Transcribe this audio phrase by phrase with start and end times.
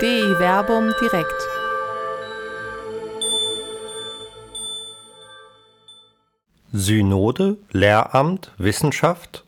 [0.00, 1.46] DI Werbung direkt.
[6.72, 9.44] Synode, Lehramt, Wissenschaft,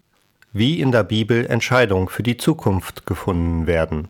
[0.52, 4.08] wie in der Bibel Entscheidungen für die Zukunft gefunden werden.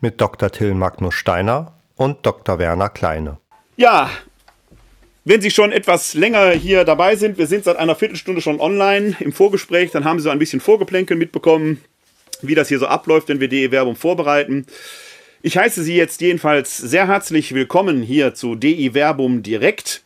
[0.00, 0.50] Mit Dr.
[0.50, 2.58] Till Magnus Steiner und Dr.
[2.58, 3.38] Werner Kleine.
[3.76, 4.10] Ja,
[5.24, 9.14] wenn Sie schon etwas länger hier dabei sind, wir sind seit einer Viertelstunde schon online
[9.20, 11.84] im Vorgespräch, dann haben Sie so ein bisschen Vorgeplänkel mitbekommen,
[12.42, 14.66] wie das hier so abläuft, wenn wir die Werbung vorbereiten.
[15.46, 20.02] Ich heiße Sie jetzt jedenfalls sehr herzlich willkommen hier zu DI Werbung direkt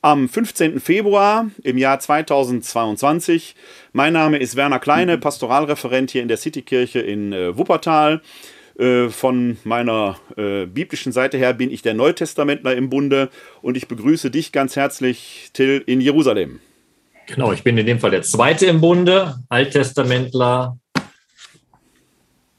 [0.00, 0.80] am 15.
[0.80, 3.54] Februar im Jahr 2022.
[3.92, 8.22] Mein Name ist Werner Kleine, Pastoralreferent hier in der Citykirche in äh, Wuppertal.
[8.76, 13.28] Äh, von meiner äh, biblischen Seite her bin ich der Neutestamentler im Bunde
[13.60, 16.58] und ich begrüße dich ganz herzlich, Till, in Jerusalem.
[17.28, 20.76] Genau, ich bin in dem Fall der Zweite im Bunde, Alttestamentler,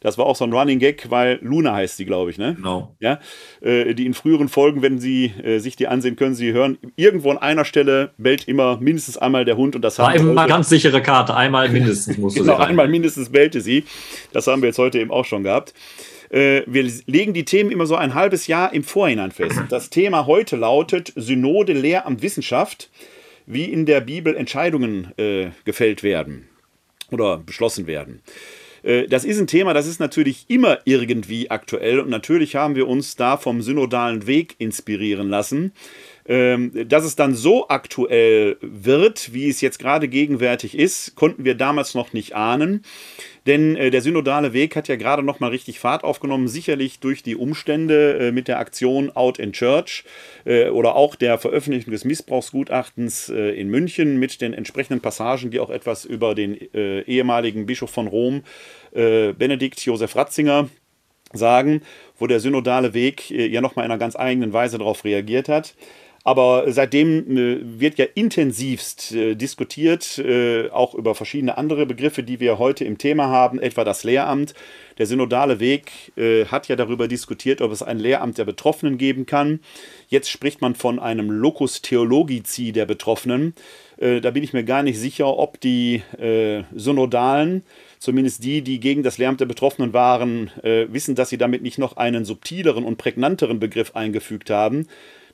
[0.02, 2.56] Das war auch so ein Running Gag, weil Luna heißt sie, glaube ich, ne?
[2.56, 2.96] Genau.
[3.00, 3.20] Ja,
[3.62, 7.32] äh, die in früheren Folgen, wenn Sie äh, sich die ansehen, können Sie hören, irgendwo
[7.32, 10.70] an einer Stelle bellt immer mindestens einmal der Hund und das war immer eine ganz
[10.70, 11.36] sichere Karte.
[11.36, 13.84] Einmal mindestens musste genau, einmal mindestens bellte sie.
[14.32, 15.74] Das haben wir jetzt heute eben auch schon gehabt.
[16.30, 19.60] Äh, wir legen die Themen immer so ein halbes Jahr im Vorhinein fest.
[19.70, 22.90] Das Thema heute lautet Synode Lehramt Wissenschaft,
[23.46, 26.48] wie in der Bibel Entscheidungen äh, gefällt werden
[27.12, 28.22] oder beschlossen werden.
[28.84, 32.88] Äh, das ist ein Thema, das ist natürlich immer irgendwie aktuell und natürlich haben wir
[32.88, 35.74] uns da vom synodalen Weg inspirieren lassen.
[36.28, 41.56] Ähm, dass es dann so aktuell wird, wie es jetzt gerade gegenwärtig ist, konnten wir
[41.56, 42.84] damals noch nicht ahnen.
[43.50, 47.24] Denn äh, der synodale Weg hat ja gerade noch mal richtig Fahrt aufgenommen, sicherlich durch
[47.24, 50.04] die Umstände äh, mit der Aktion Out in Church
[50.46, 55.60] äh, oder auch der Veröffentlichung des Missbrauchsgutachtens äh, in München mit den entsprechenden Passagen, die
[55.60, 58.44] auch etwas über den äh, ehemaligen Bischof von Rom,
[58.92, 60.70] äh, Benedikt Josef Ratzinger,
[61.34, 61.82] sagen,
[62.20, 65.74] wo der synodale Weg ja noch mal in einer ganz eigenen Weise darauf reagiert hat.
[66.24, 72.40] Aber seitdem äh, wird ja intensivst äh, diskutiert, äh, auch über verschiedene andere Begriffe, die
[72.40, 74.54] wir heute im Thema haben, etwa das Lehramt.
[74.98, 76.12] Der synodale Weg
[76.52, 79.62] hat ja darüber diskutiert, ob es ein Lehramt der Betroffenen geben kann.
[80.10, 83.54] Jetzt spricht man von einem Locus Theologici der Betroffenen.
[83.96, 86.02] Da bin ich mir gar nicht sicher, ob die
[86.76, 87.64] Synodalen
[88.00, 91.78] zumindest die, die gegen das Lehramt der Betroffenen waren, äh, wissen, dass sie damit nicht
[91.78, 94.88] noch einen subtileren und prägnanteren Begriff eingefügt haben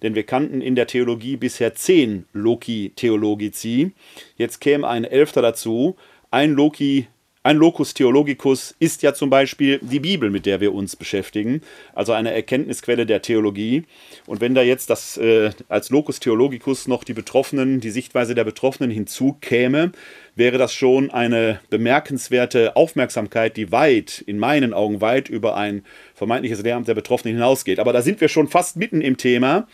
[0.05, 3.91] denn wir kannten in der Theologie bisher zehn Loki Theologici.
[4.37, 5.95] Jetzt käme ein Elfter dazu.
[6.29, 7.07] Ein Loki
[7.45, 11.61] ein Locus Theologicus ist ja zum Beispiel die Bibel, mit der wir uns beschäftigen,
[11.93, 13.83] also eine Erkenntnisquelle der Theologie.
[14.25, 18.45] Und wenn da jetzt das äh, als Locus Theologicus noch die Betroffenen, die Sichtweise der
[18.45, 19.91] Betroffenen hinzukäme,
[20.33, 25.83] wäre das schon eine bemerkenswerte Aufmerksamkeit, die weit, in meinen Augen weit über ein
[26.15, 27.77] vermeintliches Lehramt der Betroffenen hinausgeht.
[27.77, 29.67] Aber da sind wir schon fast mitten im Thema.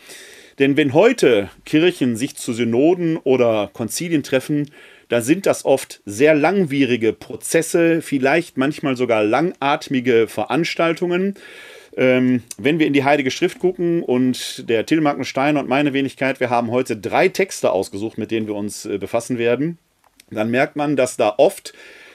[0.58, 4.70] Denn wenn heute Kirchen sich zu Synoden oder Konzilien treffen,
[5.12, 11.34] da sind das oft sehr langwierige Prozesse, vielleicht manchmal sogar langatmige Veranstaltungen.
[11.94, 16.40] Ähm, wenn wir in die Heilige Schrift gucken und der Till Steiner und meine Wenigkeit,
[16.40, 19.76] wir haben heute drei Texte ausgesucht, mit denen wir uns äh, befassen werden,
[20.30, 21.74] dann merkt man, dass da oft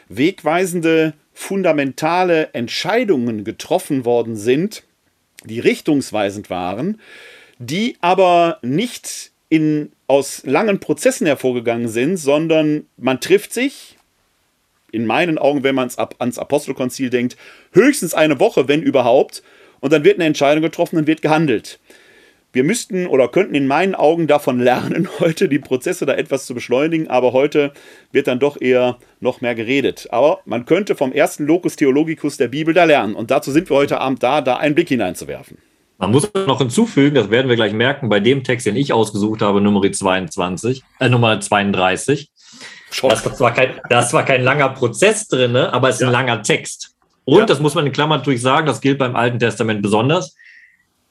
[0.09, 4.81] wegweisende, fundamentale Entscheidungen getroffen worden sind,
[5.45, 6.99] die richtungsweisend waren,
[7.59, 13.97] die aber nicht in, aus langen Prozessen hervorgegangen sind, sondern man trifft sich,
[14.91, 17.37] in meinen Augen, wenn man ans Apostelkonzil denkt,
[17.73, 19.43] höchstens eine Woche, wenn überhaupt,
[19.79, 21.79] und dann wird eine Entscheidung getroffen, dann wird gehandelt.
[22.53, 26.55] wir müssten oder könnten in meinen Augen davon lernen, heute die Prozesse da etwas zu
[26.55, 27.73] beschleunigen, aber heute
[28.11, 30.07] wird dann doch eher noch mehr geredet.
[30.11, 33.13] Aber man könnte vom ersten Locus Theologicus der Bibel da lernen.
[33.13, 35.57] Und dazu sind wir heute Abend da, da einen Blick hineinzuwerfen.
[35.99, 39.41] Man muss noch hinzufügen, das werden wir gleich merken, bei dem Text, den ich ausgesucht
[39.41, 42.29] habe, Nummer 22, äh, Nummer 32.
[43.01, 46.07] Das war, zwar kein, das war kein langer Prozess drin, aber es ist ja.
[46.07, 46.95] ein langer Text.
[47.25, 47.45] Und, ja.
[47.45, 50.35] das muss man in Klammern natürlich sagen, das gilt beim Alten Testament besonders,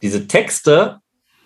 [0.02, 0.98] diese Texte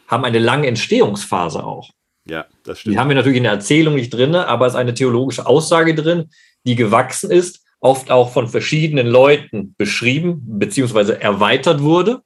[0.07, 1.89] haben eine lange Entstehungsphase auch.
[2.27, 2.95] Ja, das stimmt.
[2.95, 5.95] Die haben wir natürlich in der Erzählung nicht drin, aber es ist eine theologische Aussage
[5.95, 6.31] drin,
[6.65, 11.15] die gewachsen ist, oft auch von verschiedenen Leuten beschrieben bzw.
[11.15, 12.23] erweitert wurde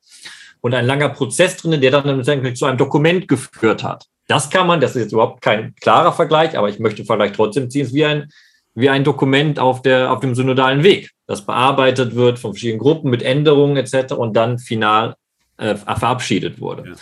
[0.65, 4.07] und ein langer Prozess drin, der dann zu einem Dokument geführt hat.
[4.29, 7.69] Das kann man, das ist jetzt überhaupt kein klarer Vergleich, aber ich möchte Vergleich trotzdem
[7.69, 8.33] ziehen, es ist wie ein,
[8.75, 13.11] wie ein Dokument auf, der, auf dem synodalen Weg, das bearbeitet wird von verschiedenen Gruppen
[13.11, 14.15] mit Änderungen etc.
[14.15, 15.17] und dann final
[15.59, 16.89] äh, verabschiedet wurde.
[16.89, 16.95] Ja.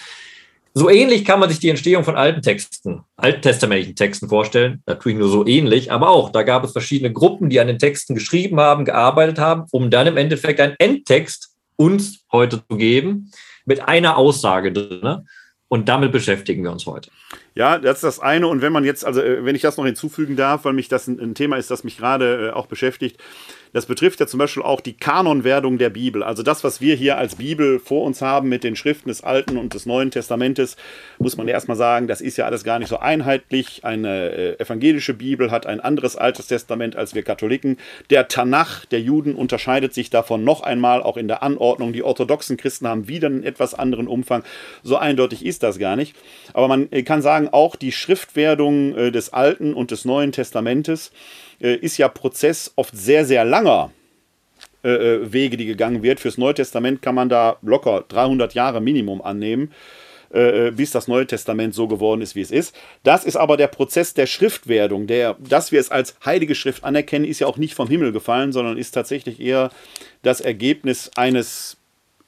[0.75, 4.83] So ähnlich kann man sich die Entstehung von alten Texten, alttestamentlichen Texten vorstellen.
[4.87, 8.17] Natürlich nur so ähnlich, aber auch, da gab es verschiedene Gruppen, die an den Texten
[8.17, 13.31] geschrieben haben, gearbeitet haben, um dann im Endeffekt einen Endtext uns heute zu geben,
[13.65, 15.27] mit einer Aussage drin.
[15.69, 17.11] Und damit beschäftigen wir uns heute.
[17.55, 18.47] Ja, das ist das eine.
[18.47, 21.07] Und wenn man jetzt, also äh, wenn ich das noch hinzufügen darf, weil mich das
[21.09, 23.19] ein, Thema ist, das mich gerade äh, auch beschäftigt,
[23.73, 26.23] das betrifft ja zum Beispiel auch die Kanonwerdung der Bibel.
[26.23, 29.57] Also das, was wir hier als Bibel vor uns haben mit den Schriften des Alten
[29.57, 30.77] und des Neuen Testamentes,
[31.19, 33.85] muss man erstmal sagen, das ist ja alles gar nicht so einheitlich.
[33.85, 37.79] Eine äh, evangelische Bibel hat ein anderes Altes Testament als wir Katholiken.
[38.11, 41.93] Der Tanach der Juden unterscheidet sich davon noch einmal, auch in der Anordnung.
[41.93, 44.43] Die orthodoxen Christen haben wieder einen etwas anderen Umfang.
[44.83, 46.15] So eindeutig ist das gar nicht.
[46.53, 51.11] Aber man äh, kann sagen, auch die Schriftwerdung äh, des Alten und des Neuen Testamentes
[51.69, 53.91] ist ja Prozess oft sehr, sehr langer
[54.85, 56.19] äh, äh, Wege, die gegangen wird.
[56.19, 59.71] Fürs Neue Testament kann man da locker 300 Jahre Minimum annehmen,
[60.35, 62.75] äh, äh, bis das Neue Testament so geworden ist, wie es ist.
[63.05, 65.07] Das ist aber der Prozess der Schriftwerdung.
[65.07, 68.51] Der, dass wir es als heilige Schrift anerkennen, ist ja auch nicht vom Himmel gefallen,
[68.51, 69.71] sondern ist tatsächlich eher
[70.23, 71.77] das Ergebnis eines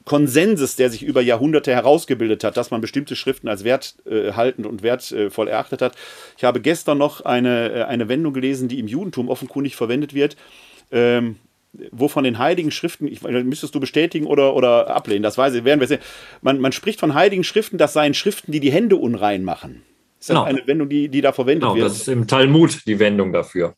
[0.05, 4.83] Konsenses, der sich über Jahrhunderte herausgebildet hat, dass man bestimmte Schriften als werthaltend äh, und
[4.83, 5.95] wertvoll erachtet hat.
[6.37, 10.37] Ich habe gestern noch eine, äh, eine Wendung gelesen, die im Judentum offenkundig verwendet wird.
[10.91, 11.37] Ähm,
[11.91, 15.65] wo von den heiligen Schriften, ich, müsstest du bestätigen oder, oder ablehnen, das weiß ich,
[15.65, 15.99] werden wir sehen.
[16.41, 19.83] Man, man spricht von heiligen Schriften, das seien Schriften, die die Hände unrein machen.
[20.17, 20.43] Das ist genau.
[20.43, 21.87] eine Wendung, die, die da verwendet genau, wird.
[21.87, 23.75] Das ist im Talmud die Wendung dafür.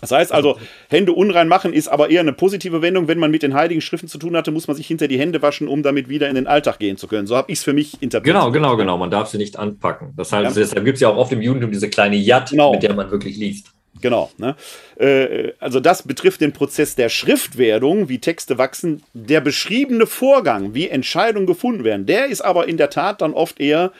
[0.00, 0.58] Das heißt also,
[0.88, 3.08] Hände unrein machen ist aber eher eine positive Wendung.
[3.08, 5.40] Wenn man mit den heiligen Schriften zu tun hatte, muss man sich hinter die Hände
[5.40, 7.26] waschen, um damit wieder in den Alltag gehen zu können.
[7.26, 8.36] So habe ich es für mich interpretiert.
[8.36, 8.98] Genau, genau, genau.
[8.98, 10.12] Man darf sie nicht anpacken.
[10.16, 10.62] Das heißt, ja.
[10.62, 12.72] deshalb gibt es ja auch oft im Judentum diese kleine Yad, genau.
[12.72, 13.68] mit der man wirklich liest.
[14.00, 14.30] Genau.
[14.36, 14.56] Ne?
[14.98, 19.02] Äh, also das betrifft den Prozess der Schriftwerdung, wie Texte wachsen.
[19.14, 23.60] Der beschriebene Vorgang, wie Entscheidungen gefunden werden, der ist aber in der Tat dann oft
[23.60, 23.92] eher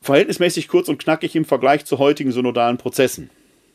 [0.00, 3.30] verhältnismäßig kurz und knackig im Vergleich zu heutigen synodalen Prozessen.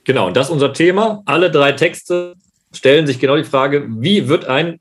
[0.09, 1.21] Genau, und das ist unser Thema.
[1.25, 2.33] Alle drei Texte
[2.73, 4.79] stellen sich genau die Frage, wie wird ein,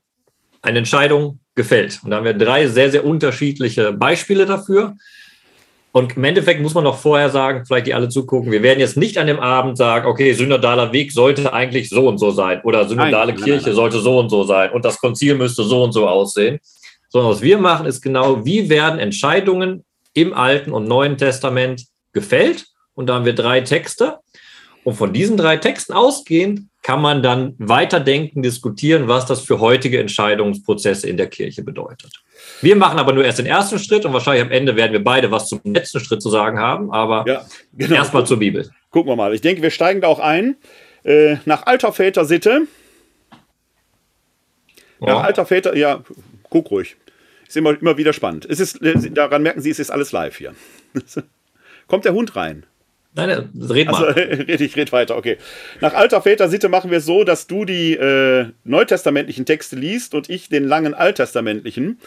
[0.63, 1.99] eine Entscheidung gefällt?
[2.03, 4.95] Und da haben wir drei sehr, sehr unterschiedliche Beispiele dafür.
[5.91, 8.97] Und im Endeffekt muss man noch vorher sagen, vielleicht die alle zugucken, wir werden jetzt
[8.97, 12.87] nicht an dem Abend sagen, okay, synodaler Weg sollte eigentlich so und so sein oder
[12.87, 15.83] synodale nein, Kirche nein, nein, sollte so und so sein und das Konzil müsste so
[15.83, 16.57] und so aussehen.
[17.09, 19.85] Sondern was wir machen, ist genau, wie werden Entscheidungen
[20.15, 22.65] im Alten und Neuen Testament gefällt?
[22.95, 24.17] Und da haben wir drei Texte.
[24.83, 29.99] Und von diesen drei Texten ausgehend kann man dann weiterdenken, diskutieren, was das für heutige
[29.99, 32.11] Entscheidungsprozesse in der Kirche bedeutet.
[32.61, 35.29] Wir machen aber nur erst den ersten Schritt und wahrscheinlich am Ende werden wir beide
[35.31, 37.95] was zum letzten Schritt zu sagen haben, aber ja, genau.
[37.95, 38.69] erstmal zur Bibel.
[38.91, 39.33] Gucken wir mal.
[39.33, 40.55] Ich denke, wir steigen da auch ein.
[41.03, 42.67] Äh, nach alter Väter Sitte.
[44.99, 45.19] Nach oh.
[45.19, 46.01] alter Väter, ja,
[46.49, 46.95] guck ruhig.
[47.47, 48.45] Ist immer, immer wieder spannend.
[48.49, 50.53] Es ist, äh, daran merken Sie, es ist alles live hier.
[51.87, 52.65] Kommt der Hund rein?
[53.27, 54.13] Nein, red mal.
[54.13, 55.37] Also, ich red weiter, okay.
[55.81, 60.29] Nach alter Väter-Sitte machen wir es so, dass du die äh, neutestamentlichen Texte liest und
[60.29, 61.99] ich den langen alttestamentlichen.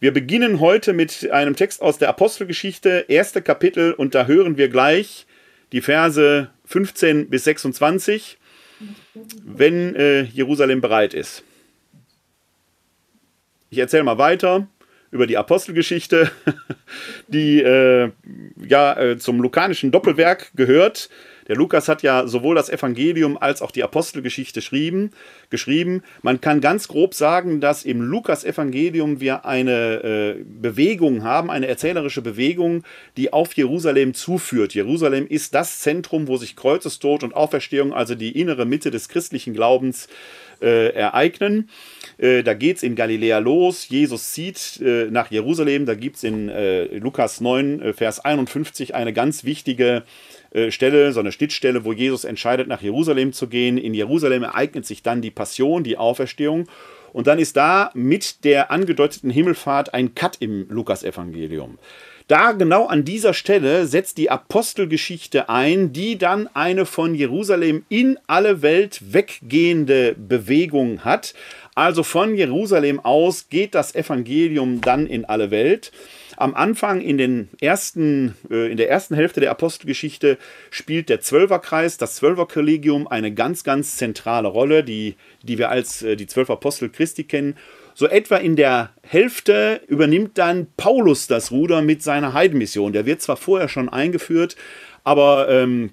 [0.00, 4.68] Wir beginnen heute mit einem Text aus der Apostelgeschichte, erste Kapitel, und da hören wir
[4.68, 5.26] gleich
[5.72, 8.38] die Verse 15 bis 26,
[9.44, 11.42] wenn äh, Jerusalem bereit ist.
[13.70, 14.68] Ich erzähle mal weiter
[15.10, 16.30] über die Apostelgeschichte,
[17.28, 18.10] die äh,
[18.56, 21.08] ja äh, zum lukanischen Doppelwerk gehört.
[21.48, 25.10] Der Lukas hat ja sowohl das Evangelium als auch die Apostelgeschichte geschrieben.
[25.50, 26.02] geschrieben.
[26.22, 32.22] Man kann ganz grob sagen, dass im Lukas-Evangelium wir eine äh, Bewegung haben, eine erzählerische
[32.22, 32.84] Bewegung,
[33.16, 34.74] die auf Jerusalem zuführt.
[34.74, 39.54] Jerusalem ist das Zentrum, wo sich Kreuzestod und Auferstehung, also die innere Mitte des christlichen
[39.54, 40.08] Glaubens,
[40.60, 41.68] äh, ereignen.
[42.18, 43.88] Äh, da geht es in Galiläa los.
[43.88, 45.86] Jesus zieht äh, nach Jerusalem.
[45.86, 50.02] Da gibt es in äh, Lukas 9, äh, Vers 51 eine ganz wichtige äh,
[50.70, 53.78] Stelle, so eine Schnittstelle, wo Jesus entscheidet, nach Jerusalem zu gehen.
[53.78, 56.66] In Jerusalem ereignet sich dann die Passion, die Auferstehung.
[57.12, 61.78] Und dann ist da mit der angedeuteten Himmelfahrt ein Cut im Lukas-Evangelium.
[62.28, 68.18] Da genau an dieser Stelle setzt die Apostelgeschichte ein, die dann eine von Jerusalem in
[68.26, 71.32] alle Welt weggehende Bewegung hat.
[71.74, 75.90] Also von Jerusalem aus geht das Evangelium dann in alle Welt.
[76.40, 80.38] Am Anfang in, den ersten, äh, in der ersten Hälfte der Apostelgeschichte
[80.70, 86.14] spielt der Zwölferkreis, das Zwölferkollegium, eine ganz, ganz zentrale Rolle, die, die wir als äh,
[86.14, 87.56] die Zwölf Apostel Christi kennen.
[87.94, 92.92] So etwa in der Hälfte übernimmt dann Paulus das Ruder mit seiner Heidenmission.
[92.92, 94.54] Der wird zwar vorher schon eingeführt,
[95.02, 95.90] aber ähm,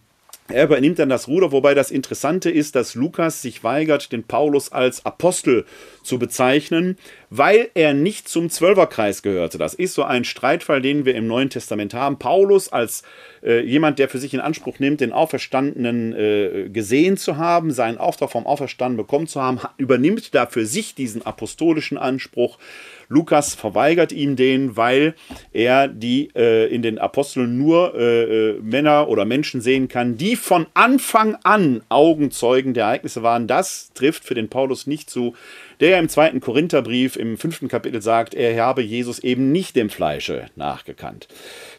[0.48, 4.72] er übernimmt dann das Ruder, wobei das Interessante ist, dass Lukas sich weigert, den Paulus
[4.72, 5.66] als Apostel
[6.04, 6.98] zu bezeichnen,
[7.32, 9.58] weil er nicht zum Zwölferkreis gehörte.
[9.58, 12.20] Das ist so ein Streitfall, den wir im Neuen Testament haben.
[12.20, 13.02] Paulus als
[13.44, 17.98] äh, jemand, der für sich in Anspruch nimmt, den Auferstandenen äh, gesehen zu haben, seinen
[17.98, 22.60] Auftrag vom Auferstanden bekommen zu haben, übernimmt da für sich diesen apostolischen Anspruch.
[23.08, 25.16] Lukas verweigert ihm den, weil
[25.52, 30.36] er die äh, in den Aposteln nur äh, äh, Männer oder Menschen sehen kann, die
[30.36, 33.48] von Anfang an Augenzeugen der Ereignisse waren.
[33.48, 35.36] Das trifft für den Paulus nicht zu,
[35.80, 39.90] der ja im zweiten Korintherbrief im fünften Kapitel sagt, er habe Jesus eben nicht dem
[39.90, 41.28] Fleische nachgekannt.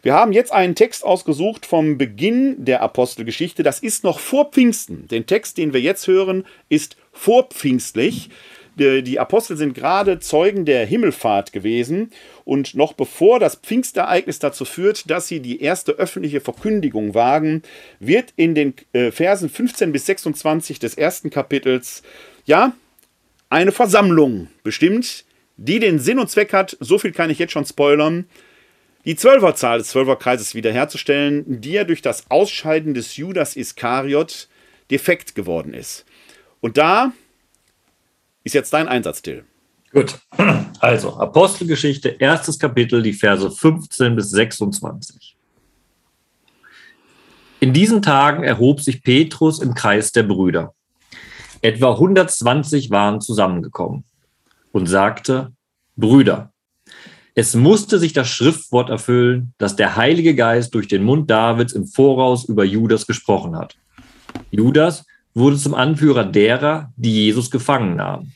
[0.01, 3.63] Wir haben jetzt einen Text ausgesucht vom Beginn der Apostelgeschichte.
[3.63, 5.07] Das ist noch vor Pfingsten.
[5.07, 8.29] Den Text, den wir jetzt hören, ist vorpfingstlich
[8.77, 12.11] die Apostel sind gerade Zeugen der Himmelfahrt gewesen
[12.45, 17.63] und noch bevor das Pfingstereignis dazu führt, dass sie die erste öffentliche Verkündigung wagen,
[17.99, 22.03] wird in den äh, Versen 15 bis 26 des ersten Kapitels,
[22.45, 22.73] ja,
[23.49, 25.25] eine Versammlung bestimmt,
[25.57, 28.25] die den Sinn und Zweck hat, so viel kann ich jetzt schon spoilern,
[29.05, 34.49] die Zwölferzahl des Zwölferkreises wiederherzustellen, die ja durch das Ausscheiden des Judas Iskariot
[34.91, 36.05] defekt geworden ist.
[36.59, 37.13] Und da
[38.47, 39.43] ist jetzt dein Einsatz, Till.
[39.91, 40.19] Gut,
[40.79, 45.35] also Apostelgeschichte, erstes Kapitel, die Verse 15 bis 26.
[47.59, 50.73] In diesen Tagen erhob sich Petrus im Kreis der Brüder.
[51.61, 54.03] Etwa 120 waren zusammengekommen
[54.71, 55.51] und sagte,
[55.95, 56.51] Brüder,
[57.33, 61.85] es musste sich das Schriftwort erfüllen, das der Heilige Geist durch den Mund Davids im
[61.85, 63.75] Voraus über Judas gesprochen hat.
[64.51, 68.33] Judas wurde zum Anführer derer, die Jesus gefangen nahmen.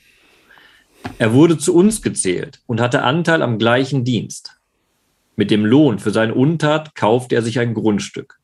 [1.18, 4.58] Er wurde zu uns gezählt und hatte Anteil am gleichen Dienst.
[5.36, 8.40] Mit dem Lohn für seine Untat kaufte er sich ein Grundstück.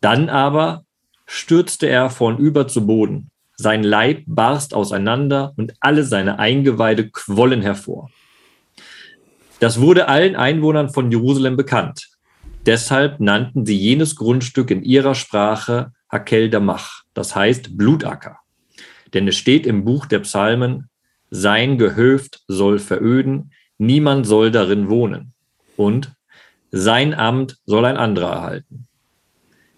[0.00, 0.84] Dann aber
[1.26, 3.30] stürzte er vornüber zu Boden.
[3.56, 8.10] Sein Leib barst auseinander und alle seine Eingeweide quollen hervor.
[9.60, 12.08] Das wurde allen Einwohnern von Jerusalem bekannt.
[12.66, 18.38] Deshalb nannten sie jenes Grundstück in ihrer Sprache Hakel Damach, das heißt Blutacker.
[19.12, 20.88] Denn es steht im Buch der Psalmen,
[21.30, 25.32] sein Gehöft soll veröden, niemand soll darin wohnen.
[25.76, 26.12] Und
[26.70, 28.86] sein Amt soll ein anderer erhalten.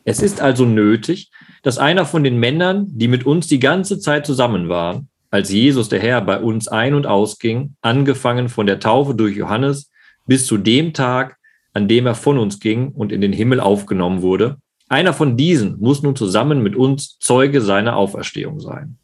[0.05, 1.31] Es ist also nötig,
[1.63, 5.89] dass einer von den Männern, die mit uns die ganze Zeit zusammen waren, als Jesus
[5.89, 9.91] der Herr bei uns ein- und ausging, angefangen von der Taufe durch Johannes
[10.27, 11.39] bis zu dem Tag,
[11.73, 15.79] an dem er von uns ging und in den Himmel aufgenommen wurde, einer von diesen
[15.81, 18.99] muss nun zusammen mit uns Zeuge seiner Auferstehung sein.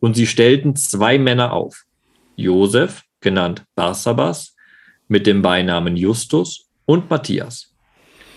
[0.00, 1.84] Und sie stellten zwei Männer auf.
[2.36, 4.54] Josef, genannt Barsabas,
[5.08, 7.72] mit dem Beinamen Justus und Matthias.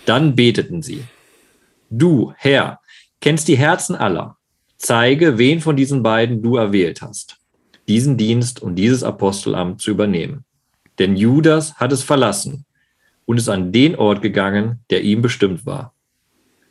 [0.06, 1.04] Dann beteten sie.
[1.90, 2.80] Du, Herr,
[3.20, 4.36] kennst die Herzen aller.
[4.76, 7.36] Zeige, wen von diesen beiden du erwählt hast,
[7.86, 10.44] diesen Dienst und dieses Apostelamt zu übernehmen.
[10.98, 12.64] Denn Judas hat es verlassen
[13.26, 15.94] und ist an den Ort gegangen, der ihm bestimmt war.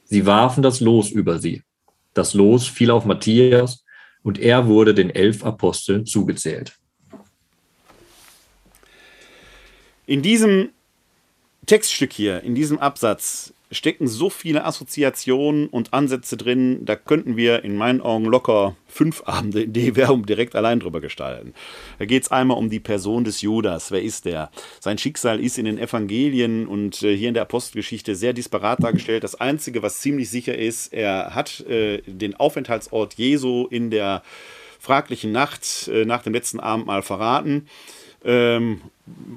[0.06, 1.62] Sie warfen das Los über sie.
[2.14, 3.86] Das Los fiel auf Matthias
[4.24, 6.78] und er wurde den elf Aposteln zugezählt.
[10.06, 10.70] In diesem
[11.66, 17.64] Textstück hier in diesem Absatz stecken so viele Assoziationen und Ansätze drin, da könnten wir
[17.64, 21.54] in meinen Augen locker fünf Abende in D-Werbung direkt allein drüber gestalten.
[22.00, 23.92] Da geht es einmal um die Person des Judas.
[23.92, 24.50] Wer ist der?
[24.80, 29.24] Sein Schicksal ist in den Evangelien und äh, hier in der Apostelgeschichte sehr disparat dargestellt.
[29.24, 34.24] Das Einzige, was ziemlich sicher ist, er hat äh, den Aufenthaltsort Jesu in der
[34.80, 37.68] fraglichen Nacht äh, nach dem letzten Abendmahl verraten.
[38.24, 38.82] Ähm,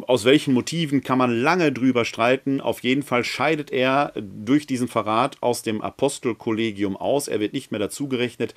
[0.07, 2.61] aus welchen Motiven kann man lange drüber streiten.
[2.61, 7.29] Auf jeden Fall scheidet er durch diesen Verrat aus dem Apostelkollegium aus.
[7.29, 8.55] Er wird nicht mehr dazugerechnet.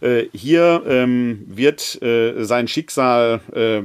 [0.00, 3.82] Äh, hier ähm, wird äh, sein Schicksal äh,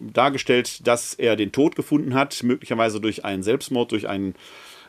[0.00, 4.34] dargestellt, dass er den Tod gefunden hat, möglicherweise durch einen Selbstmord, durch einen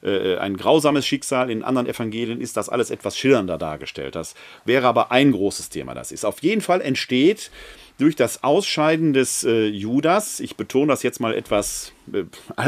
[0.03, 1.49] äh, ein grausames Schicksal.
[1.49, 4.15] In anderen Evangelien ist das alles etwas schillernder dargestellt.
[4.15, 5.93] Das wäre aber ein großes Thema.
[5.93, 7.51] Das ist auf jeden Fall entsteht
[7.97, 12.23] durch das Ausscheiden des äh, Judas, ich betone das jetzt mal etwas äh,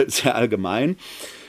[0.08, 0.98] sehr allgemein,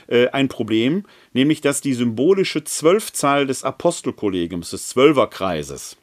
[0.07, 5.97] äh, ein Problem, nämlich dass die symbolische Zwölfzahl des Apostelkollegiums, des Zwölferkreises,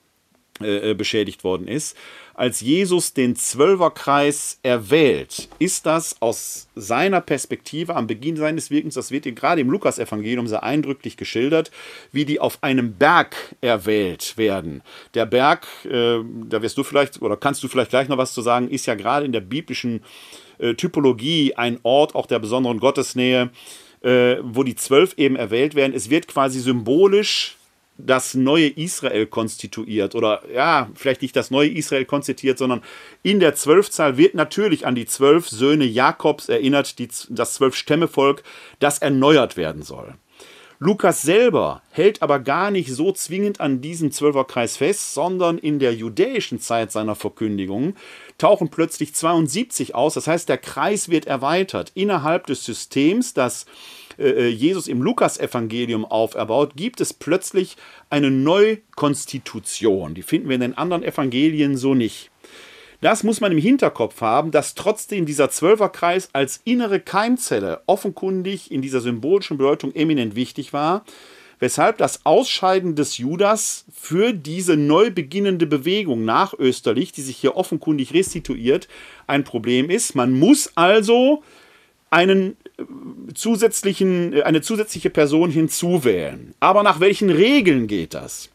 [0.60, 1.96] äh, äh, beschädigt worden ist.
[2.32, 9.10] Als Jesus den Zwölferkreis erwählt, ist das aus seiner Perspektive am Beginn seines Wirkens, das
[9.10, 11.72] wird gerade im Lukas-Evangelium sehr eindrücklich geschildert,
[12.12, 14.82] wie die auf einem Berg erwählt werden.
[15.14, 18.40] Der Berg, äh, da wirst du vielleicht oder kannst du vielleicht gleich noch was zu
[18.40, 20.04] sagen, ist ja gerade in der biblischen
[20.58, 23.50] äh, Typologie ein Ort auch der besonderen Gottesnähe,
[24.02, 25.92] äh, wo die zwölf eben erwählt werden.
[25.92, 27.56] Es wird quasi symbolisch
[27.96, 32.82] das neue Israel konstituiert oder ja, vielleicht nicht das neue Israel konstituiert, sondern
[33.22, 38.42] in der Zwölfzahl wird natürlich an die zwölf Söhne Jakobs erinnert, die, das Zwölf-Stämme-Volk,
[38.80, 40.14] das erneuert werden soll.
[40.80, 45.94] Lukas selber hält aber gar nicht so zwingend an diesem Zwölferkreis fest, sondern in der
[45.94, 47.94] judäischen Zeit seiner Verkündigung
[48.38, 50.14] tauchen plötzlich 72 aus.
[50.14, 53.66] Das heißt, der Kreis wird erweitert innerhalb des Systems, das
[54.18, 57.76] äh, äh, Jesus im Lukas-Evangelium auferbaut, gibt es plötzlich
[58.10, 60.14] eine Neukonstitution.
[60.14, 62.30] Die finden wir in den anderen Evangelien so nicht.
[63.00, 68.80] Das muss man im Hinterkopf haben, dass trotzdem dieser Zwölferkreis als innere Keimzelle offenkundig in
[68.80, 71.04] dieser symbolischen Bedeutung eminent wichtig war,
[71.58, 77.56] weshalb das Ausscheiden des Judas für diese neu beginnende Bewegung nach Österlich, die sich hier
[77.56, 78.88] offenkundig restituiert,
[79.26, 80.14] ein Problem ist.
[80.14, 81.42] Man muss also
[82.08, 82.56] einen
[83.34, 86.54] zusätzlichen, äh, eine zusätzliche Person hinzuwählen.
[86.60, 88.50] Aber nach welchen Regeln geht das?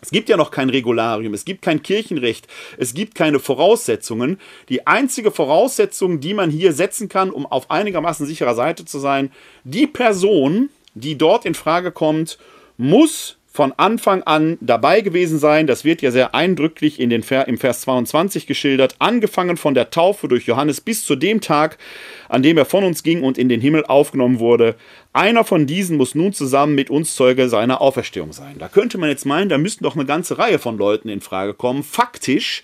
[0.00, 2.46] Es gibt ja noch kein Regularium, es gibt kein Kirchenrecht,
[2.76, 4.38] es gibt keine Voraussetzungen.
[4.68, 9.32] Die einzige Voraussetzung, die man hier setzen kann, um auf einigermaßen sicherer Seite zu sein,
[9.64, 12.38] die Person, die dort in Frage kommt,
[12.76, 15.66] muss von Anfang an dabei gewesen sein.
[15.66, 18.94] Das wird ja sehr eindrücklich in den Ver im Vers 22 geschildert.
[19.00, 21.76] Angefangen von der Taufe durch Johannes bis zu dem Tag,
[22.28, 24.76] an dem er von uns ging und in den Himmel aufgenommen wurde.
[25.12, 28.54] Einer von diesen muss nun zusammen mit uns Zeuge seiner Auferstehung sein.
[28.60, 31.52] Da könnte man jetzt meinen, da müssten doch eine ganze Reihe von Leuten in Frage
[31.52, 31.82] kommen.
[31.82, 32.62] Faktisch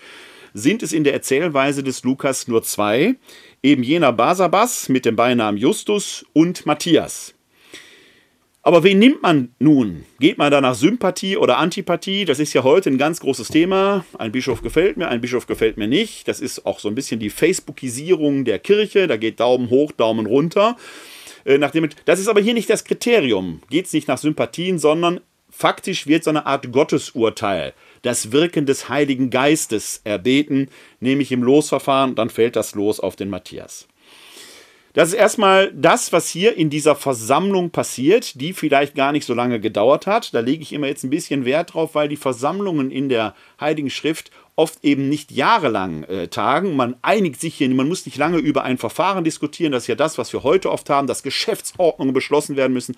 [0.52, 3.16] sind es in der Erzählweise des Lukas nur zwei,
[3.64, 7.34] eben jener Basabas mit dem Beinamen Justus und Matthias.
[8.66, 10.06] Aber wen nimmt man nun?
[10.20, 12.24] Geht man da nach Sympathie oder Antipathie?
[12.24, 14.06] Das ist ja heute ein ganz großes Thema.
[14.18, 16.26] Ein Bischof gefällt mir, ein Bischof gefällt mir nicht.
[16.28, 19.06] Das ist auch so ein bisschen die Facebookisierung der Kirche.
[19.06, 20.78] Da geht Daumen hoch, Daumen runter.
[21.44, 23.60] Äh, nachdem, das ist aber hier nicht das Kriterium.
[23.68, 28.88] Geht es nicht nach Sympathien, sondern faktisch wird so eine Art Gottesurteil, das Wirken des
[28.88, 32.14] Heiligen Geistes erbeten, nämlich im Losverfahren.
[32.14, 33.88] Dann fällt das Los auf den Matthias.
[34.94, 39.34] Das ist erstmal das, was hier in dieser Versammlung passiert, die vielleicht gar nicht so
[39.34, 40.32] lange gedauert hat.
[40.32, 43.90] Da lege ich immer jetzt ein bisschen Wert drauf, weil die Versammlungen in der Heiligen
[43.90, 46.76] Schrift oft eben nicht jahrelang äh, tagen.
[46.76, 49.72] Man einigt sich hier, man muss nicht lange über ein Verfahren diskutieren.
[49.72, 52.94] Das ist ja das, was wir heute oft haben, dass Geschäftsordnungen beschlossen werden müssen.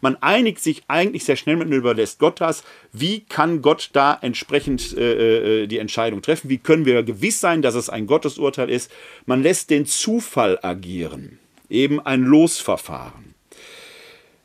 [0.00, 2.62] Man einigt sich eigentlich sehr schnell, man überlässt Gott das.
[2.92, 6.48] Wie kann Gott da entsprechend äh, äh, die Entscheidung treffen?
[6.48, 8.88] Wie können wir gewiss sein, dass es ein Gottesurteil ist?
[9.26, 11.39] Man lässt den Zufall agieren
[11.70, 13.34] eben ein Losverfahren.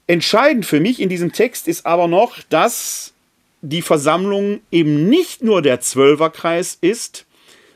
[0.08, 3.14] Entscheidend für mich in diesem Text ist aber noch, dass
[3.62, 7.26] die Versammlung eben nicht nur der Zwölferkreis ist,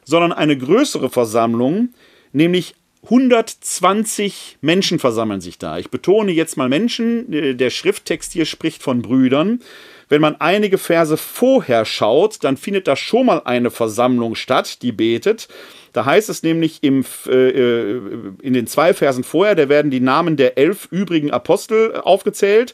[0.04, 1.90] sondern eine größere Versammlung,
[2.32, 5.80] nämlich 120 Menschen versammeln sich da.
[5.80, 9.62] Ich betone jetzt mal Menschen, der Schrifttext hier spricht von Brüdern.
[10.10, 14.92] Wenn man einige Verse vorher schaut, dann findet da schon mal eine Versammlung statt, die
[14.92, 15.48] betet.
[15.94, 18.02] Da heißt es nämlich im, äh, äh,
[18.42, 22.74] in den zwei Versen vorher, da werden die Namen der elf übrigen Apostel aufgezählt.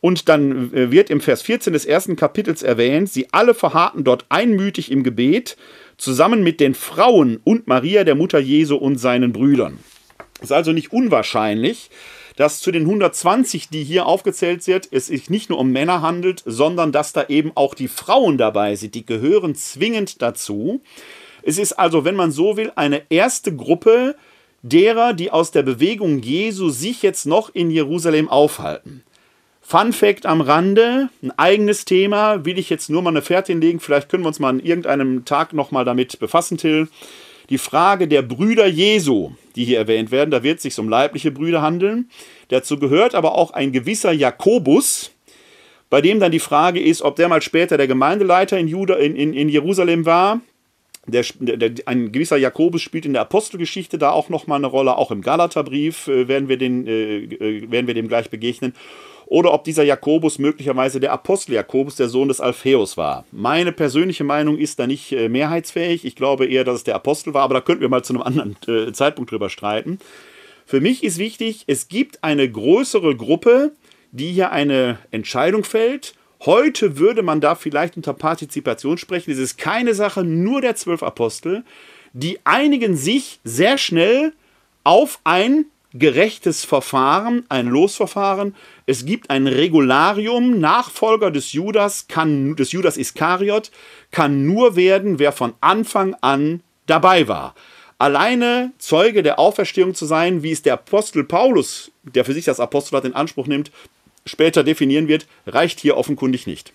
[0.00, 4.26] Und dann äh, wird im Vers 14 des ersten Kapitels erwähnt, sie alle verharrten dort
[4.28, 5.56] einmütig im Gebet,
[5.96, 9.78] zusammen mit den Frauen und Maria, der Mutter Jesu und seinen Brüdern.
[10.38, 11.90] Es ist also nicht unwahrscheinlich,
[12.36, 16.40] dass zu den 120, die hier aufgezählt sind, es sich nicht nur um Männer handelt,
[16.46, 18.94] sondern dass da eben auch die Frauen dabei sind.
[18.94, 20.80] Die gehören zwingend dazu.
[21.42, 24.16] Es ist also, wenn man so will, eine erste Gruppe
[24.62, 29.02] derer, die aus der Bewegung Jesu sich jetzt noch in Jerusalem aufhalten.
[29.60, 33.80] Fun Fact am Rande, ein eigenes Thema, will ich jetzt nur mal eine Fährte hinlegen,
[33.80, 36.88] vielleicht können wir uns mal an irgendeinem Tag nochmal damit befassen, Till.
[37.50, 41.30] Die Frage der Brüder Jesu, die hier erwähnt werden, da wird es sich um leibliche
[41.30, 42.10] Brüder handeln.
[42.48, 45.10] Dazu gehört aber auch ein gewisser Jakobus,
[45.90, 49.16] bei dem dann die Frage ist, ob der mal später der Gemeindeleiter in, Juda, in,
[49.16, 50.40] in, in Jerusalem war.
[51.08, 55.10] Der, der, ein gewisser Jakobus spielt in der Apostelgeschichte da auch nochmal eine Rolle, auch
[55.10, 58.74] im Galaterbrief äh, werden, wir den, äh, äh werden wir dem gleich begegnen
[59.26, 63.26] oder ob dieser Jakobus möglicherweise der Apostel Jakobus, der Sohn des Alpheus war.
[63.30, 66.04] Meine persönliche Meinung ist da nicht äh, mehrheitsfähig.
[66.04, 68.22] Ich glaube eher, dass es der Apostel war, aber da könnten wir mal zu einem
[68.22, 68.56] anderen
[68.94, 69.98] Zeitpunkt drüber streiten.
[70.64, 73.72] Für mich ist wichtig, es gibt eine größere Gruppe,
[74.12, 76.14] die hier eine Entscheidung fällt.
[76.44, 79.32] Heute würde man da vielleicht unter Partizipation sprechen.
[79.32, 81.64] Es ist keine Sache nur der zwölf Apostel.
[82.12, 84.32] Die einigen sich sehr schnell
[84.84, 88.54] auf ein gerechtes Verfahren, ein Losverfahren.
[88.86, 93.70] Es gibt ein Regularium, Nachfolger des Judas, kann, des Judas Iskariot,
[94.10, 97.54] kann nur werden, wer von Anfang an dabei war.
[97.98, 102.60] Alleine Zeuge der Auferstehung zu sein, wie es der Apostel Paulus, der für sich das
[102.60, 103.72] Apostolat in Anspruch nimmt,
[104.28, 106.72] später definieren wird, reicht hier offenkundig nicht.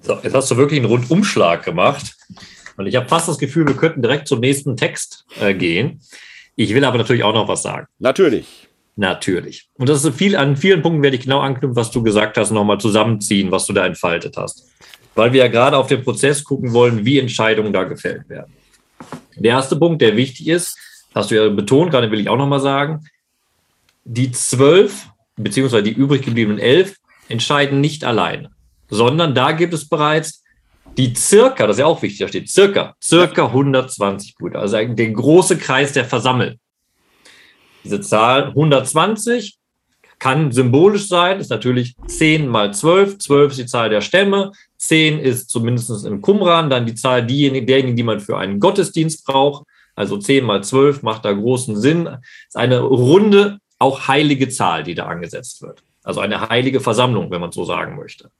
[0.00, 2.16] So, jetzt hast du wirklich einen Rundumschlag gemacht.
[2.76, 6.00] Und ich habe fast das Gefühl, wir könnten direkt zum nächsten Text äh, gehen.
[6.56, 7.86] Ich will aber natürlich auch noch was sagen.
[7.98, 8.68] Natürlich.
[8.96, 9.68] Natürlich.
[9.74, 12.52] Und das ist viel, an vielen Punkten werde ich genau anknüpfen, was du gesagt hast,
[12.52, 14.70] nochmal zusammenziehen, was du da entfaltet hast.
[15.14, 18.52] Weil wir ja gerade auf den Prozess gucken wollen, wie Entscheidungen da gefällt werden.
[19.36, 20.78] Der erste Punkt, der wichtig ist,
[21.14, 23.04] hast du ja betont, gerade will ich auch nochmal sagen,
[24.04, 26.96] die zwölf, beziehungsweise die übrig gebliebenen elf,
[27.28, 28.50] entscheiden nicht alleine,
[28.88, 30.42] sondern da gibt es bereits
[30.96, 35.10] die circa, das ist ja auch wichtig, da steht circa, circa 120 Brüder, also der
[35.10, 36.58] große Kreis, der versammelt.
[37.82, 39.58] Diese Zahl 120
[40.18, 43.18] kann symbolisch sein, ist natürlich 10 mal 12.
[43.18, 44.52] 12 ist die Zahl der Stämme.
[44.78, 49.66] 10 ist zumindest im Qumran dann die Zahl derjenigen, die man für einen Gottesdienst braucht.
[49.94, 52.08] Also 10 mal 12 macht da großen Sinn.
[52.48, 55.82] Ist eine runde, auch heilige Zahl, die da angesetzt wird.
[56.02, 58.30] Also eine heilige Versammlung, wenn man so sagen möchte.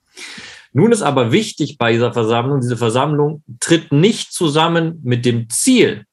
[0.73, 6.05] Nun ist aber wichtig bei dieser Versammlung, diese Versammlung tritt nicht zusammen mit dem Ziel,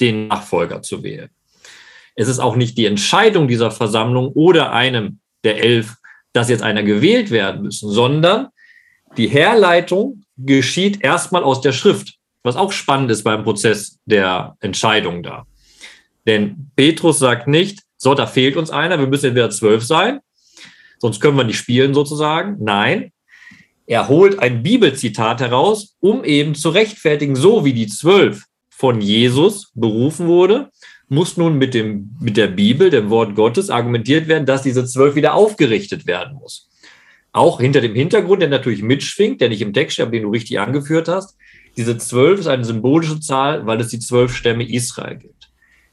[0.00, 1.30] den Nachfolger zu wählen.
[2.14, 5.96] Es ist auch nicht die Entscheidung dieser Versammlung oder einem der elf,
[6.32, 8.48] dass jetzt einer gewählt werden müssen, sondern
[9.16, 15.22] die Herleitung geschieht erstmal aus der Schrift, was auch spannend ist beim Prozess der Entscheidung
[15.22, 15.46] da.
[16.26, 20.20] Denn Petrus sagt nicht, so, da fehlt uns einer, wir müssen entweder zwölf sein,
[20.98, 22.56] sonst können wir nicht spielen sozusagen.
[22.60, 23.10] Nein,
[23.86, 29.72] er holt ein Bibelzitat heraus, um eben zu rechtfertigen, so wie die zwölf von Jesus
[29.74, 30.70] berufen wurde,
[31.08, 35.16] muss nun mit, dem, mit der Bibel, dem Wort Gottes, argumentiert werden, dass diese zwölf
[35.16, 36.70] wieder aufgerichtet werden muss.
[37.32, 40.60] Auch hinter dem Hintergrund, der natürlich mitschwingt, der nicht im Text steht, den du richtig
[40.60, 41.36] angeführt hast.
[41.76, 45.37] Diese zwölf ist eine symbolische Zahl, weil es die zwölf Stämme Israel gibt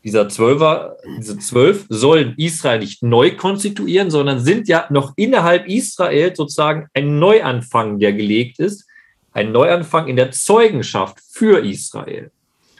[0.05, 6.35] dieser Zwölfer, diese zwölf sollen Israel nicht neu konstituieren, sondern sind ja noch innerhalb Israel
[6.35, 8.85] sozusagen ein Neuanfang, der gelegt ist,
[9.31, 12.31] ein Neuanfang in der Zeugenschaft für Israel.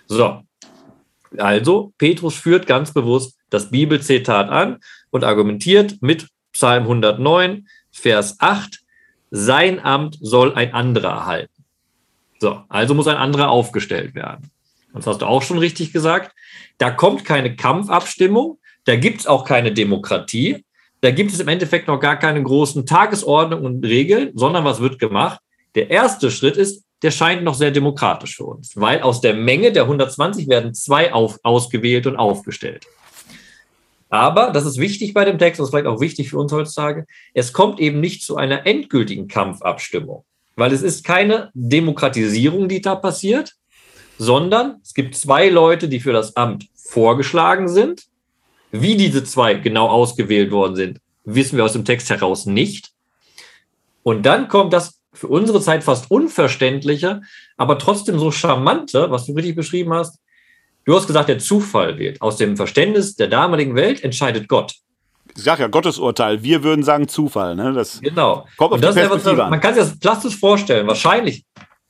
[0.05, 0.41] So,
[1.35, 4.77] also Petrus führt ganz bewusst das Bibelzitat an
[5.09, 8.81] und argumentiert mit Psalm 109, Vers 8,
[9.31, 11.65] sein Amt soll ein anderer erhalten.
[12.39, 14.51] So, also muss ein anderer aufgestellt werden.
[14.95, 16.33] Das hast du auch schon richtig gesagt.
[16.77, 20.63] Da kommt keine Kampfabstimmung, da gibt es auch keine Demokratie,
[21.01, 24.97] da gibt es im Endeffekt noch gar keine großen Tagesordnungen und Regeln, sondern was wird
[24.97, 25.39] gemacht?
[25.75, 29.71] Der erste Schritt ist, der scheint noch sehr demokratisch für uns, weil aus der Menge
[29.71, 32.87] der 120 werden zwei auf, ausgewählt und aufgestellt.
[34.09, 37.05] Aber, das ist wichtig bei dem Text, das ist vielleicht auch wichtig für uns heutzutage,
[37.33, 40.23] es kommt eben nicht zu einer endgültigen Kampfabstimmung,
[40.55, 43.53] weil es ist keine Demokratisierung, die da passiert,
[44.17, 48.03] sondern es gibt zwei Leute, die für das Amt vorgeschlagen sind.
[48.71, 52.91] Wie diese zwei genau ausgewählt worden sind, wissen wir aus dem Text heraus nicht.
[54.03, 57.21] Und dann kommt das für unsere Zeit fast unverständliche,
[57.57, 60.19] aber trotzdem so charmante, was du richtig beschrieben hast.
[60.83, 62.21] Du hast gesagt, der Zufall wählt.
[62.21, 64.75] Aus dem Verständnis der damaligen Welt entscheidet Gott.
[65.35, 66.43] Ich sage ja Gottesurteil.
[66.43, 67.55] Wir würden sagen Zufall.
[67.55, 67.73] Ne?
[67.73, 68.45] Das genau.
[68.57, 70.85] Kommt auf Und das die Perspektive ist, man kann sich das plastisch vorstellen.
[70.85, 71.43] Wahrscheinlich,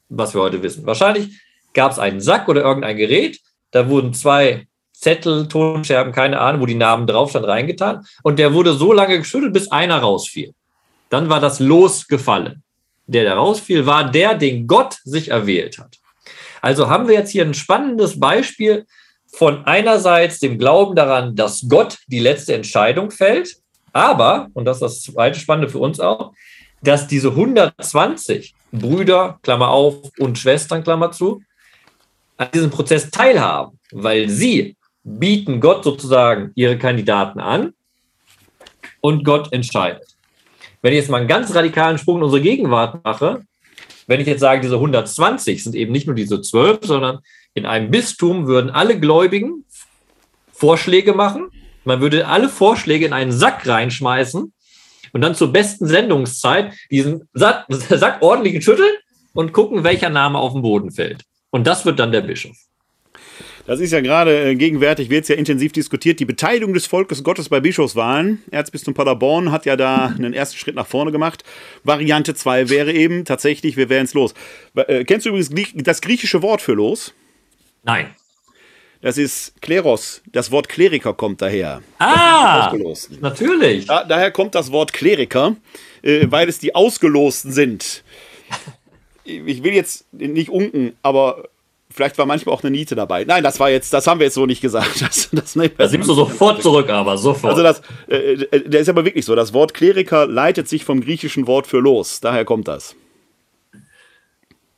[0.08, 0.86] was wir heute wissen.
[0.86, 1.38] Wahrscheinlich
[1.76, 3.40] gab es einen Sack oder irgendein Gerät,
[3.72, 8.06] da wurden zwei Zettel, Tonscherben, keine Ahnung, wo die Namen drauf stand, reingetan.
[8.24, 10.54] Und der wurde so lange geschüttelt, bis einer rausfiel.
[11.10, 12.64] Dann war das Los gefallen.
[13.06, 15.98] Der, der rausfiel, war der, den Gott sich erwählt hat.
[16.62, 18.86] Also haben wir jetzt hier ein spannendes Beispiel
[19.28, 23.58] von einerseits dem Glauben daran, dass Gott die letzte Entscheidung fällt,
[23.94, 26.34] aber, und das ist das zweite Spannende für uns auch,
[26.82, 31.42] dass diese 120 Brüder, Klammer auf, und Schwestern, Klammer zu,
[32.38, 37.74] an diesem Prozess teilhaben, weil sie bieten Gott sozusagen ihre Kandidaten an
[39.02, 40.16] und Gott entscheidet.
[40.82, 43.44] Wenn ich jetzt mal einen ganz radikalen Sprung in unsere Gegenwart mache,
[44.08, 47.20] wenn ich jetzt sage, diese 120 sind eben nicht nur diese 12, sondern
[47.54, 49.66] in einem Bistum würden alle Gläubigen
[50.52, 51.50] Vorschläge machen.
[51.84, 54.54] Man würde alle Vorschläge in einen Sack reinschmeißen
[55.14, 57.68] und dann zur besten Sendungszeit diesen Sack,
[58.22, 58.94] ordentlich schütteln
[59.34, 61.24] und gucken, welcher Name auf den Boden fällt.
[61.56, 62.58] Und das wird dann der Bischof.
[63.66, 67.24] Das ist ja gerade äh, gegenwärtig, wird es ja intensiv diskutiert, die Beteiligung des Volkes
[67.24, 68.44] Gottes bei Bischofswahlen.
[68.52, 71.46] Erzbistum Paderborn hat ja da einen ersten Schritt nach vorne gemacht.
[71.86, 74.34] Variante 2 wäre eben tatsächlich, wir wären es los.
[74.76, 77.14] Äh, kennst du übrigens das griechische Wort für los?
[77.84, 78.08] Nein.
[79.00, 80.24] Das ist Kleros.
[80.34, 81.82] Das Wort Kleriker kommt daher.
[82.00, 82.74] Ah,
[83.22, 83.86] natürlich.
[83.86, 85.56] Da, daher kommt das Wort Kleriker,
[86.02, 88.04] äh, weil es die Ausgelosten sind.
[89.26, 91.50] Ich will jetzt nicht unken, aber
[91.96, 93.24] Vielleicht war manchmal auch eine Niete dabei.
[93.24, 95.02] Nein, das war jetzt, das haben wir jetzt so nicht gesagt.
[95.06, 97.52] Das, das, das nimmst du sofort zurück, aber sofort.
[97.52, 99.36] Also das, äh, äh, der ist aber wirklich so.
[99.36, 102.20] Das Wort Kleriker leitet sich vom griechischen Wort für los.
[102.20, 102.96] Daher kommt das.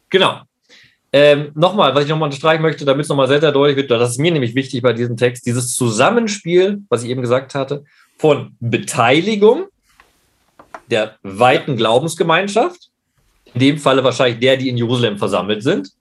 [0.10, 0.41] Genau.
[1.12, 4.12] Ähm, nochmal, was ich nochmal unterstreichen möchte, damit es nochmal sehr, sehr deutlich wird, das
[4.12, 7.86] ist mir nämlich wichtig bei diesem Text, dieses Zusammenspiel, was ich eben gesagt hatte,
[8.17, 9.67] von Beteiligung
[10.91, 12.89] der weiten Glaubensgemeinschaft,
[13.53, 15.91] in dem Falle wahrscheinlich der, die in Jerusalem versammelt sind,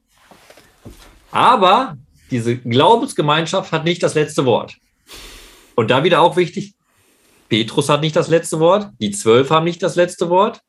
[1.30, 1.96] aber
[2.30, 4.76] diese Glaubensgemeinschaft hat nicht das letzte Wort.
[5.74, 6.74] Und da wieder auch wichtig,
[7.48, 10.60] Petrus hat nicht das letzte Wort, die Zwölf haben nicht das letzte Wort,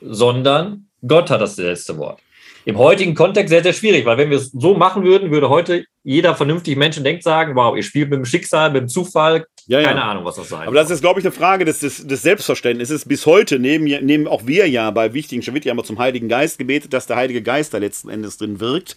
[0.00, 2.20] sondern Gott hat das letzte Wort.
[2.64, 5.84] Im heutigen Kontext sehr, sehr schwierig, weil wenn wir es so machen würden, würde heute
[6.04, 9.80] jeder vernünftige Mensch denkt sagen, wow, ihr spielt mit dem Schicksal, mit dem Zufall, ja,
[9.80, 9.88] ja.
[9.88, 12.22] keine Ahnung, was das sein Aber das ist, glaube ich, eine Frage des, des, des
[12.22, 13.04] Selbstverständnisses.
[13.04, 16.58] Bis heute nehmen, nehmen auch wir ja bei wichtigen, wird ja immer zum Heiligen Geist
[16.58, 18.96] gebetet, dass der Heilige Geist da letzten Endes drin wirkt.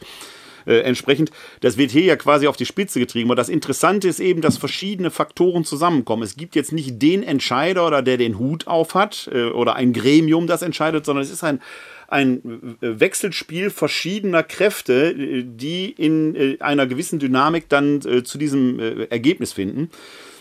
[0.65, 1.29] Äh, entsprechend,
[1.61, 3.29] das wird hier ja quasi auf die Spitze getrieben.
[3.29, 6.23] Und das Interessante ist eben, dass verschiedene Faktoren zusammenkommen.
[6.23, 9.93] Es gibt jetzt nicht den Entscheider oder der den Hut auf hat äh, oder ein
[9.93, 11.61] Gremium, das entscheidet, sondern es ist ein
[12.07, 19.53] ein Wechselspiel verschiedener Kräfte, äh, die in äh, einer gewissen Dynamik dann zu diesem Ergebnis
[19.53, 19.89] finden.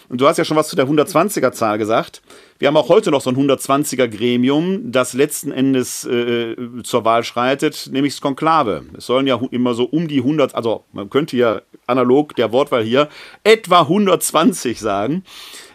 [0.09, 2.23] Und du hast ja schon was zu der 120er-Zahl gesagt.
[2.59, 7.89] Wir haben auch heute noch so ein 120er-Gremium, das letzten Endes äh, zur Wahl schreitet,
[7.91, 8.85] nämlich das Konklave.
[8.97, 12.83] Es sollen ja immer so um die 100, also man könnte ja analog der Wortwahl
[12.83, 13.09] hier
[13.43, 15.25] etwa 120 sagen.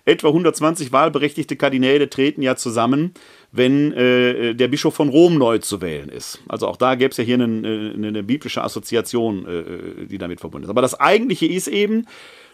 [0.05, 3.13] Etwa 120 wahlberechtigte Kardinäle treten ja zusammen,
[3.51, 6.39] wenn äh, der Bischof von Rom neu zu wählen ist.
[6.47, 10.39] Also auch da gäbe es ja hier eine, eine, eine biblische Assoziation, äh, die damit
[10.39, 10.69] verbunden ist.
[10.69, 12.05] Aber das Eigentliche ist eben,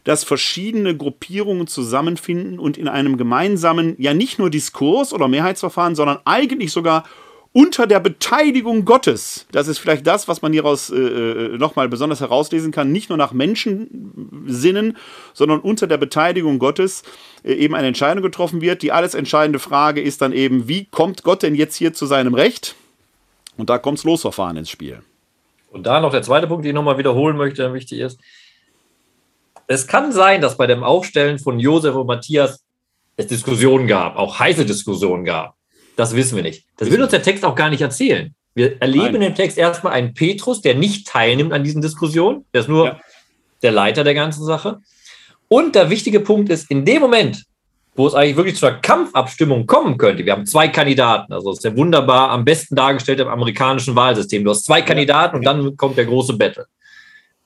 [0.06, 6.20] dass verschiedene Gruppierungen zusammenfinden und in einem gemeinsamen, ja nicht nur Diskurs oder Mehrheitsverfahren, sondern
[6.26, 7.04] eigentlich sogar
[7.56, 12.20] unter der Beteiligung Gottes, das ist vielleicht das, was man hieraus äh, äh nochmal besonders
[12.20, 14.98] herauslesen kann, nicht nur nach Menschensinnen,
[15.34, 17.04] sondern unter der Beteiligung Gottes
[17.44, 18.82] äh, eben eine Entscheidung getroffen wird.
[18.82, 22.34] Die alles entscheidende Frage ist dann eben, wie kommt Gott denn jetzt hier zu seinem
[22.34, 22.76] Recht?
[23.58, 25.02] Und da kommt das Losverfahren ins Spiel.
[25.72, 28.20] Und da noch der zweite Punkt, den ich nochmal wiederholen möchte, der wichtig ist
[29.68, 32.64] es kann sein, dass bei dem Aufstellen von Josef und Matthias
[33.18, 35.56] es Diskussionen gab, auch heiße Diskussionen gab.
[35.96, 36.66] Das wissen wir nicht.
[36.78, 38.36] Das will uns der Text auch gar nicht erzählen.
[38.54, 39.30] Wir erleben Nein.
[39.30, 42.46] im Text erstmal einen Petrus, der nicht teilnimmt an diesen Diskussionen.
[42.54, 43.00] Der ist nur ja.
[43.62, 44.80] der Leiter der ganzen Sache.
[45.48, 47.44] Und der wichtige Punkt ist, in dem Moment,
[47.96, 51.60] wo es eigentlich wirklich zu einer Kampfabstimmung kommen könnte, wir haben zwei Kandidaten, also das
[51.60, 54.44] ist ja wunderbar am besten dargestellt im amerikanischen Wahlsystem.
[54.44, 56.66] Du hast zwei Kandidaten und dann kommt der große Battle.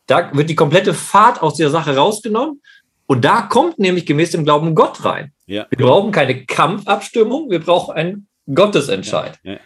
[0.07, 2.61] Da wird die komplette Fahrt aus der Sache rausgenommen.
[3.05, 5.33] Und da kommt nämlich gemäß dem Glauben Gott rein.
[5.47, 5.65] Ja.
[5.69, 9.39] Wir brauchen keine Kampfabstimmung, wir brauchen einen Gottesentscheid.
[9.43, 9.53] Ja.
[9.53, 9.59] Ja.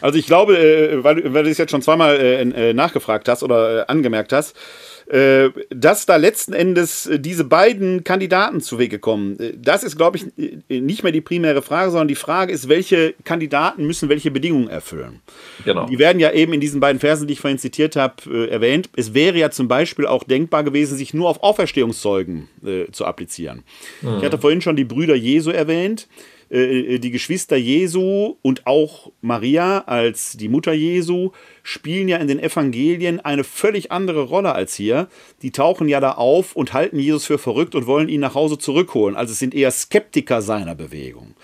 [0.00, 3.42] Also ich glaube, äh, weil, weil du es jetzt schon zweimal äh, äh, nachgefragt hast
[3.42, 4.56] oder angemerkt hast,
[5.70, 9.38] dass da letzten Endes diese beiden Kandidaten zu Wege kommen.
[9.56, 10.26] Das ist, glaube ich,
[10.68, 15.22] nicht mehr die primäre Frage, sondern die Frage ist, welche Kandidaten müssen welche Bedingungen erfüllen.
[15.64, 15.86] Genau.
[15.86, 18.90] Die werden ja eben in diesen beiden Versen, die ich vorhin zitiert habe, erwähnt.
[18.96, 23.62] Es wäre ja zum Beispiel auch denkbar gewesen, sich nur auf Auferstehungszeugen äh, zu applizieren.
[24.02, 24.18] Mhm.
[24.18, 26.06] Ich hatte vorhin schon die Brüder Jesu erwähnt.
[26.50, 31.30] Äh, die Geschwister Jesu und auch Maria als die Mutter Jesu
[31.62, 35.08] spielen ja in den Evangelien eine völlig andere Rolle als hier.
[35.42, 38.58] Die tauchen ja da auf und halten Jesus für verrückt und wollen ihn nach Hause
[38.58, 39.16] zurückholen.
[39.16, 41.34] Also es sind eher Skeptiker seiner Bewegung.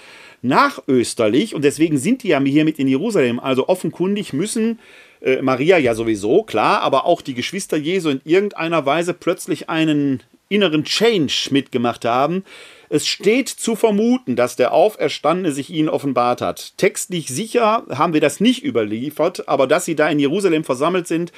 [0.43, 4.79] Nachösterlich, und deswegen sind die ja hier mit in Jerusalem, also offenkundig müssen
[5.25, 10.23] äh, Maria ja sowieso, klar, aber auch die Geschwister Jesu in irgendeiner Weise plötzlich einen
[10.49, 12.45] inneren Change mitgemacht haben.
[12.88, 16.77] Es steht zu vermuten, dass der Auferstandene sich ihnen offenbart hat.
[16.77, 21.33] Textlich sicher haben wir das nicht überliefert, aber dass sie da in Jerusalem versammelt sind,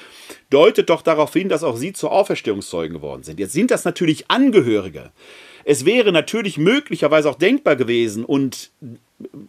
[0.50, 3.40] deutet doch darauf hin, dass auch sie zu Auferstehungszeugen geworden sind.
[3.40, 5.11] Jetzt sind das natürlich Angehörige.
[5.64, 8.70] Es wäre natürlich möglicherweise auch denkbar gewesen und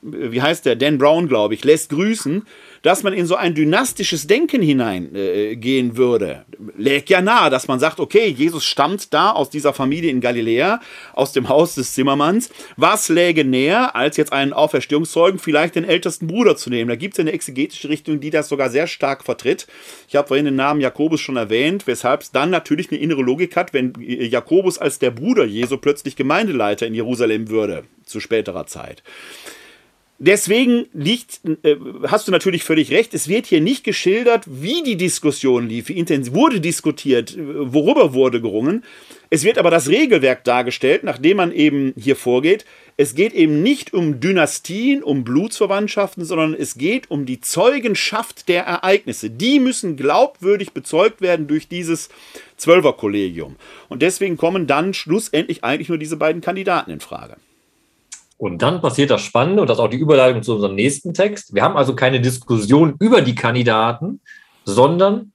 [0.01, 2.47] wie heißt der, Dan Brown, glaube ich, lässt grüßen,
[2.81, 6.45] dass man in so ein dynastisches Denken hineingehen äh, würde.
[6.77, 10.79] Lägt ja nahe, dass man sagt, okay, Jesus stammt da aus dieser Familie in Galiläa,
[11.13, 12.49] aus dem Haus des Zimmermanns.
[12.75, 16.89] Was läge näher, als jetzt einen Auferstehungszeugen vielleicht den ältesten Bruder zu nehmen?
[16.89, 19.67] Da gibt es eine exegetische Richtung, die das sogar sehr stark vertritt.
[20.07, 23.55] Ich habe vorhin den Namen Jakobus schon erwähnt, weshalb es dann natürlich eine innere Logik
[23.55, 29.03] hat, wenn Jakobus als der Bruder Jesu plötzlich Gemeindeleiter in Jerusalem würde, zu späterer Zeit.
[30.19, 31.75] Deswegen liegt, äh,
[32.08, 35.97] hast du natürlich völlig recht, es wird hier nicht geschildert, wie die Diskussion lief, wie
[35.97, 38.84] intensiv wurde diskutiert, worüber wurde gerungen.
[39.30, 42.65] Es wird aber das Regelwerk dargestellt, nach dem man eben hier vorgeht.
[42.95, 48.63] Es geht eben nicht um Dynastien, um Blutsverwandtschaften, sondern es geht um die Zeugenschaft der
[48.63, 49.30] Ereignisse.
[49.30, 52.10] Die müssen glaubwürdig bezeugt werden durch dieses
[52.56, 53.56] Zwölferkollegium.
[53.88, 57.38] Und deswegen kommen dann schlussendlich eigentlich nur diese beiden Kandidaten in Frage.
[58.38, 61.56] Und dann passiert das Spannende und das ist auch die Überleitung zu unserem nächsten Text.
[61.56, 64.21] Wir haben also keine Diskussion über die Kandidaten,
[64.63, 65.32] sondern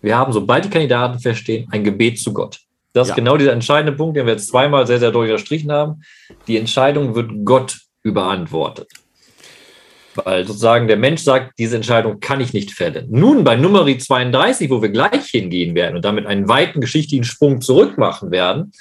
[0.00, 2.60] wir haben, sobald die Kandidaten feststehen, ein Gebet zu Gott.
[2.94, 3.12] Das ja.
[3.12, 6.02] ist genau dieser entscheidende Punkt, den wir jetzt zweimal sehr, sehr deutlich unterstrichen haben.
[6.46, 8.90] Die Entscheidung wird Gott überantwortet.
[10.14, 13.06] Weil sozusagen der Mensch sagt, diese Entscheidung kann ich nicht fällen.
[13.10, 17.60] Nun bei Nummer 32, wo wir gleich hingehen werden und damit einen weiten geschichtlichen Sprung
[17.60, 18.72] zurück machen werden,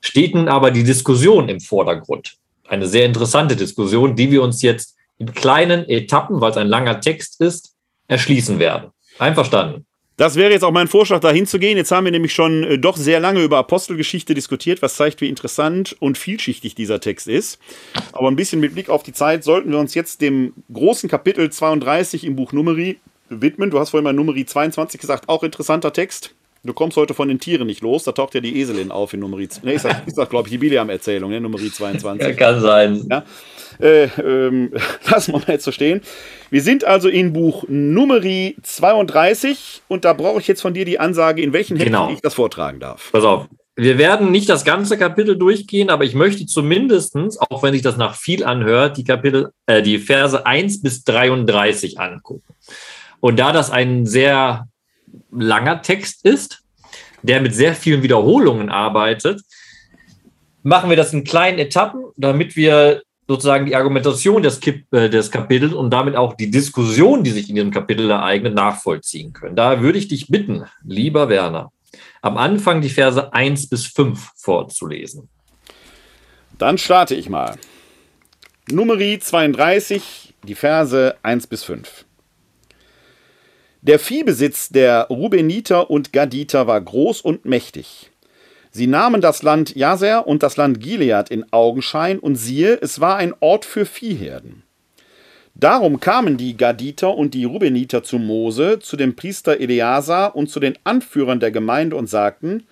[0.00, 2.36] steht nun aber die Diskussion im Vordergrund
[2.68, 7.00] eine sehr interessante Diskussion, die wir uns jetzt in kleinen Etappen, weil es ein langer
[7.00, 7.74] Text ist,
[8.08, 8.90] erschließen werden.
[9.18, 9.86] Einverstanden.
[10.16, 11.76] Das wäre jetzt auch mein Vorschlag, da hinzugehen.
[11.76, 15.28] Jetzt haben wir nämlich schon äh, doch sehr lange über Apostelgeschichte diskutiert, was zeigt, wie
[15.28, 17.58] interessant und vielschichtig dieser Text ist.
[18.12, 21.50] Aber ein bisschen mit Blick auf die Zeit sollten wir uns jetzt dem großen Kapitel
[21.50, 23.70] 32 im Buch Numeri widmen.
[23.70, 26.32] Du hast vorhin mal Numeri 22 gesagt, auch interessanter Text.
[26.66, 28.04] Du kommst heute von den Tieren nicht los.
[28.04, 29.36] Da taucht ja die Eselin auf in Nummer.
[29.36, 31.38] Ne, ist das, ist das glaube ich, die Biliam-Erzählung, ne?
[31.38, 32.26] Nummer 22.
[32.26, 33.06] Ja, kann sein.
[33.10, 33.24] Ja?
[33.80, 34.72] Äh, ähm,
[35.10, 36.00] lassen wir mal jetzt so stehen.
[36.50, 38.20] Wir sind also in Buch Nummer
[38.62, 42.10] 32 und da brauche ich jetzt von dir die Ansage, in welchen Händen genau.
[42.10, 43.10] ich das vortragen darf.
[43.12, 43.46] Pass auf.
[43.76, 47.16] Wir werden nicht das ganze Kapitel durchgehen, aber ich möchte zumindest,
[47.50, 51.98] auch wenn sich das nach viel anhört, die Kapitel, äh, die Verse 1 bis 33
[51.98, 52.44] angucken.
[53.20, 54.68] Und da das ein sehr
[55.30, 56.62] langer Text ist,
[57.22, 59.42] der mit sehr vielen Wiederholungen arbeitet,
[60.62, 65.30] machen wir das in kleinen Etappen, damit wir sozusagen die Argumentation des, Kip äh, des
[65.30, 69.56] Kapitels und damit auch die Diskussion, die sich in diesem Kapitel ereignet, nachvollziehen können.
[69.56, 71.72] Da würde ich dich bitten, lieber Werner,
[72.20, 75.28] am Anfang die Verse 1 bis 5 vorzulesen.
[76.58, 77.56] Dann starte ich mal.
[78.70, 82.03] Numeri 32, die Verse 1 bis 5.
[83.84, 88.10] Der Viehbesitz der Rubeniter und Gaditer war groß und mächtig.
[88.70, 93.16] Sie nahmen das Land Jaser und das Land Gilead in Augenschein, und siehe, es war
[93.16, 94.62] ein Ort für Viehherden.
[95.54, 100.60] Darum kamen die Gaditer und die Rubeniter zu Mose, zu dem Priester Eleazar und zu
[100.60, 102.66] den Anführern der Gemeinde und sagten: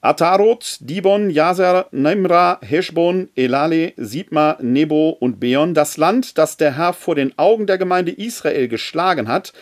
[0.00, 6.94] Atarot, Dibon, Jaser, Nimra, Heschbon, Elale, Sibma, Nebo und Beon, das Land, das der Herr
[6.94, 9.52] vor den Augen der Gemeinde Israel geschlagen hat,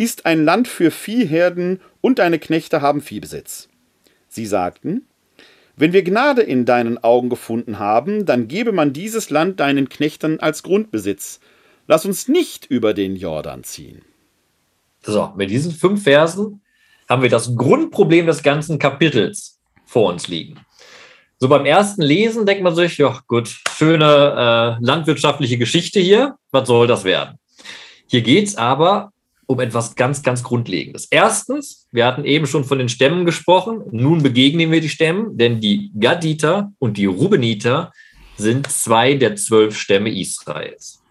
[0.00, 3.68] ist ein Land für Viehherden und deine Knechte haben Viehbesitz.
[4.28, 5.06] Sie sagten,
[5.76, 10.40] wenn wir Gnade in deinen Augen gefunden haben, dann gebe man dieses Land deinen Knechten
[10.40, 11.40] als Grundbesitz.
[11.86, 14.00] Lass uns nicht über den Jordan ziehen.
[15.02, 16.62] So, mit diesen fünf Versen
[17.06, 20.60] haben wir das Grundproblem des ganzen Kapitels vor uns liegen.
[21.38, 26.68] So beim ersten Lesen denkt man sich, ja gut, schöne äh, landwirtschaftliche Geschichte hier, was
[26.68, 27.38] soll das werden?
[28.06, 29.12] Hier geht es aber
[29.50, 31.08] um etwas ganz, ganz Grundlegendes.
[31.10, 33.82] Erstens, wir hatten eben schon von den Stämmen gesprochen.
[33.90, 37.90] Nun begegnen wir die Stämmen, denn die Gaditer und die Rubeniter
[38.36, 41.02] sind zwei der zwölf Stämme Israels.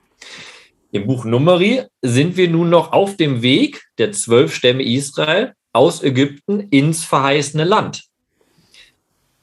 [0.93, 6.01] Im Buch Numeri sind wir nun noch auf dem Weg der zwölf Stämme Israel aus
[6.01, 8.05] Ägypten ins verheißene Land.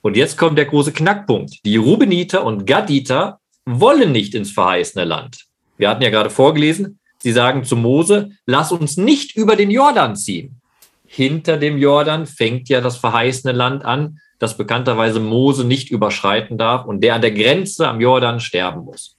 [0.01, 1.59] Und jetzt kommt der große Knackpunkt.
[1.67, 5.45] Die Rubeniter und Gaditer wollen nicht ins verheißene Land.
[5.77, 10.15] Wir hatten ja gerade vorgelesen, sie sagen zu Mose, lass uns nicht über den Jordan
[10.15, 10.61] ziehen.
[11.05, 16.87] Hinter dem Jordan fängt ja das verheißene Land an, das bekannterweise Mose nicht überschreiten darf
[16.87, 19.17] und der an der Grenze am Jordan sterben muss.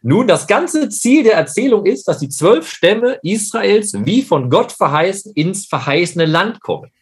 [0.00, 4.70] Nun, das ganze Ziel der Erzählung ist, dass die zwölf Stämme Israels wie von Gott
[4.70, 6.92] verheißen ins verheißene Land kommen.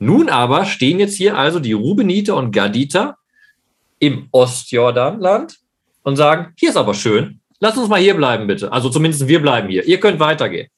[0.00, 3.16] Nun aber stehen jetzt hier also die Rubeniter und Gaditer
[4.00, 5.54] im Ostjordanland
[6.02, 8.70] und sagen, hier ist aber schön, lass uns mal hier bleiben bitte.
[8.70, 10.68] Also zumindest wir bleiben hier, ihr könnt weitergehen.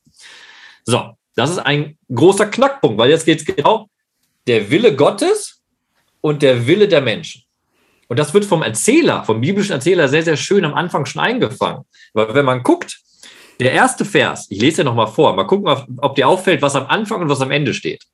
[0.84, 3.88] So, das ist ein großer Knackpunkt, weil jetzt geht es genau
[4.46, 5.62] der Wille Gottes
[6.20, 7.42] und der Wille der Menschen.
[8.08, 11.84] Und das wird vom Erzähler, vom biblischen Erzähler sehr, sehr schön am Anfang schon eingefangen.
[12.12, 13.00] Weil wenn man guckt,
[13.60, 16.86] der erste Vers, ich lese ja nochmal vor, mal gucken, ob dir auffällt, was am
[16.86, 18.04] Anfang und was am Ende steht.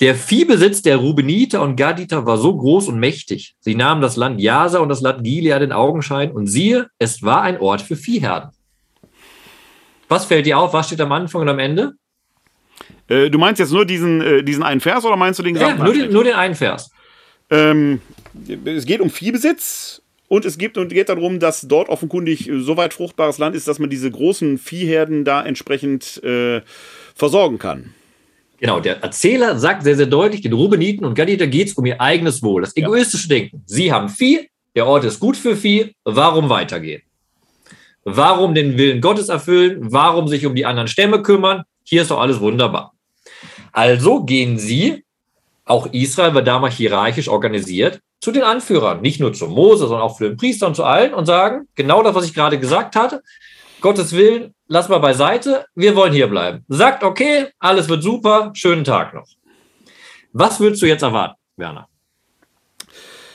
[0.00, 3.54] Der Viehbesitz der Rubeniter und Gaditer war so groß und mächtig.
[3.60, 7.42] Sie nahmen das Land Jasa und das Land Gilead in Augenschein und siehe, es war
[7.42, 8.50] ein Ort für Viehherden.
[10.08, 10.72] Was fällt dir auf?
[10.72, 11.92] Was steht am Anfang und am Ende?
[13.08, 15.78] Äh, du meinst jetzt nur diesen, äh, diesen einen Vers oder meinst du den gesamten?
[15.78, 16.90] Ja, nur den, nur den einen Vers.
[17.50, 18.00] Ähm,
[18.64, 22.94] es geht um Viehbesitz und es gibt und geht darum, dass dort offenkundig so weit
[22.94, 26.62] fruchtbares Land ist, dass man diese großen Viehherden da entsprechend äh,
[27.14, 27.94] versorgen kann.
[28.60, 31.98] Genau, der Erzähler sagt sehr, sehr deutlich, den Rubeniten und Gaditer geht es um ihr
[31.98, 33.36] eigenes Wohl, das egoistische ja.
[33.36, 33.62] Denken.
[33.64, 37.02] Sie haben Vieh, der Ort ist gut für Vieh, warum weitergehen?
[38.04, 39.78] Warum den Willen Gottes erfüllen?
[39.80, 41.64] Warum sich um die anderen Stämme kümmern?
[41.84, 42.92] Hier ist doch alles wunderbar.
[43.72, 45.04] Also gehen sie,
[45.64, 50.18] auch Israel war damals hierarchisch organisiert, zu den Anführern, nicht nur zu Mose, sondern auch
[50.18, 53.22] zu den Priestern, zu allen und sagen, genau das, was ich gerade gesagt hatte,
[53.80, 56.64] Gottes Willen, lass mal beiseite, wir wollen hier bleiben.
[56.68, 59.26] Sagt, okay, alles wird super, schönen Tag noch.
[60.32, 61.88] Was würdest du jetzt erwarten, Werner?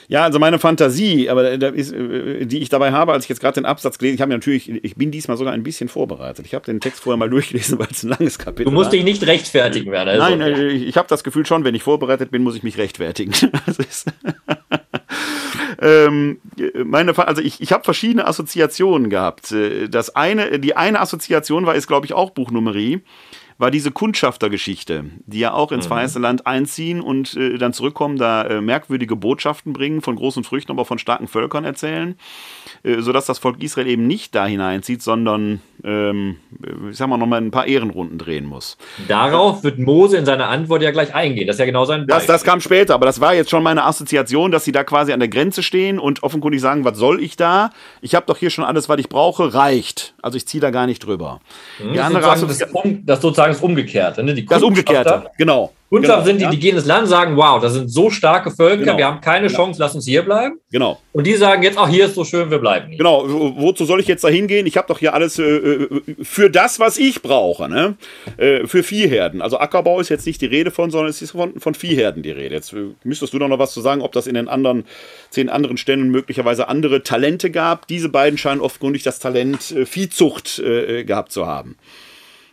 [0.08, 3.54] Ja, also meine Fantasie, aber ist, äh, die ich dabei habe, als ich jetzt gerade
[3.54, 6.46] den Absatz gelesen, ich habe natürlich, ich bin diesmal sogar ein bisschen vorbereitet.
[6.46, 8.66] Ich habe den Text vorher mal durchgelesen, weil es ein langes Kapitel ist.
[8.66, 8.92] Du musst war.
[8.92, 10.12] dich nicht rechtfertigen, Werner.
[10.12, 10.36] Also.
[10.36, 12.78] Nein, äh, ich, ich habe das Gefühl schon, wenn ich vorbereitet bin, muss ich mich
[12.78, 13.32] rechtfertigen.
[15.80, 16.40] ähm,
[16.84, 19.52] meine, also ich, ich habe verschiedene Assoziationen gehabt.
[19.52, 23.02] Äh, das eine, die eine Assoziation war, ist glaube ich auch Buchnummerie
[23.58, 25.88] war diese Kundschaftergeschichte, die ja auch ins mhm.
[25.88, 30.72] Verheißene Land einziehen und äh, dann zurückkommen, da äh, merkwürdige Botschaften bringen, von großen Früchten,
[30.72, 32.16] aber von starken Völkern erzählen, äh,
[32.98, 36.36] sodass das Volk Israel eben nicht da hineinzieht, sondern, ähm,
[36.90, 38.76] ich sag mal, nochmal ein paar Ehrenrunden drehen muss.
[39.08, 41.46] Darauf wird Mose in seiner Antwort ja gleich eingehen.
[41.46, 43.84] Das ist ja genau sein das, das kam später, aber das war jetzt schon meine
[43.84, 47.36] Assoziation, dass sie da quasi an der Grenze stehen und offenkundig sagen, was soll ich
[47.36, 47.70] da?
[48.00, 50.14] Ich habe doch hier schon alles, was ich brauche, reicht.
[50.22, 51.40] Also ich ziehe da gar nicht drüber.
[51.82, 54.22] Mhm, die andere Assoziation, das, das sozusagen sagen das Umgekehrte.
[54.22, 54.34] Ne?
[54.34, 55.72] Die das Umgekehrte, genau.
[55.88, 56.50] Kundschaft genau, sind die, ja.
[56.50, 58.98] die gehen ins Land, sagen, wow, das sind so starke Völker, genau.
[58.98, 59.58] wir haben keine genau.
[59.58, 60.58] Chance, lass uns hier bleiben.
[60.72, 61.00] Genau.
[61.12, 62.98] Und die sagen jetzt, ach, hier ist so schön, wir bleiben hier.
[62.98, 63.24] Genau,
[63.56, 64.66] wozu soll ich jetzt da hingehen?
[64.66, 65.88] Ich habe doch hier alles äh, äh,
[66.22, 67.96] für das, was ich brauche, ne?
[68.36, 69.40] Äh, für Viehherden.
[69.40, 72.32] Also Ackerbau ist jetzt nicht die Rede von, sondern es ist von, von Viehherden die
[72.32, 72.56] Rede.
[72.56, 74.84] Jetzt äh, müsstest du doch noch was zu sagen, ob das in den anderen,
[75.30, 77.86] zehn anderen Ständen möglicherweise andere Talente gab.
[77.86, 81.76] Diese beiden scheinen offenkundig das Talent äh, Viehzucht äh, gehabt zu haben.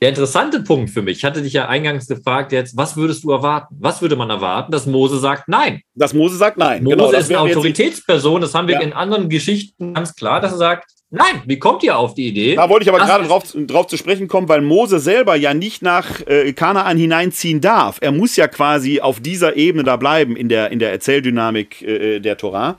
[0.04, 3.32] Der interessante Punkt für mich, ich hatte dich ja eingangs gefragt jetzt, was würdest du
[3.32, 3.78] erwarten?
[3.80, 5.82] Was würde man erwarten, dass Mose sagt Nein?
[5.96, 6.84] Dass Mose sagt Nein.
[6.84, 8.82] Mose genau, ist eine Autoritätsperson, das haben wir ja.
[8.82, 12.56] in anderen Geschichten ganz klar, dass er sagt, Nein, wie kommt ihr auf die Idee?
[12.56, 15.82] Da wollte ich aber gerade drauf, drauf zu sprechen kommen, weil Mose selber ja nicht
[15.82, 18.00] nach äh, Kanaan hineinziehen darf.
[18.02, 22.20] Er muss ja quasi auf dieser Ebene da bleiben in der, in der Erzähldynamik äh,
[22.20, 22.76] der Torah.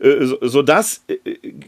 [0.00, 1.16] Äh, sodass äh,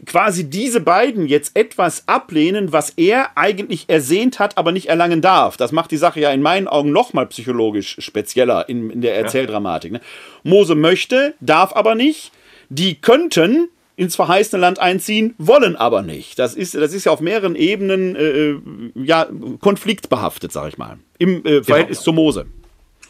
[0.05, 5.57] quasi diese beiden jetzt etwas ablehnen, was er eigentlich ersehnt hat, aber nicht erlangen darf.
[5.57, 9.93] Das macht die Sache ja in meinen Augen nochmal psychologisch spezieller in, in der Erzähldramatik.
[9.93, 10.01] Ne?
[10.43, 12.31] Mose möchte, darf aber nicht.
[12.69, 16.37] Die könnten ins verheißene Land einziehen, wollen aber nicht.
[16.37, 18.59] Das ist, das ist ja auf mehreren Ebenen äh, äh
[18.95, 19.27] ja,
[19.59, 22.03] konfliktbehaftet, sag ich mal, im äh, Verhältnis genau.
[22.03, 22.45] zu Mose.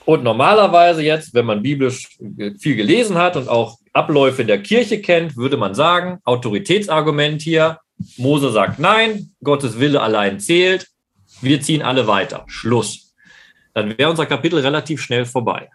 [0.07, 2.17] Und normalerweise jetzt, wenn man biblisch
[2.59, 7.79] viel gelesen hat und auch Abläufe der Kirche kennt, würde man sagen, Autoritätsargument hier,
[8.15, 10.87] Mose sagt nein, Gottes Wille allein zählt,
[11.41, 13.15] wir ziehen alle weiter, Schluss.
[13.73, 15.67] Dann wäre unser Kapitel relativ schnell vorbei.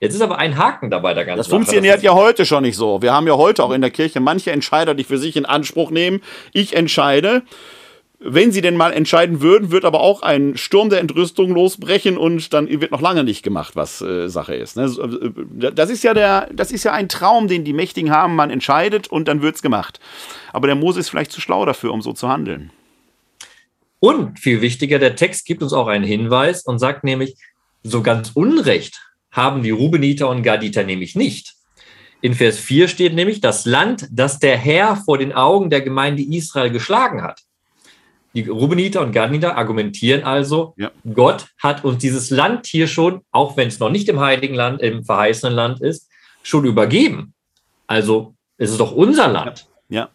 [0.00, 2.06] Jetzt ist aber ein Haken dabei der ganzen Das funktioniert Sache.
[2.06, 3.02] ja heute schon nicht so.
[3.02, 5.90] Wir haben ja heute auch in der Kirche manche Entscheider, die für sich in Anspruch
[5.90, 6.22] nehmen,
[6.54, 7.42] ich entscheide
[8.22, 12.52] wenn sie denn mal entscheiden würden, wird aber auch ein Sturm der Entrüstung losbrechen und
[12.52, 14.76] dann wird noch lange nicht gemacht, was äh, Sache ist.
[14.76, 14.84] Ne?
[14.84, 18.36] Äh, das ist ja der, das ist ja ein Traum, den die Mächtigen haben.
[18.36, 20.00] Man entscheidet und dann wird's gemacht.
[20.52, 22.70] Aber der Mose ist vielleicht zu schlau dafür, um so zu handeln.
[24.00, 27.36] Und viel wichtiger, der Text gibt uns auch einen Hinweis und sagt nämlich,
[27.82, 29.00] so ganz Unrecht
[29.30, 31.54] haben die Rubeniter und Gaditer nämlich nicht.
[32.20, 36.22] In Vers 4 steht nämlich, das Land, das der Herr vor den Augen der Gemeinde
[36.22, 37.40] Israel geschlagen hat.
[38.34, 40.90] Die Rubeniter und Gadniter argumentieren also, ja.
[41.14, 44.80] Gott hat uns dieses Land hier schon, auch wenn es noch nicht im heiligen Land,
[44.82, 46.08] im verheißenen Land ist,
[46.42, 47.34] schon übergeben.
[47.86, 49.66] Also es ist doch unser Land.
[49.88, 50.02] Ja.
[50.02, 50.08] ja.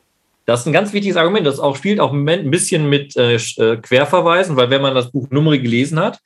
[0.46, 1.46] Das ist ein ganz wichtiges Argument.
[1.46, 5.30] Das auch spielt auch ein bisschen mit äh, äh, Querverweisen, weil wenn man das Buch
[5.30, 6.20] Numeri gelesen hat,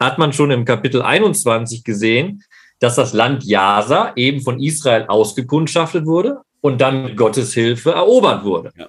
[0.00, 2.44] hat man schon im Kapitel 21 gesehen,
[2.78, 8.44] dass das Land Jasa eben von Israel ausgekundschaftet wurde und dann mit Gottes Hilfe erobert
[8.44, 8.72] wurde.
[8.76, 8.88] Ja.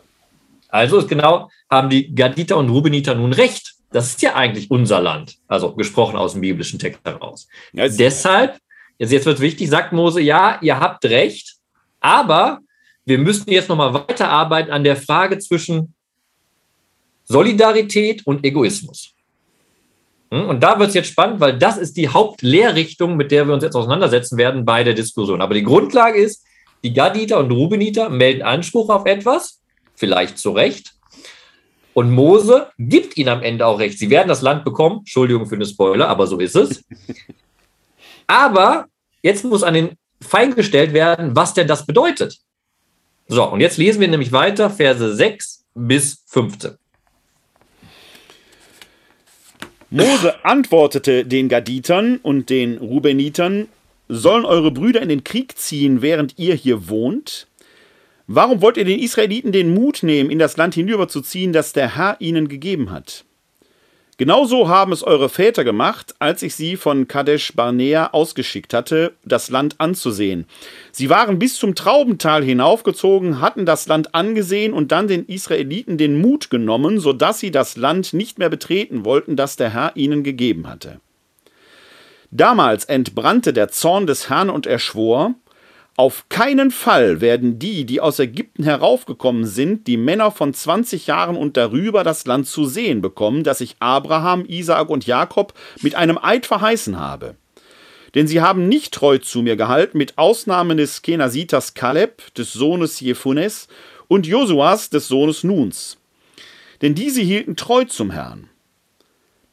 [0.69, 3.73] Also ist genau, haben die Gaditer und Rubeniter nun recht.
[3.91, 5.37] Das ist ja eigentlich unser Land.
[5.47, 7.47] Also gesprochen aus dem biblischen Text heraus.
[7.73, 8.59] Ja, Deshalb,
[8.99, 11.55] jetzt, jetzt wird wichtig, sagt Mose, ja, ihr habt recht,
[11.99, 12.59] aber
[13.05, 15.95] wir müssten jetzt nochmal weiterarbeiten an der Frage zwischen
[17.23, 19.15] Solidarität und Egoismus.
[20.31, 23.53] Hm, und da wird es jetzt spannend, weil das ist die Hauptlehrrichtung, mit der wir
[23.55, 25.41] uns jetzt auseinandersetzen werden bei der Diskussion.
[25.41, 26.45] Aber die Grundlage ist,
[26.83, 29.58] die Gaditer und Rubeniter melden Anspruch auf etwas,
[29.99, 30.93] vielleicht zu Recht.
[31.93, 33.99] Und Mose gibt ihnen am Ende auch recht.
[33.99, 34.99] Sie werden das Land bekommen.
[34.99, 36.83] Entschuldigung für den Spoiler, aber so ist es.
[38.27, 38.85] Aber
[39.21, 39.89] jetzt muss an den
[40.21, 42.37] Feind gestellt werden, was denn das bedeutet.
[43.27, 46.77] So, und jetzt lesen wir nämlich weiter, Verse 6 bis 15.
[49.89, 53.67] Mose antwortete den Gaditern und den Rubenitern,
[54.07, 57.48] sollen eure Brüder in den Krieg ziehen, während ihr hier wohnt?
[58.31, 62.17] Warum wollt ihr den Israeliten den Mut nehmen, in das Land hinüberzuziehen, das der Herr
[62.19, 63.25] ihnen gegeben hat?
[64.17, 69.49] Genauso haben es eure Väter gemacht, als ich sie von Kadesh Barnea ausgeschickt hatte, das
[69.49, 70.45] Land anzusehen.
[70.91, 76.21] Sie waren bis zum Traubental hinaufgezogen, hatten das Land angesehen und dann den Israeliten den
[76.21, 80.21] Mut genommen, so dass sie das Land nicht mehr betreten wollten, das der Herr ihnen
[80.21, 80.99] gegeben hatte.
[82.29, 85.33] Damals entbrannte der Zorn des Herrn und er schwor,
[85.99, 91.35] auf keinen Fall werden die, die aus Ägypten heraufgekommen sind, die Männer von 20 Jahren
[91.35, 96.17] und darüber das Land zu sehen bekommen, das ich Abraham, Isaak und Jakob mit einem
[96.17, 97.35] Eid verheißen habe.
[98.15, 103.01] Denn sie haben nicht treu zu mir gehalten, mit Ausnahme des Kenasitas Kaleb, des Sohnes
[103.01, 103.67] Jephunes,
[104.07, 105.97] und Josuas, des Sohnes Nuns.
[106.81, 108.48] Denn diese hielten treu zum Herrn.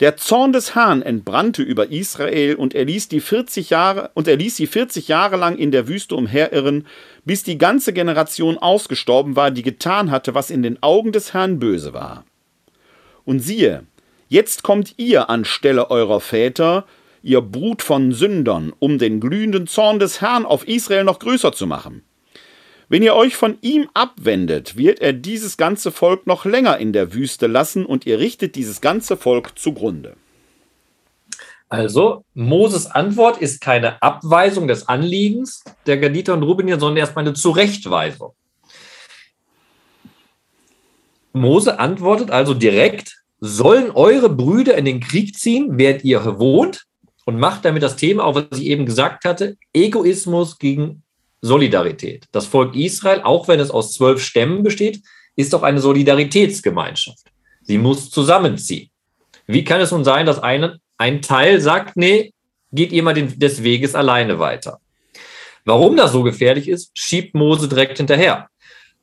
[0.01, 4.37] Der Zorn des Herrn entbrannte über Israel und er ließ die 40 Jahre und er
[4.37, 6.87] ließ sie 40 Jahre lang in der Wüste umherirren,
[7.25, 11.59] bis die ganze Generation ausgestorben war, die getan hatte, was in den Augen des Herrn
[11.59, 12.27] böse war.
[13.25, 13.85] Und siehe,
[14.29, 16.85] jetzt kommt ihr anstelle eurer Väter,
[17.23, 21.67] ihr Brut von Sündern, um den glühenden Zorn des Herrn auf Israel noch größer zu
[21.67, 22.03] machen.
[22.89, 27.15] Wenn ihr euch von ihm abwendet, wird er dieses ganze Volk noch länger in der
[27.15, 30.17] Wüste lassen und ihr richtet dieses ganze Volk zugrunde.
[31.69, 37.35] Also, Moses Antwort ist keine Abweisung des Anliegens der Gaditer und Rubenier, sondern erstmal eine
[37.35, 38.35] Zurechtweisung.
[41.33, 46.87] Mose antwortet also direkt, sollen eure Brüder in den Krieg ziehen, während ihr wohnt
[47.25, 51.03] und macht damit das Thema, auch was ich eben gesagt hatte, Egoismus gegen
[51.41, 52.25] Solidarität.
[52.33, 55.01] Das Volk Israel, auch wenn es aus zwölf Stämmen besteht,
[55.37, 57.27] ist doch eine Solidaritätsgemeinschaft.
[57.63, 58.91] Sie muss zusammenziehen.
[59.47, 62.33] Wie kann es nun sein, dass ein, ein Teil sagt, nee,
[62.73, 64.81] geht ihr mal den, des Weges alleine weiter?
[65.65, 68.49] Warum das so gefährlich ist, schiebt Mose direkt hinterher.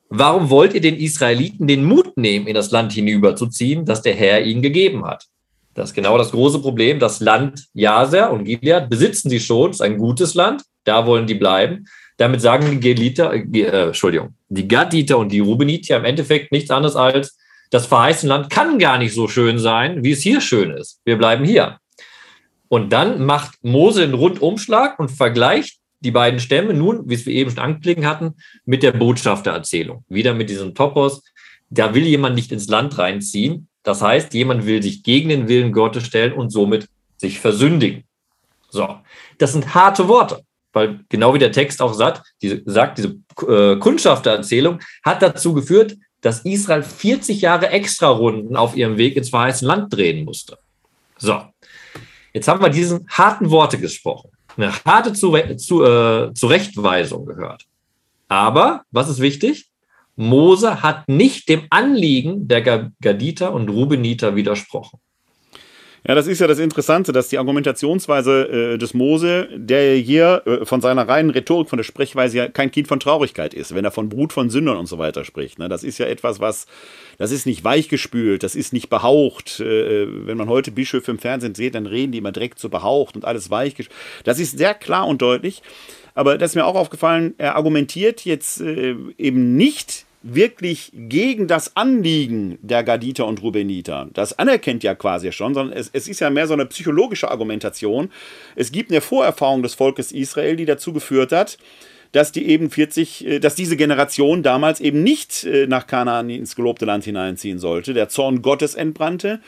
[0.08, 4.42] Warum wollt ihr den Israeliten den Mut nehmen, in das Land hinüberzuziehen, das der Herr
[4.42, 5.26] ihnen gegeben hat?
[5.74, 7.00] Das ist genau das große Problem.
[7.00, 9.72] Das Land Jaser und Gilead besitzen sie schon.
[9.72, 10.62] Ist ein gutes Land.
[10.84, 11.86] Da wollen die bleiben.
[12.16, 16.96] Damit sagen die Geliter, äh, Entschuldigung, die Gaditer und die Rubeniter im Endeffekt nichts anderes
[16.96, 17.36] als,
[17.70, 21.00] das verheißene Land kann gar nicht so schön sein, wie es hier schön ist.
[21.04, 21.78] Wir bleiben hier.
[22.68, 27.34] Und dann macht Mose einen Rundumschlag und vergleicht die beiden Stämme nun, wie es wir
[27.34, 28.34] eben schon anklicken hatten,
[28.64, 30.04] mit der Botschaftererzählung.
[30.08, 31.22] Wieder mit diesem Topos.
[31.70, 33.68] Da will jemand nicht ins Land reinziehen.
[33.82, 38.04] Das heißt, jemand will sich gegen den Willen Gottes stellen und somit sich versündigen.
[38.70, 38.98] So,
[39.38, 40.44] das sind harte Worte
[40.74, 43.16] weil genau wie der Text auch sagt, diese, sagt, diese
[43.48, 49.30] äh, Kundschaftererzählung hat dazu geführt, dass Israel 40 Jahre extra Runden auf ihrem Weg ins
[49.30, 50.58] verheißene Land drehen musste.
[51.18, 51.40] So,
[52.32, 57.64] jetzt haben wir diesen harten Worte gesprochen, eine harte zu, zu, äh, Zurechtweisung gehört.
[58.28, 59.70] Aber, was ist wichtig?
[60.16, 65.00] Mose hat nicht dem Anliegen der Gaditer und Rubeniter widersprochen.
[66.06, 70.66] Ja, das ist ja das Interessante, dass die Argumentationsweise äh, des Mose, der hier äh,
[70.66, 73.90] von seiner reinen Rhetorik, von der Sprechweise ja kein Kind von Traurigkeit ist, wenn er
[73.90, 75.58] von Brut von Sündern und so weiter spricht.
[75.58, 75.70] Ne?
[75.70, 76.66] Das ist ja etwas, was,
[77.16, 79.60] das ist nicht weichgespült, das ist nicht behaucht.
[79.60, 83.16] Äh, wenn man heute Bischöfe im Fernsehen sieht, dann reden die immer direkt so behaucht
[83.16, 83.98] und alles weichgespült.
[84.24, 85.62] Das ist sehr klar und deutlich.
[86.14, 91.76] Aber das ist mir auch aufgefallen, er argumentiert jetzt äh, eben nicht wirklich gegen das
[91.76, 94.08] Anliegen der Gaditer und Rubeniter.
[94.14, 98.10] Das anerkennt ja quasi schon, sondern es, es ist ja mehr so eine psychologische Argumentation.
[98.56, 101.58] Es gibt eine Vorerfahrung des Volkes Israel, die dazu geführt hat,
[102.14, 106.54] dass die eben 40, äh, dass diese Generation damals eben nicht äh, nach Kanaan ins
[106.56, 107.92] gelobte Land hineinziehen sollte.
[107.92, 109.40] Der Zorn Gottes entbrannte.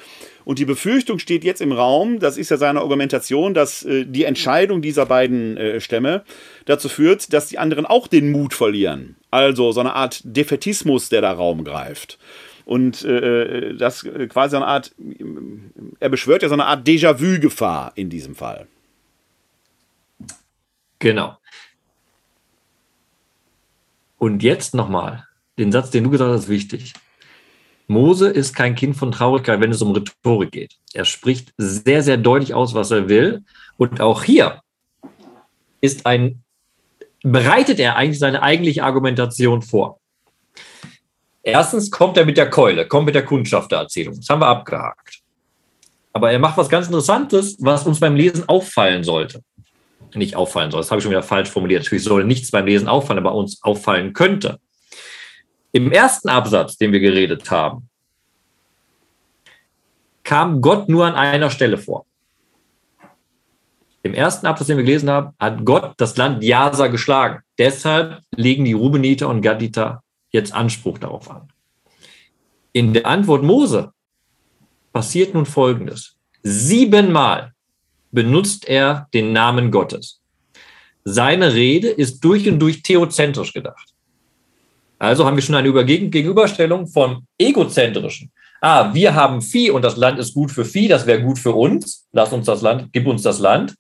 [0.44, 4.24] Und die Befürchtung steht jetzt im Raum, das ist ja seine Argumentation, dass äh, die
[4.24, 6.24] Entscheidung dieser beiden Stämme
[6.64, 9.16] dazu führt, dass die anderen auch den Mut verlieren.
[9.36, 12.18] Also so eine Art Defetismus, der da Raum greift.
[12.64, 14.94] Und äh, das quasi so eine Art,
[16.00, 18.66] er beschwört ja so eine Art Déjà-vu-Gefahr in diesem Fall.
[20.98, 21.36] Genau.
[24.16, 25.26] Und jetzt nochmal,
[25.58, 26.94] den Satz, den du gesagt hast, wichtig.
[27.88, 30.76] Mose ist kein Kind von Traurigkeit, wenn es um Rhetorik geht.
[30.94, 33.44] Er spricht sehr, sehr deutlich aus, was er will.
[33.76, 34.62] Und auch hier
[35.82, 36.42] ist ein,
[37.32, 40.00] bereitet er eigentlich seine eigentliche Argumentation vor.
[41.42, 44.16] Erstens kommt er mit der Keule, kommt mit der Kundschaftererzählung.
[44.16, 45.20] Das haben wir abgehakt.
[46.12, 49.42] Aber er macht was ganz Interessantes, was uns beim Lesen auffallen sollte
[50.16, 50.80] nicht auffallen soll.
[50.80, 51.82] Das habe ich schon wieder falsch formuliert.
[51.84, 54.58] Natürlich soll nichts beim Lesen auffallen, aber uns auffallen könnte.
[55.72, 57.88] Im ersten Absatz, den wir geredet haben,
[60.24, 62.06] kam Gott nur an einer Stelle vor.
[64.06, 67.40] Im ersten Absatz, den wir gelesen haben, hat Gott das Land Jasa geschlagen.
[67.58, 71.48] Deshalb legen die Rubeniter und Gaditer jetzt Anspruch darauf an.
[72.72, 73.90] In der Antwort Mose
[74.92, 76.16] passiert nun Folgendes.
[76.44, 77.52] Siebenmal
[78.12, 80.20] benutzt er den Namen Gottes.
[81.02, 83.92] Seine Rede ist durch und durch theozentrisch gedacht.
[85.00, 88.30] Also haben wir schon eine Gegenüberstellung vom egozentrischen.
[88.60, 91.52] Ah, wir haben Vieh und das Land ist gut für Vieh, das wäre gut für
[91.52, 92.06] uns.
[92.12, 93.74] Lass uns das Land, gib uns das Land.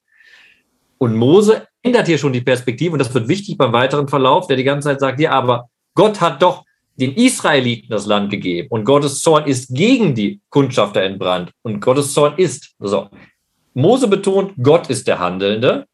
[0.98, 4.56] Und Mose ändert hier schon die Perspektive und das wird wichtig beim weiteren Verlauf, der
[4.56, 6.64] die ganze Zeit sagt, ja, aber Gott hat doch
[6.96, 12.12] den Israeliten das Land gegeben und Gottes Zorn ist gegen die Kundschafter entbrannt und Gottes
[12.14, 12.74] Zorn ist.
[12.78, 13.08] So,
[13.74, 15.86] Mose betont, Gott ist der Handelnde,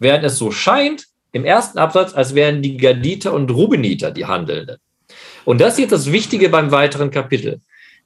[0.00, 4.78] während es so scheint im ersten Absatz, als wären die Gaditer und Rubeniter die Handelnden.
[5.44, 7.60] Und das ist jetzt das Wichtige beim weiteren Kapitel.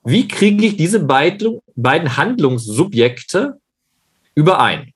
[0.05, 3.59] Wie kriege ich diese beiden Handlungssubjekte
[4.34, 4.91] überein?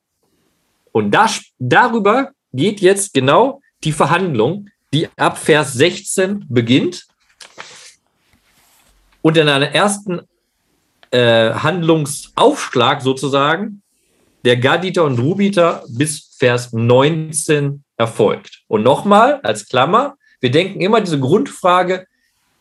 [0.97, 7.07] Und das, darüber geht jetzt genau die Verhandlung, die ab Vers 16 beginnt
[9.21, 10.23] und in einer ersten
[11.11, 13.83] äh, Handlungsaufschlag sozusagen
[14.47, 18.63] der Gaditer und Rubiter bis Vers 19 erfolgt.
[18.67, 22.07] Und nochmal als Klammer, wir denken immer diese Grundfrage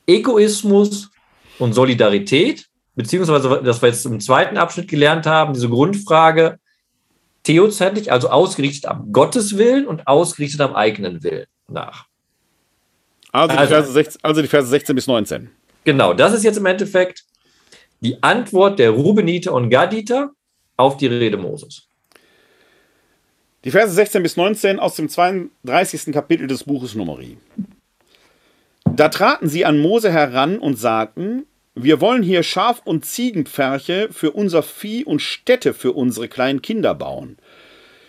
[0.08, 1.10] Egoismus
[1.58, 2.66] und Solidarität,
[2.96, 6.60] beziehungsweise das wir jetzt im zweiten Abschnitt gelernt haben, diese Grundfrage
[7.46, 12.06] theozentrisch, also ausgerichtet am Gottes Willen und ausgerichtet am eigenen Willen nach.
[13.32, 15.50] Also die, also, Verse 16, also die Verse 16 bis 19.
[15.84, 17.24] Genau, das ist jetzt im Endeffekt
[18.02, 20.32] die Antwort der Rubeniter und Gaditer
[20.78, 21.88] auf die Rede Moses.
[23.64, 26.14] Die Verse 16 bis 19 aus dem 32.
[26.14, 27.38] Kapitel des Buches Numeri.
[28.86, 31.46] Da traten sie an Mose heran und sagten,
[31.76, 36.96] wir wollen hier Schaf- und Ziegenpferche für unser Vieh und Städte für unsere kleinen Kinder
[36.96, 37.38] bauen.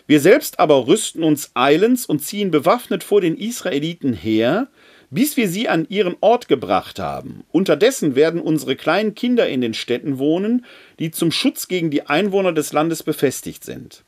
[0.06, 4.68] Wir selbst aber rüsten uns eilends und ziehen bewaffnet vor den Israeliten her,
[5.10, 7.42] bis wir sie an ihren Ort gebracht haben.
[7.50, 10.64] Unterdessen werden unsere kleinen Kinder in den Städten wohnen,
[11.00, 14.04] die zum Schutz gegen die Einwohner des Landes befestigt sind.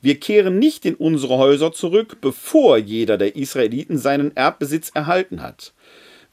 [0.00, 5.74] Wir kehren nicht in unsere Häuser zurück, bevor jeder der Israeliten seinen Erbbesitz erhalten hat.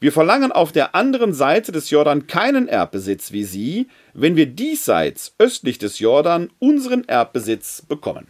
[0.00, 5.34] Wir verlangen auf der anderen Seite des Jordan keinen Erbbesitz wie sie, wenn wir diesseits
[5.38, 8.26] östlich des Jordan unseren Erbbesitz bekommen.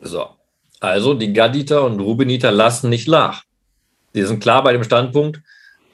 [0.00, 0.28] So,
[0.80, 3.42] also die Gaditer und Rubeniter lassen nicht nach.
[4.12, 5.40] Sie sind klar bei dem Standpunkt,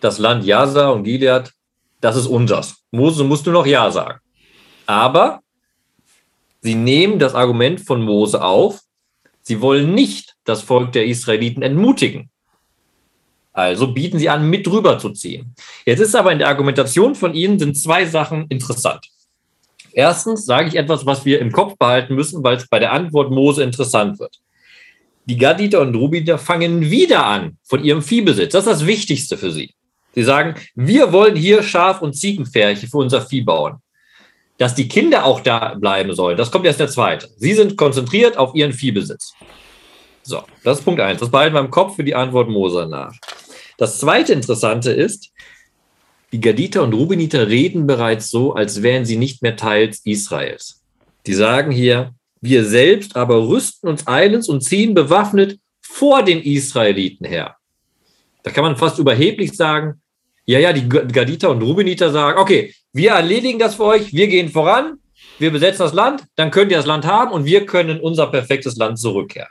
[0.01, 1.53] das Land Jasa und Gilead,
[2.01, 2.77] das ist unseres.
[2.91, 4.21] Mose musst du noch Ja sagen.
[4.87, 5.41] Aber
[6.61, 8.81] sie nehmen das Argument von Mose auf.
[9.43, 12.31] Sie wollen nicht das Volk der Israeliten entmutigen.
[13.69, 15.55] Also bieten sie an, mit rüberzuziehen.
[15.87, 19.07] Jetzt ist aber in der Argumentation von ihnen sind zwei Sachen interessant.
[19.93, 23.31] Erstens sage ich etwas, was wir im Kopf behalten müssen, weil es bei der Antwort
[23.31, 24.41] Mose interessant wird
[25.31, 28.53] die Gaditer und Rubiter fangen wieder an von ihrem Viehbesitz.
[28.53, 29.75] Das ist das Wichtigste für sie.
[30.13, 33.77] Sie sagen, wir wollen hier Schaf- und Ziegenpferche für unser Vieh bauen.
[34.59, 37.31] dass die Kinder auch da bleiben sollen, das kommt erst der zweite.
[37.39, 39.33] Sie sind konzentriert auf ihren Viehbesitz.
[40.23, 41.19] So, das ist Punkt eins.
[41.19, 43.15] Das behalten wir im Kopf für die Antwort Moser nach.
[43.81, 45.31] Das zweite Interessante ist,
[46.33, 50.83] die Gaditer und Rubeniter reden bereits so, als wären sie nicht mehr Teil Israels.
[51.27, 52.13] Die sagen hier,
[52.43, 57.57] wir selbst aber rüsten uns eilends und ziehen bewaffnet vor den Israeliten her.
[58.43, 60.03] Da kann man fast überheblich sagen,
[60.45, 64.51] ja, ja, die Gaditer und Rubeniter sagen, okay, wir erledigen das für euch, wir gehen
[64.51, 64.99] voran,
[65.39, 68.77] wir besetzen das Land, dann könnt ihr das Land haben und wir können unser perfektes
[68.77, 69.49] Land zurückkehren.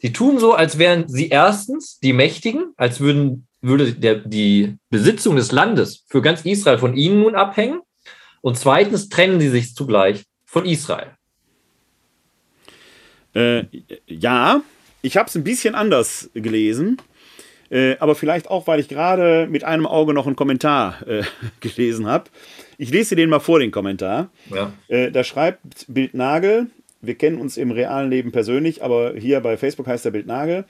[0.00, 5.36] Sie tun so, als wären sie erstens die Mächtigen, als würden, würde der, die Besitzung
[5.36, 7.80] des Landes für ganz Israel von ihnen nun abhängen.
[8.40, 11.10] Und zweitens trennen sie sich zugleich von Israel.
[13.34, 13.64] Äh,
[14.06, 14.62] ja,
[15.02, 16.98] ich habe es ein bisschen anders gelesen.
[17.70, 21.22] Äh, aber vielleicht auch, weil ich gerade mit einem Auge noch einen Kommentar äh,
[21.60, 22.30] gelesen habe.
[22.78, 24.30] Ich lese den mal vor, den Kommentar.
[24.54, 24.72] Ja.
[24.88, 26.68] Äh, da schreibt Bildnagel,
[27.00, 30.64] wir kennen uns im realen Leben persönlich, aber hier bei Facebook heißt er Bildnagel.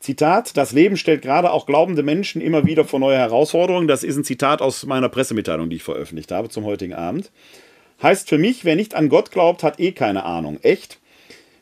[0.00, 3.86] Zitat, das Leben stellt gerade auch glaubende Menschen immer wieder vor neue Herausforderungen.
[3.86, 7.30] Das ist ein Zitat aus meiner Pressemitteilung, die ich veröffentlicht habe zum heutigen Abend.
[8.02, 10.58] Heißt für mich, wer nicht an Gott glaubt, hat eh keine Ahnung.
[10.62, 10.98] Echt?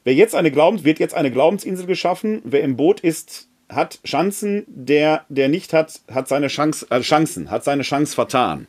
[0.04, 2.40] Wer jetzt eine Glaubens, wird jetzt eine Glaubensinsel geschaffen.
[2.44, 4.64] Wer im Boot ist, hat Chancen.
[4.68, 8.68] Der, der nicht hat, hat seine Chance, äh, Chancen, hat seine Chance vertan.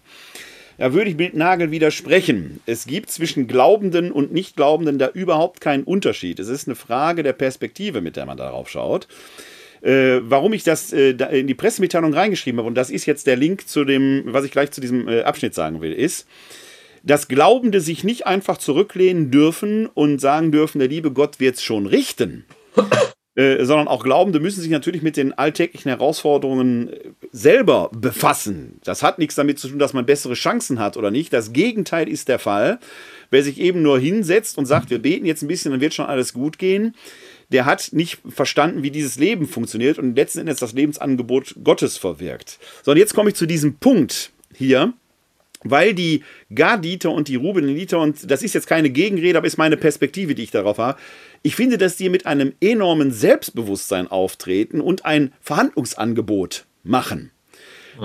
[0.79, 2.59] Da würde ich Bildnagel widersprechen.
[2.65, 6.39] Es gibt zwischen Glaubenden und Nichtglaubenden da überhaupt keinen Unterschied.
[6.39, 9.07] Es ist eine Frage der Perspektive, mit der man darauf schaut.
[9.81, 13.37] Äh, warum ich das äh, in die Pressemitteilung reingeschrieben habe, und das ist jetzt der
[13.37, 16.27] Link zu dem, was ich gleich zu diesem äh, Abschnitt sagen will, ist,
[17.03, 21.63] dass Glaubende sich nicht einfach zurücklehnen dürfen und sagen dürfen, der liebe Gott wird es
[21.63, 22.45] schon richten.
[23.39, 26.99] Äh, sondern auch Glaubende müssen sich natürlich mit den alltäglichen Herausforderungen äh,
[27.31, 28.81] selber befassen.
[28.83, 31.31] Das hat nichts damit zu tun, dass man bessere Chancen hat oder nicht.
[31.31, 32.79] Das Gegenteil ist der Fall.
[33.29, 36.07] Wer sich eben nur hinsetzt und sagt, wir beten jetzt ein bisschen, dann wird schon
[36.07, 36.95] alles gut gehen,
[37.49, 42.59] der hat nicht verstanden, wie dieses Leben funktioniert und letzten Endes das Lebensangebot Gottes verwirkt.
[42.83, 44.93] So, und jetzt komme ich zu diesem Punkt hier
[45.63, 46.23] weil die
[46.53, 50.43] Garditer und die Rubeniter, und das ist jetzt keine Gegenrede, aber ist meine Perspektive, die
[50.43, 50.99] ich darauf habe,
[51.41, 57.31] ich finde, dass die mit einem enormen Selbstbewusstsein auftreten und ein Verhandlungsangebot machen.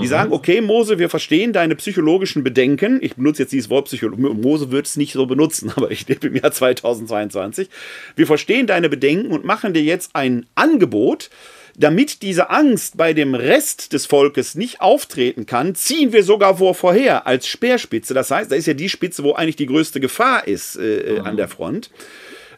[0.01, 2.99] Die sagen, okay, Mose, wir verstehen deine psychologischen Bedenken.
[3.03, 4.23] Ich benutze jetzt dieses Wort Psychologie.
[4.23, 7.69] Mose wird es nicht so benutzen, aber ich lebe im Jahr 2022.
[8.17, 11.31] Wir verstehen deine Bedenken und machen dir jetzt ein Angebot,
[11.77, 16.75] damit diese Angst bei dem Rest des Volkes nicht auftreten kann, ziehen wir sogar vor
[16.75, 18.15] vorher als Speerspitze.
[18.15, 21.27] Das heißt, da ist ja die Spitze, wo eigentlich die größte Gefahr ist äh, mhm.
[21.27, 21.91] an der Front.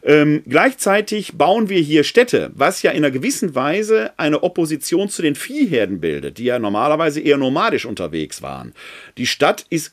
[0.07, 5.21] Ähm, gleichzeitig bauen wir hier Städte, was ja in einer gewissen Weise eine Opposition zu
[5.21, 8.73] den Viehherden bildet, die ja normalerweise eher nomadisch unterwegs waren.
[9.17, 9.91] Die Stadt ist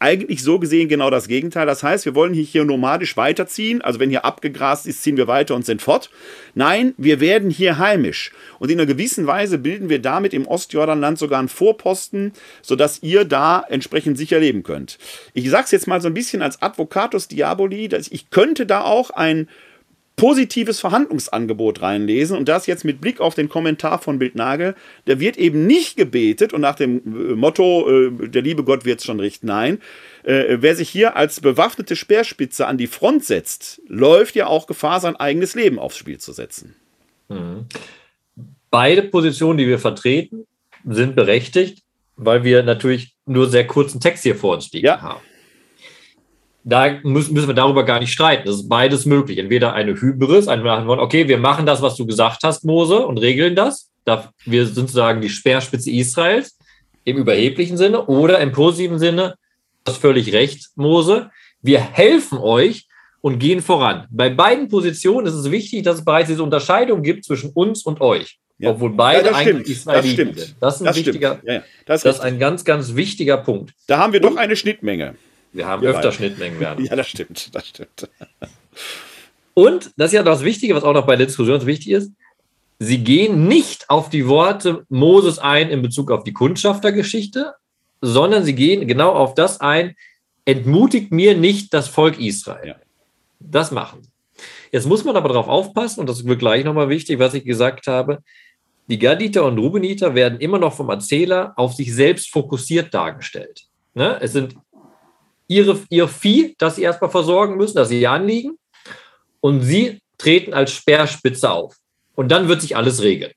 [0.00, 1.66] eigentlich so gesehen genau das Gegenteil.
[1.66, 3.80] Das heißt, wir wollen hier nomadisch weiterziehen.
[3.80, 6.10] Also wenn hier abgegrast ist, ziehen wir weiter und sind fort.
[6.56, 8.32] Nein, wir werden hier heimisch.
[8.58, 13.24] Und in einer gewissen Weise bilden wir damit im Ostjordanland sogar einen Vorposten, sodass ihr
[13.24, 14.98] da entsprechend sicher leben könnt.
[15.32, 18.82] Ich sage es jetzt mal so ein bisschen als Advocatus Diaboli, dass ich könnte da
[18.82, 19.43] auch ein
[20.16, 24.76] positives Verhandlungsangebot reinlesen und das jetzt mit Blick auf den Kommentar von Bildnagel,
[25.06, 29.00] da wird eben nicht gebetet und nach dem äh, Motto, äh, der liebe Gott wird
[29.00, 29.80] es schon richten, nein,
[30.22, 35.00] äh, wer sich hier als bewaffnete Speerspitze an die Front setzt, läuft ja auch Gefahr,
[35.00, 36.76] sein eigenes Leben aufs Spiel zu setzen.
[37.28, 37.66] Mhm.
[38.70, 40.46] Beide Positionen, die wir vertreten,
[40.84, 41.82] sind berechtigt,
[42.16, 45.00] weil wir natürlich nur sehr kurzen Text hier vor uns liegen ja.
[45.00, 45.20] haben
[46.64, 48.46] da müssen, müssen wir darüber gar nicht streiten.
[48.46, 49.38] Das ist beides möglich.
[49.38, 53.54] Entweder eine Hybris, ein okay, wir machen das, was du gesagt hast, Mose, und regeln
[53.54, 53.90] das.
[54.44, 56.58] Wir sind sozusagen die Speerspitze Israels
[57.04, 59.34] im überheblichen Sinne oder im positiven Sinne,
[59.84, 61.30] du hast völlig recht, Mose.
[61.60, 62.88] Wir helfen euch
[63.20, 64.06] und gehen voran.
[64.10, 68.00] Bei beiden Positionen ist es wichtig, dass es bereits diese Unterscheidung gibt zwischen uns und
[68.00, 68.38] euch.
[68.58, 68.70] Ja.
[68.70, 70.56] Obwohl beide ja, eigentlich Israeliten sind.
[70.60, 73.72] Das ist ein, das wichtiger, ja, das, das ist ein ganz, ganz wichtiger Punkt.
[73.86, 75.16] Da haben wir doch eine Schnittmenge.
[75.54, 76.84] Wir haben öfter Schnittmengen werden.
[76.90, 78.10] Ja, das stimmt, das stimmt.
[79.54, 82.12] Und das ist ja das Wichtige, was auch noch bei der Diskussion wichtig ist.
[82.80, 87.54] Sie gehen nicht auf die Worte Moses ein in Bezug auf die Kundschaftergeschichte,
[88.00, 89.94] sondern sie gehen genau auf das ein,
[90.44, 92.66] entmutigt mir nicht das Volk Israel.
[92.66, 92.76] Ja.
[93.38, 94.10] Das machen sie.
[94.72, 97.86] Jetzt muss man aber darauf aufpassen, und das wird gleich nochmal wichtig, was ich gesagt
[97.86, 98.18] habe.
[98.88, 103.62] Die Gaditer und Rubeniter werden immer noch vom Erzähler auf sich selbst fokussiert dargestellt.
[103.94, 104.18] Ne?
[104.20, 104.56] Es sind
[105.46, 108.58] ihre, ihr Vieh, das sie erstmal versorgen müssen, das sie anliegen.
[109.40, 111.76] Und sie treten als Speerspitze auf.
[112.14, 113.32] Und dann wird sich alles regeln.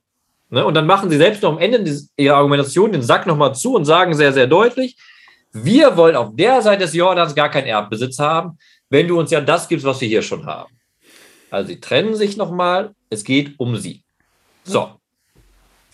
[0.49, 0.65] Ne?
[0.65, 3.85] Und dann machen sie selbst noch am Ende ihrer Argumentation den Sack nochmal zu und
[3.85, 4.95] sagen sehr, sehr deutlich,
[5.51, 8.57] wir wollen auf der Seite des Jordans gar keinen Erbbesitz haben,
[8.89, 10.71] wenn du uns ja das gibst, was wir hier schon haben.
[11.49, 14.03] Also sie trennen sich nochmal, es geht um sie.
[14.63, 14.91] So,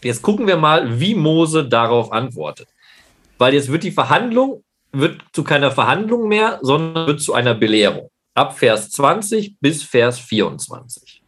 [0.04, 2.68] jetzt gucken wir mal, wie Mose darauf antwortet.
[3.38, 8.10] Weil jetzt wird die Verhandlung, wird zu keiner Verhandlung mehr, sondern wird zu einer Belehrung.
[8.36, 11.22] Ab Vers 20 bis Vers 24.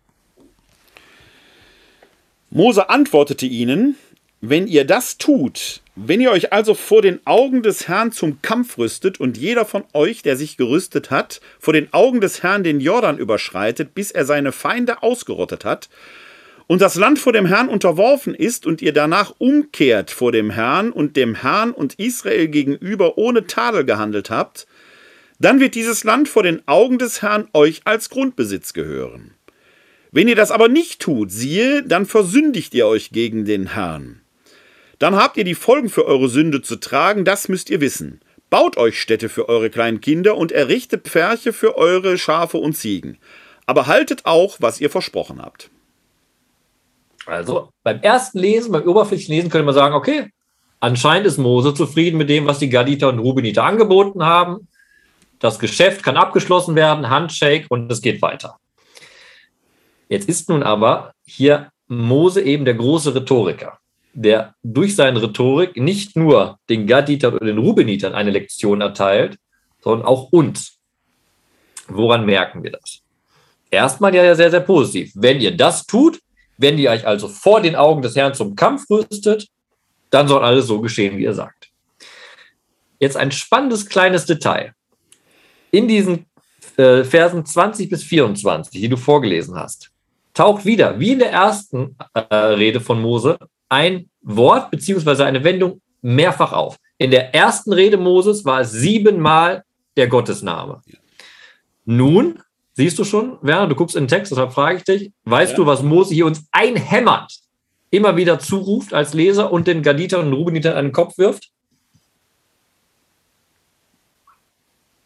[2.52, 3.96] Mose antwortete ihnen,
[4.40, 8.78] wenn ihr das tut, wenn ihr euch also vor den Augen des Herrn zum Kampf
[8.78, 12.80] rüstet und jeder von euch, der sich gerüstet hat, vor den Augen des Herrn den
[12.80, 15.90] Jordan überschreitet, bis er seine Feinde ausgerottet hat,
[16.68, 20.92] und das Land vor dem Herrn unterworfen ist und ihr danach umkehrt vor dem Herrn
[20.92, 24.68] und dem Herrn und Israel gegenüber ohne Tadel gehandelt habt,
[25.40, 29.32] dann wird dieses Land vor den Augen des Herrn euch als Grundbesitz gehören.
[30.12, 34.22] Wenn ihr das aber nicht tut, siehe, dann versündigt ihr euch gegen den Herrn.
[34.98, 38.22] Dann habt ihr die Folgen für eure Sünde zu tragen, das müsst ihr wissen.
[38.50, 43.18] Baut euch Städte für eure kleinen Kinder und errichtet Pferche für eure Schafe und Ziegen.
[43.66, 45.70] Aber haltet auch, was ihr versprochen habt.
[47.26, 50.30] Also beim ersten Lesen, beim oberflächlichen Lesen könnte man sagen, okay,
[50.80, 54.68] anscheinend ist Mose zufrieden mit dem, was die Gaditer und Rubeniter angeboten haben.
[55.40, 58.58] Das Geschäft kann abgeschlossen werden, Handshake und es geht weiter.
[60.08, 63.80] Jetzt ist nun aber hier Mose eben der große Rhetoriker
[64.16, 69.38] der durch seine Rhetorik nicht nur den Gaditern oder den Rubenitern eine Lektion erteilt,
[69.82, 70.80] sondern auch uns.
[71.88, 73.02] Woran merken wir das?
[73.70, 75.12] Erstmal ja sehr, sehr positiv.
[75.16, 76.20] Wenn ihr das tut,
[76.58, 79.48] wenn ihr euch also vor den Augen des Herrn zum Kampf rüstet,
[80.10, 81.70] dann soll alles so geschehen, wie ihr sagt.
[83.00, 84.74] Jetzt ein spannendes kleines Detail.
[85.72, 86.26] In diesen
[86.78, 89.92] äh, Versen 20 bis 24, die du vorgelesen hast,
[90.34, 93.38] taucht wieder, wie in der ersten äh, Rede von Mose,
[93.70, 96.78] ein Wort beziehungsweise eine Wendung mehrfach auf.
[96.98, 99.64] In der ersten Rede Moses war es siebenmal
[99.98, 100.82] der Gottesname.
[101.86, 102.40] Nun,
[102.76, 105.58] siehst du schon, Werner, du guckst in den Text, deshalb frage ich dich, weißt ja.
[105.58, 107.32] du, was Mose hier uns einhämmert,
[107.90, 111.50] immer wieder zuruft als Leser und den Gaditer und Rubeniter an den Kopf wirft?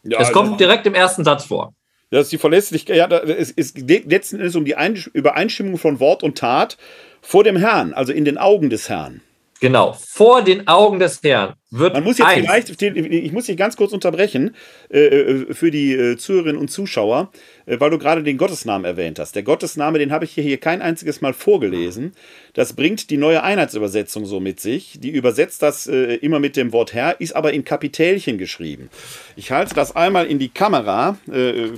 [0.02, 1.74] Ja, es kommt direkt im ersten Satz vor.
[2.10, 4.74] Das ist die Verlässlichkeit, ja, es ist letzten Endes um die
[5.12, 6.76] Übereinstimmung von Wort und Tat
[7.22, 9.20] vor dem Herrn, also in den Augen des Herrn.
[9.60, 11.92] Genau, vor den Augen des Herrn wird.
[11.92, 12.70] Man muss jetzt eins.
[12.70, 14.56] vielleicht, ich muss dich ganz kurz unterbrechen
[14.90, 17.30] äh, äh, für die äh, Zuhörerinnen und Zuschauer,
[17.66, 19.36] äh, weil du gerade den Gottesnamen erwähnt hast.
[19.36, 22.12] Der Gottesname, den habe ich hier, hier kein einziges Mal vorgelesen.
[22.54, 24.98] Das bringt die neue Einheitsübersetzung so mit sich.
[24.98, 28.88] Die übersetzt das immer mit dem Wort Herr, ist aber in Kapitälchen geschrieben.
[29.36, 31.16] Ich halte das einmal in die Kamera.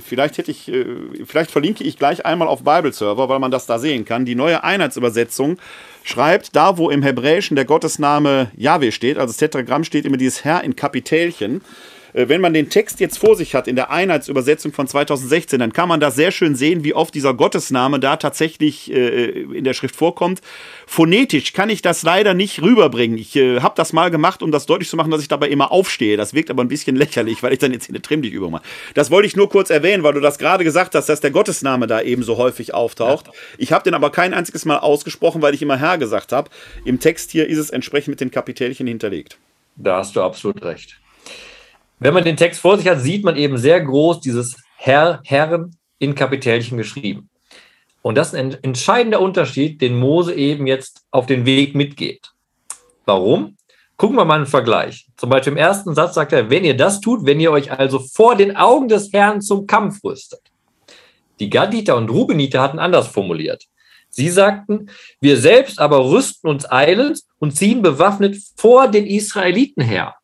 [0.03, 0.71] Vielleicht hätte ich,
[1.25, 4.25] vielleicht verlinke ich gleich einmal auf Bible Server, weil man das da sehen kann.
[4.25, 5.57] Die neue Einheitsübersetzung
[6.03, 10.43] schreibt, da wo im Hebräischen der Gottesname Yahweh steht, also das Tetragramm steht immer dieses
[10.43, 11.61] Herr in Kapitälchen.
[12.13, 15.73] Äh, wenn man den Text jetzt vor sich hat in der Einheitsübersetzung von 2016, dann
[15.73, 19.73] kann man da sehr schön sehen, wie oft dieser Gottesname da tatsächlich äh, in der
[19.73, 20.41] Schrift vorkommt.
[20.87, 23.17] Phonetisch kann ich das leider nicht rüberbringen.
[23.17, 25.71] Ich äh, habe das mal gemacht, um das deutlich zu machen, dass ich dabei immer
[25.71, 26.17] aufstehe.
[26.17, 28.63] Das wirkt aber ein bisschen lächerlich, weil ich dann jetzt hier eine Trimmdichtübung mache.
[28.93, 31.87] Das wollte ich nur kurz erwähnen, weil du das gerade gesagt hast, dass der Gottesname
[31.87, 33.29] da eben so häufig auftaucht.
[33.57, 36.49] Ich habe den aber kein einziges Mal ausgesprochen, weil ich immer Herr gesagt habe.
[36.85, 39.37] Im Text hier ist es entsprechend mit den Kapitälchen hinterlegt.
[39.75, 40.99] Da hast du absolut recht.
[42.03, 45.77] Wenn man den Text vor sich hat, sieht man eben sehr groß dieses Herr, Herren
[45.99, 47.29] in Kapitälchen geschrieben.
[48.01, 52.33] Und das ist ein entscheidender Unterschied, den Mose eben jetzt auf den Weg mitgeht.
[53.05, 53.55] Warum?
[53.95, 55.07] Gucken wir mal einen Vergleich.
[55.15, 57.99] Zum Beispiel im ersten Satz sagt er, wenn ihr das tut, wenn ihr euch also
[57.99, 60.41] vor den Augen des Herrn zum Kampf rüstet.
[61.39, 63.63] Die Gaditer und Rubeniter hatten anders formuliert.
[64.09, 64.89] Sie sagten,
[65.21, 70.15] wir selbst aber rüsten uns eilend und ziehen bewaffnet vor den Israeliten her.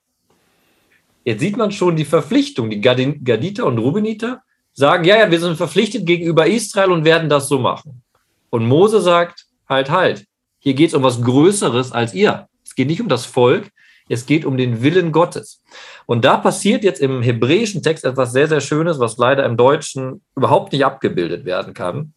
[1.30, 2.72] Jetzt sieht man schon die Verpflichtung.
[2.72, 4.42] Die Gaditer und Rubeniter
[4.74, 8.02] sagen, ja, ja, wir sind verpflichtet gegenüber Israel und werden das so machen.
[8.50, 10.26] Und Mose sagt, halt, halt,
[10.58, 12.48] hier geht es um was Größeres als ihr.
[12.66, 13.70] Es geht nicht um das Volk,
[14.10, 15.62] es geht um den Willen Gottes.
[16.08, 20.24] Und da passiert jetzt im hebräischen Text etwas sehr, sehr Schönes, was leider im Deutschen
[20.36, 22.14] überhaupt nicht abgebildet werden kann,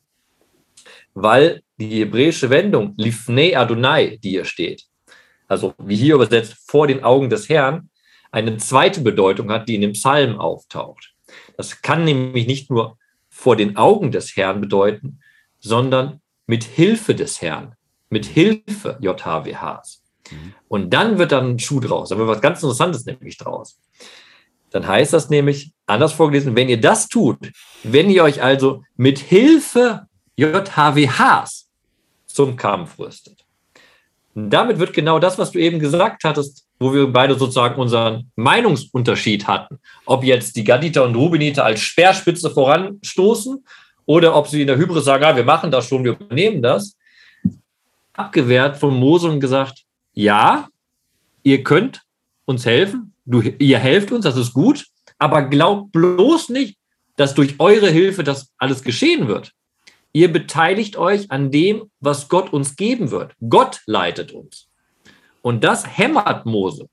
[1.13, 4.85] weil die hebräische Wendung Lifnei Adonai, die hier steht,
[5.49, 7.91] also wie hier übersetzt, vor den Augen des Herrn,
[8.33, 11.15] eine zweite Bedeutung hat, die in dem Psalm auftaucht.
[11.57, 15.21] Das kann nämlich nicht nur vor den Augen des Herrn bedeuten,
[15.61, 17.77] sondern mit Hilfe des Herrn,
[18.11, 20.03] mit Hilfe JHWHs.
[20.31, 20.55] Mhm.
[20.69, 23.79] Und dann wird dann ein Schuh draus, da wird was ganz Interessantes nämlich draus.
[24.71, 27.53] Dann heißt das nämlich, anders vorgelesen, wenn ihr das tut,
[27.83, 30.07] wenn ihr euch also mit Hilfe
[30.37, 31.69] JHWHs
[32.27, 33.45] zum Kampf rüstet.
[34.35, 38.31] Und damit wird genau das, was du eben gesagt hattest, wo wir beide sozusagen unseren
[38.37, 39.79] Meinungsunterschied hatten.
[40.05, 43.65] Ob jetzt die Gaditer und Rubiniter als Speerspitze voranstoßen
[44.07, 46.97] oder ob sie in der Hybris sagen, ah, wir machen das schon, wir übernehmen das.
[48.13, 50.69] Abgewehrt von Mose und gesagt, ja,
[51.43, 52.03] ihr könnt
[52.45, 54.87] uns helfen, du, ihr helft uns, das ist gut,
[55.19, 56.77] aber glaubt bloß nicht,
[57.17, 59.53] dass durch eure Hilfe das alles geschehen wird.
[60.13, 63.35] Ihr beteiligt euch an dem, was Gott uns geben wird.
[63.49, 64.69] Gott leitet uns.
[65.43, 66.89] Und das hämmert Mose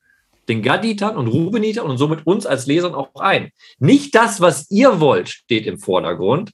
[0.49, 3.51] den Gaditern und Rubenitern und somit uns als Lesern auch ein.
[3.77, 6.51] Nicht das, was ihr wollt, steht im Vordergrund,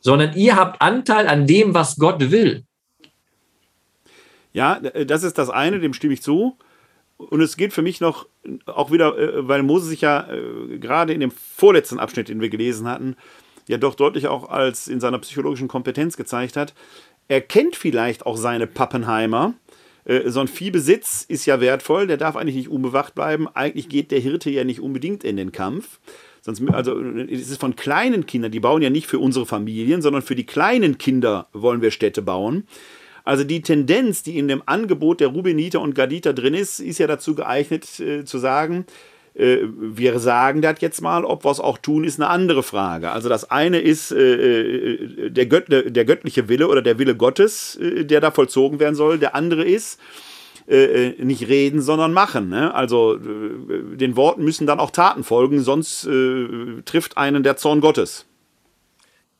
[0.00, 2.64] sondern ihr habt Anteil an dem, was Gott will.
[4.52, 6.56] Ja, das ist das eine, dem stimme ich zu.
[7.16, 8.26] Und es geht für mich noch
[8.66, 12.48] auch wieder, äh, weil Mose sich ja äh, gerade in dem vorletzten Abschnitt, den wir
[12.48, 13.16] gelesen hatten,
[13.66, 16.74] ja doch deutlich auch als in seiner psychologischen Kompetenz gezeigt hat.
[17.26, 19.54] Er kennt vielleicht auch seine Pappenheimer,
[20.08, 23.46] äh, so ein Viehbesitz ist ja wertvoll, der darf eigentlich nicht unbewacht bleiben.
[23.48, 26.00] Eigentlich geht der Hirte ja nicht unbedingt in den Kampf.
[26.40, 30.22] Sonst, also es ist von kleinen Kindern, die bauen ja nicht für unsere Familien, sondern
[30.22, 32.66] für die kleinen Kinder wollen wir Städte bauen.
[33.24, 37.06] Also die Tendenz, die in dem Angebot der Rubeniter und Gaditer drin ist, ist ja
[37.06, 38.92] dazu geeignet äh, zu sagen, äh,
[39.38, 43.12] wir sagen das jetzt mal, ob wir es auch tun, ist eine andere Frage.
[43.12, 47.76] Also das eine ist äh, äh, der, Gött der göttliche Wille oder der Wille Gottes,
[47.76, 49.18] äh, der da vollzogen werden soll.
[49.18, 50.00] Der andere ist,
[50.68, 52.48] äh, nicht reden, sondern machen.
[52.48, 52.74] Ne?
[52.74, 57.80] Also äh, den Worten müssen dann auch Taten folgen, sonst äh, trifft einen der Zorn
[57.80, 58.27] Gottes.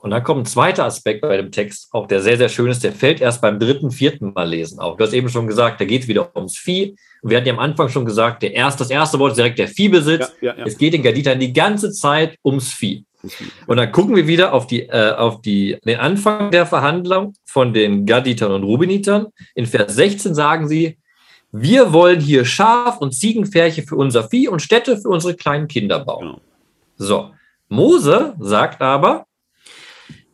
[0.01, 2.85] Und dann kommt ein zweiter Aspekt bei dem Text, auch der sehr, sehr schön ist,
[2.85, 4.97] der fällt erst beim dritten, vierten Mal lesen auf.
[4.97, 6.95] Du hast eben schon gesagt, da geht es wieder ums Vieh.
[7.21, 9.59] Und wir hatten ja am Anfang schon gesagt, der erst, das erste Wort ist direkt
[9.59, 10.33] der Viehbesitz.
[10.41, 10.67] Ja, ja, ja.
[10.67, 13.05] Es geht in Gadita die ganze Zeit ums Vieh.
[13.67, 17.73] Und dann gucken wir wieder auf, die, äh, auf die, den Anfang der Verhandlung von
[17.73, 19.27] den Gaditern und Rubinitern.
[19.57, 20.99] In Vers 16 sagen sie,
[21.51, 26.05] wir wollen hier Schaf- und Ziegenfärche für unser Vieh und Städte für unsere kleinen Kinder
[26.05, 26.41] bauen.
[26.97, 27.31] So,
[27.69, 29.27] Mose sagt aber,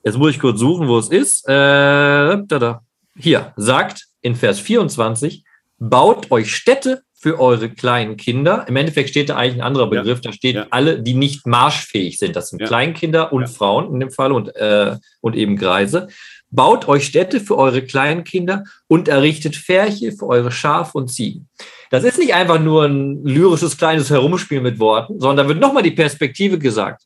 [0.05, 1.49] Jetzt muss ich kurz suchen, wo es ist.
[1.49, 2.83] Äh, da, da.
[3.17, 5.45] Hier, sagt in Vers 24,
[5.79, 8.67] baut euch Städte für eure kleinen Kinder.
[8.69, 10.19] Im Endeffekt steht da eigentlich ein anderer Begriff.
[10.19, 10.31] Ja.
[10.31, 10.67] Da steht ja.
[10.71, 12.37] alle, die nicht marschfähig sind.
[12.37, 12.67] Das sind ja.
[12.67, 16.09] Kleinkinder und Frauen in dem Fall und, äh, und eben Greise.
[16.51, 21.49] Baut euch Städte für eure kleinen Kinder und errichtet Färche für eure Schaf und Ziegen.
[21.91, 25.83] Das ist nicht einfach nur ein lyrisches kleines Herumspiel mit Worten, sondern da wird nochmal
[25.83, 27.05] die Perspektive gesagt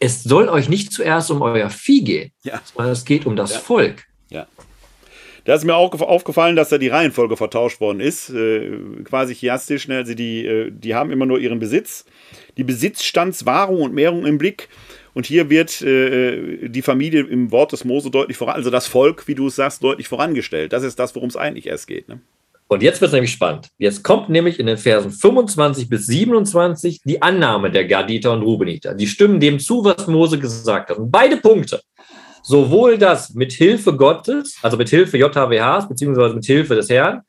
[0.00, 2.60] es soll euch nicht zuerst um euer Vieh gehen, ja.
[2.74, 3.58] sondern es geht um das ja.
[3.60, 4.04] Volk.
[4.30, 4.46] Ja.
[5.44, 9.88] Da ist mir auch aufgefallen, dass da die Reihenfolge vertauscht worden ist, äh, quasi chiastisch.
[9.88, 9.96] Ne?
[9.98, 12.04] Also die, äh, die haben immer nur ihren Besitz,
[12.56, 14.68] die Besitzstandswahrung und Mehrung im Blick.
[15.12, 19.26] Und hier wird äh, die Familie im Wort des Mose deutlich voran, also das Volk,
[19.26, 20.72] wie du es sagst, deutlich vorangestellt.
[20.72, 22.08] Das ist das, worum es eigentlich erst geht.
[22.08, 22.20] Ne?
[22.72, 23.68] Und jetzt wird es nämlich spannend.
[23.78, 28.94] Jetzt kommt nämlich in den Versen 25 bis 27 die Annahme der Gaditer und Rubeniter.
[28.94, 30.96] Die stimmen dem zu, was Mose gesagt hat.
[30.96, 31.80] Und beide Punkte,
[32.44, 37.22] sowohl das mit Hilfe Gottes, also mit Hilfe JHWHs, beziehungsweise mit Hilfe des Herrn,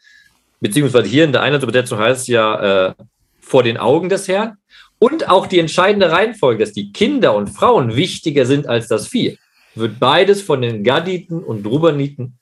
[0.59, 2.93] beziehungsweise hier in der Einheitsübersetzung heißt es ja äh,
[3.39, 4.57] vor den Augen des Herrn,
[4.99, 9.39] und auch die entscheidende Reihenfolge, dass die Kinder und Frauen wichtiger sind als das Vieh,
[9.73, 12.37] wird beides von den Gaditen und Rubeniten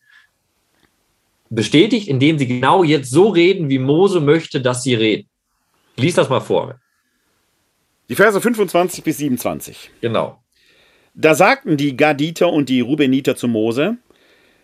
[1.50, 5.28] bestätigt, indem sie genau jetzt so reden, wie Mose möchte, dass sie reden.
[5.96, 6.80] Lies das mal vor.
[8.08, 9.92] Die Verse 25 bis 27.
[10.02, 10.42] Genau.
[11.14, 13.98] Da sagten die Gaditer und die Rubeniter zu Mose: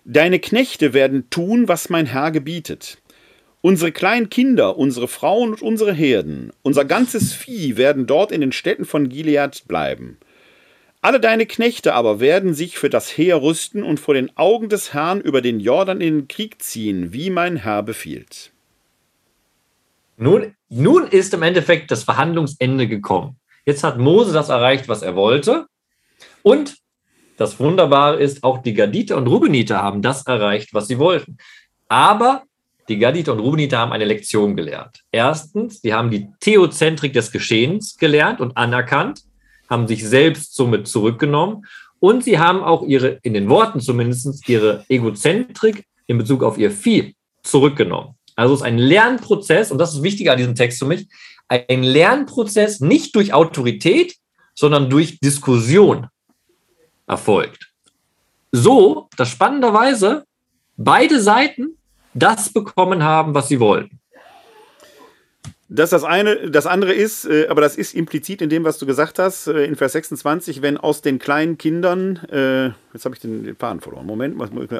[0.06, 2.98] Deine Knechte werden tun, was mein Herr gebietet.
[3.62, 8.52] Unsere kleinen Kinder, unsere Frauen und unsere Herden, unser ganzes Vieh werden dort in den
[8.52, 10.20] Städten von Gilead bleiben.
[11.06, 14.91] Alle deine Knechte aber werden sich für das Heer rüsten und vor den Augen des
[14.91, 18.51] Herrn über den Jordan in den Krieg ziehen, wie mein Herr befiehlt.
[20.18, 23.36] Nun, nun ist im Endeffekt das Verhandlungsende gekommen.
[23.68, 25.68] Jetzt hat Mose das erreicht, was er wollte.
[26.41, 26.76] Und
[27.38, 31.38] das Wunderbare ist, auch die Gaditer und Rubeniter haben das erreicht, was sie wollten.
[31.88, 32.45] Aber
[32.89, 35.03] die Gaditer und Rubeniter haben eine Lektion gelernt.
[35.12, 39.22] Erstens, sie haben die Theozentrik des Geschehens gelernt und anerkannt
[39.70, 41.66] haben sich selbst somit zurückgenommen
[41.99, 46.72] und sie haben auch ihre, in den Worten zumindest, ihre Egozentrik in Bezug auf ihr
[46.72, 48.16] Vieh zurückgenommen.
[48.36, 51.07] Also es ist ein Lernprozess, und das ist wichtiger an diesem Text für mich,
[51.47, 54.16] ein Lernprozess nicht durch Autorität,
[54.55, 56.07] sondern durch Diskussion
[57.07, 57.72] erfolgt.
[58.51, 60.26] So, dass spannenderweise
[60.78, 61.78] beide Seiten
[62.13, 63.99] das bekommen haben, was sie wollten.
[65.68, 66.51] Das ist das eine.
[66.51, 69.66] Das andere ist, äh, aber das ist implizit in dem, was du gesagt hast, äh,
[69.66, 73.82] in Vers 26, wenn aus den kleinen Kindern, äh, jetzt habe ich den, den Faden
[73.82, 74.36] verloren, Moment,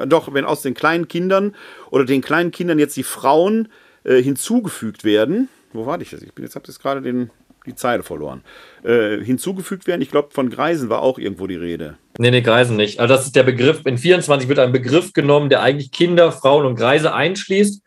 [0.06, 1.56] doch, wenn aus den kleinen Kindern
[1.90, 3.68] oder den kleinen Kindern jetzt die Frauen
[4.08, 6.22] hinzugefügt werden, wo war ich das?
[6.22, 7.32] Ich bin jetzt habe jetzt gerade den
[7.66, 8.42] die Zeile verloren.
[8.84, 11.96] Hinzugefügt werden, ich glaube, von Greisen war auch irgendwo die Rede.
[12.16, 13.00] Nee, nee, Greisen nicht.
[13.00, 13.80] Also das ist der Begriff.
[13.84, 17.82] In 24 wird ein Begriff genommen, der eigentlich Kinder, Frauen und Greise einschließt.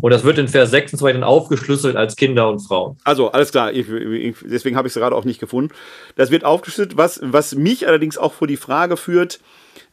[0.00, 2.96] Und das wird in Vers 26 dann aufgeschlüsselt als Kinder und Frauen.
[3.04, 3.72] Also, alles klar.
[3.72, 5.74] Ich, ich, deswegen habe ich es gerade auch nicht gefunden.
[6.16, 9.40] Das wird aufgeschlüsselt, was, was mich allerdings auch vor die Frage führt,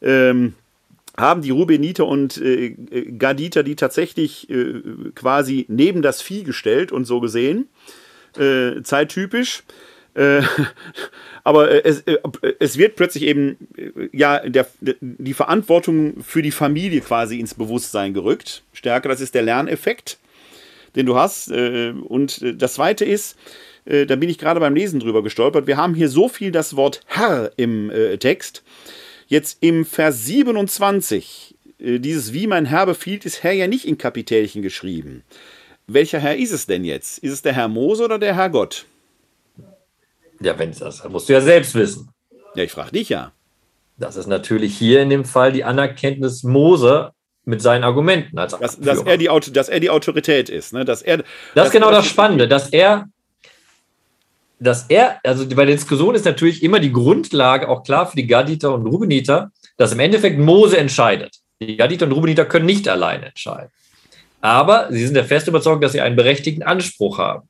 [0.00, 0.54] ähm,
[1.16, 2.70] haben die Rubeniter und äh,
[3.18, 4.82] Gaditer die tatsächlich äh,
[5.14, 7.68] quasi neben das Vieh gestellt und so gesehen,
[8.38, 9.64] äh, zeittypisch.
[10.18, 10.42] Äh,
[11.44, 12.18] aber äh, es, äh,
[12.58, 13.56] es wird plötzlich eben
[14.12, 18.62] ja der, die Verantwortung für die Familie quasi ins Bewusstsein gerückt.
[18.72, 20.18] Stärker, das ist der Lerneffekt,
[20.96, 21.50] den du hast.
[21.50, 23.36] und das zweite ist,
[23.84, 25.66] da bin ich gerade beim Lesen drüber gestolpert.
[25.66, 28.62] Wir haben hier so viel das Wort Herr im Text
[29.28, 33.98] Jetzt im Vers 27, äh, dieses Wie mein Herr befiehlt, ist Herr ja nicht in
[33.98, 35.22] Kapitälchen geschrieben.
[35.86, 37.18] Welcher Herr ist es denn jetzt?
[37.18, 38.86] Ist es der Herr Mose oder der Herr Gott?
[40.40, 42.10] Ja, wenn es das, musst du ja selbst wissen.
[42.54, 43.32] Ja, ich frage dich ja.
[43.96, 47.10] Das ist natürlich hier in dem Fall die Anerkenntnis Mose
[47.44, 48.38] mit seinen Argumenten.
[48.38, 50.72] Als dass, dass, er, die, dass er die Autorität ist.
[50.72, 50.84] Ne?
[50.84, 51.24] Dass er,
[51.54, 53.08] das ist genau das Spannende, dass er
[54.60, 58.26] dass er, also bei der Diskussion ist natürlich immer die Grundlage auch klar für die
[58.26, 61.36] Gaditer und Rubeniter, dass im Endeffekt Mose entscheidet.
[61.60, 63.70] Die Gaditer und Rubeniter können nicht allein entscheiden.
[64.40, 67.48] Aber sie sind der festen Überzeugung, dass sie einen berechtigten Anspruch haben.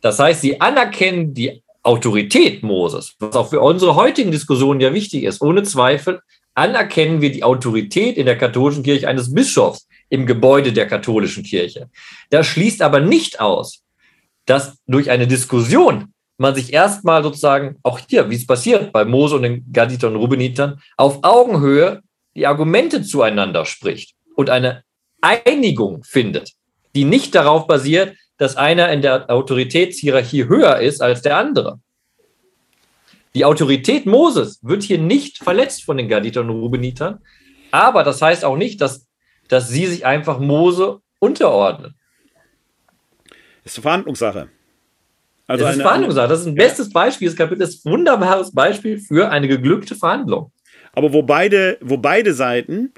[0.00, 5.24] Das heißt, sie anerkennen die Autorität Moses, was auch für unsere heutigen Diskussionen ja wichtig
[5.24, 5.40] ist.
[5.40, 6.20] Ohne Zweifel
[6.54, 11.88] anerkennen wir die Autorität in der katholischen Kirche eines Bischofs im Gebäude der katholischen Kirche.
[12.28, 13.82] Das schließt aber nicht aus,
[14.44, 19.36] dass durch eine Diskussion man sich erstmal sozusagen, auch hier, wie es passiert bei Mose
[19.36, 22.02] und den Gaditern und Rubenitern, auf Augenhöhe
[22.34, 24.82] die Argumente zueinander spricht und eine
[25.20, 26.52] Einigung findet,
[26.94, 31.78] die nicht darauf basiert, dass einer in der Autoritätshierarchie höher ist als der andere.
[33.34, 37.18] Die Autorität Moses wird hier nicht verletzt von den Gaditern und Rubenitern,
[37.70, 39.06] aber das heißt auch nicht, dass,
[39.48, 41.94] dass sie sich einfach Mose unterordnen.
[43.62, 44.48] Das ist eine Verhandlungssache.
[45.46, 46.28] Also das ist eine, Verhandlungssache.
[46.28, 47.28] Das ist ein bestes Beispiel.
[47.28, 50.50] Das Kapitel ist ein wunderbares Beispiel für eine geglückte Verhandlung.
[50.94, 52.94] Aber wo beide, wo beide Seiten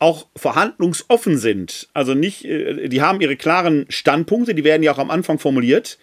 [0.00, 1.88] auch verhandlungsoffen sind.
[1.94, 5.98] Also nicht, äh, die haben ihre klaren Standpunkte, die werden ja auch am Anfang formuliert.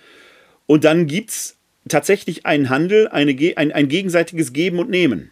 [0.65, 1.57] Und dann gibt es
[1.89, 5.31] tatsächlich einen Handel, eine, ein, ein gegenseitiges Geben und Nehmen.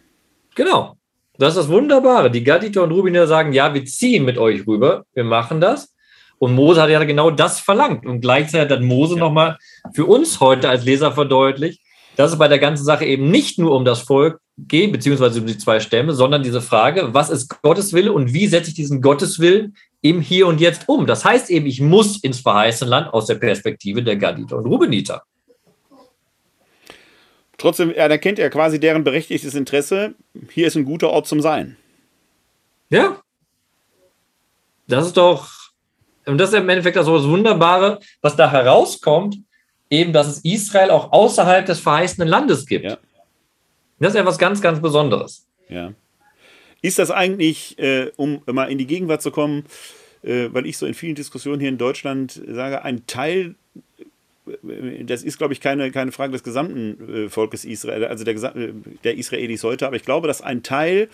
[0.54, 0.96] Genau.
[1.38, 2.30] Das ist das Wunderbare.
[2.30, 5.94] Die Gatito und Rubiner sagen, ja, wir ziehen mit euch rüber, wir machen das.
[6.38, 8.04] Und Mose hat ja genau das verlangt.
[8.06, 9.20] Und gleichzeitig hat Mose ja.
[9.20, 9.58] nochmal
[9.94, 11.80] für uns heute als Leser verdeutlicht,
[12.16, 15.46] dass es bei der ganzen Sache eben nicht nur um das Volk geht, beziehungsweise um
[15.46, 19.02] die zwei Stämme, sondern diese Frage, was ist Gottes Wille und wie setze ich diesen
[19.02, 21.06] Gotteswillen im Hier und Jetzt um?
[21.06, 25.22] Das heißt eben, ich muss ins verheißene Land aus der Perspektive der Gaditer und Rubeniter.
[27.58, 30.14] Trotzdem erkennt er quasi deren berechtigtes Interesse.
[30.50, 31.76] Hier ist ein guter Ort zum Sein.
[32.90, 33.20] Ja.
[34.88, 35.66] Das ist doch
[36.26, 39.38] und das ist im Endeffekt das Wunderbare, was da herauskommt,
[39.88, 42.84] eben, dass es Israel auch außerhalb des verheißenen Landes gibt.
[42.84, 42.98] Ja.
[43.98, 45.46] Das ist ja was ganz, ganz Besonderes.
[45.68, 45.92] Ja.
[46.82, 49.64] Ist das eigentlich, äh, um mal in die Gegenwart zu kommen,
[50.22, 53.54] äh, weil ich so in vielen Diskussionen hier in Deutschland sage, ein Teil,
[54.46, 58.34] äh, das ist, glaube ich, keine, keine Frage des gesamten äh, Volkes Israel, also der,
[58.56, 58.72] äh,
[59.04, 61.08] der Israelis heute, aber ich glaube, dass ein Teil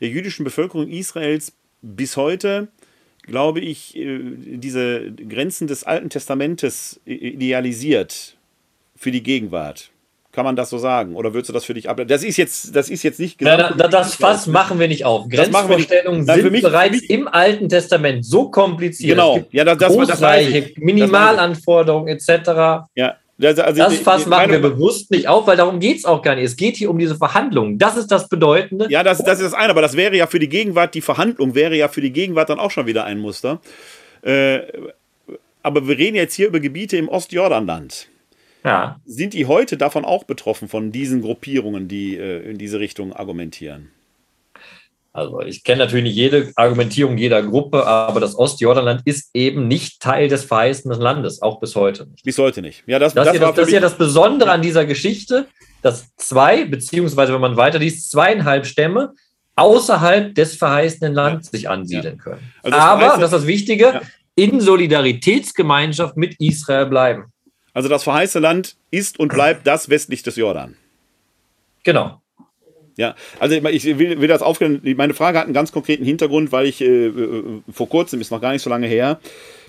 [0.00, 2.68] der jüdischen Bevölkerung Israels bis heute
[3.28, 8.36] glaube ich, äh, diese Grenzen des Alten Testamentes idealisiert
[8.96, 9.90] für die Gegenwart.
[10.38, 11.16] Kann man das so sagen?
[11.16, 12.00] Oder würdest du das für dich ab?
[12.06, 13.74] Das ist jetzt, das ist jetzt nicht gesagt.
[13.76, 15.28] Ja, das Fass machen wir nicht auf.
[15.28, 16.32] Grenzvorstellungen nicht.
[16.32, 19.16] sind mich, bereits mich, im Alten Testament so kompliziert.
[19.16, 19.44] Genau.
[19.50, 20.76] ja, das, das, das weiß ich.
[20.76, 22.86] Minimalanforderungen etc.
[22.94, 26.22] Ja, also, also das Fass machen wir bewusst nicht auf, weil darum geht es auch
[26.22, 26.44] gar nicht.
[26.44, 27.76] Es geht hier um diese Verhandlungen.
[27.76, 28.86] Das ist das Bedeutende.
[28.90, 31.56] Ja, das, das ist das eine, aber das wäre ja für die Gegenwart, die Verhandlung
[31.56, 33.60] wäre ja für die Gegenwart dann auch schon wieder ein Muster.
[34.22, 34.60] Äh,
[35.64, 38.06] aber wir reden jetzt hier über Gebiete im Ostjordanland.
[38.64, 39.00] Ja.
[39.04, 43.90] Sind die heute davon auch betroffen, von diesen Gruppierungen, die äh, in diese Richtung argumentieren?
[45.12, 50.00] Also ich kenne natürlich nicht jede Argumentierung jeder Gruppe, aber das Ostjordanland ist eben nicht
[50.00, 52.22] Teil des verheißenen Landes, auch bis heute nicht.
[52.24, 52.84] Bis heute nicht.
[52.86, 55.46] Ja, das, das, das, das, das ist ja das Besondere an dieser Geschichte,
[55.82, 59.14] dass zwei, beziehungsweise wenn man weiter liest, zweieinhalb Stämme
[59.56, 61.50] außerhalb des verheißenen Landes ja.
[61.50, 62.22] sich ansiedeln ja.
[62.22, 62.52] können.
[62.62, 64.02] Also aber, das ist das Wichtige, ja.
[64.36, 67.24] in Solidaritätsgemeinschaft mit Israel bleiben.
[67.78, 70.76] Also das verheißene Land ist und bleibt das westlich des Jordan.
[71.84, 72.20] Genau.
[72.96, 74.80] Ja, also ich will, will das aufklären.
[74.96, 78.40] Meine Frage hat einen ganz konkreten Hintergrund, weil ich äh, äh, vor kurzem, ist noch
[78.40, 79.20] gar nicht so lange her,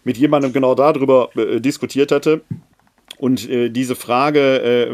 [0.06, 2.42] mit jemandem genau darüber äh, diskutiert hatte.
[3.20, 4.88] Und äh, diese Frage, äh,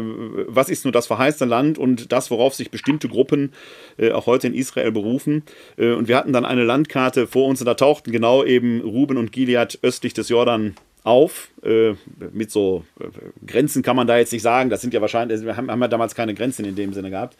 [0.48, 3.54] was ist nur das verheißene Land und das, worauf sich bestimmte Gruppen
[3.96, 5.42] äh, auch heute in Israel berufen.
[5.78, 9.16] Äh, und wir hatten dann eine Landkarte vor uns und da tauchten genau eben Ruben
[9.16, 10.74] und Gilead östlich des Jordan
[11.06, 11.48] auf.
[11.62, 11.94] Äh,
[12.32, 13.04] mit so äh,
[13.46, 14.70] Grenzen kann man da jetzt nicht sagen.
[14.70, 17.36] Das sind ja wahrscheinlich, wir haben, haben ja damals keine Grenzen in dem Sinne gehabt.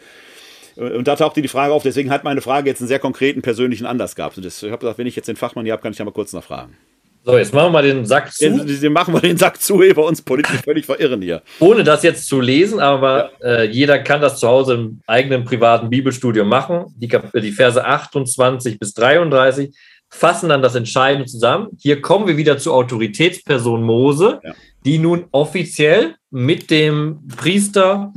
[0.77, 3.87] Und da tauchte die Frage auf, deswegen hat meine Frage jetzt einen sehr konkreten persönlichen
[3.87, 4.37] Anlass gehabt.
[4.37, 6.05] Und das, ich habe gesagt, wenn ich jetzt den Fachmann hier habe, kann ich ja
[6.05, 6.77] mal kurz nachfragen.
[7.25, 8.45] So, jetzt machen wir mal den Sack zu.
[8.45, 11.43] Jetzt, machen wir den Sack zu, ehe wir uns politisch völlig verirren hier.
[11.59, 13.49] Ohne das jetzt zu lesen, aber ja.
[13.49, 16.85] äh, jeder kann das zu Hause im eigenen privaten Bibelstudium machen.
[16.97, 19.75] Die, die Verse 28 bis 33
[20.09, 21.69] fassen dann das Entscheidende zusammen.
[21.79, 24.55] Hier kommen wir wieder zur Autoritätsperson Mose, ja.
[24.85, 28.13] die nun offiziell mit dem Priester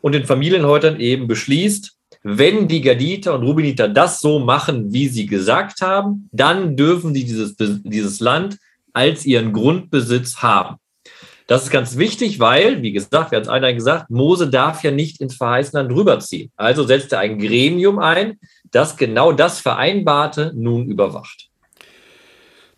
[0.00, 5.26] und den Familienhäutern eben beschließt, wenn die Gaditer und Rubiniter das so machen, wie sie
[5.26, 8.58] gesagt haben, dann dürfen sie dieses, dieses Land
[8.92, 10.76] als ihren Grundbesitz haben.
[11.46, 14.92] Das ist ganz wichtig, weil, wie gesagt, wir haben es einmal gesagt, Mose darf ja
[14.92, 16.52] nicht ins verheißene Land rüberziehen.
[16.56, 18.38] Also setzt er ein Gremium ein,
[18.70, 21.48] das genau das Vereinbarte nun überwacht.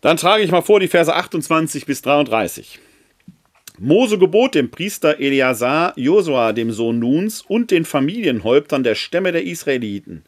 [0.01, 2.79] Dann trage ich mal vor die Verse 28 bis 33.
[3.79, 9.43] Mose gebot dem Priester Eleazar, Josua, dem Sohn Nuns, und den Familienhäuptern der Stämme der
[9.43, 10.25] Israeliten.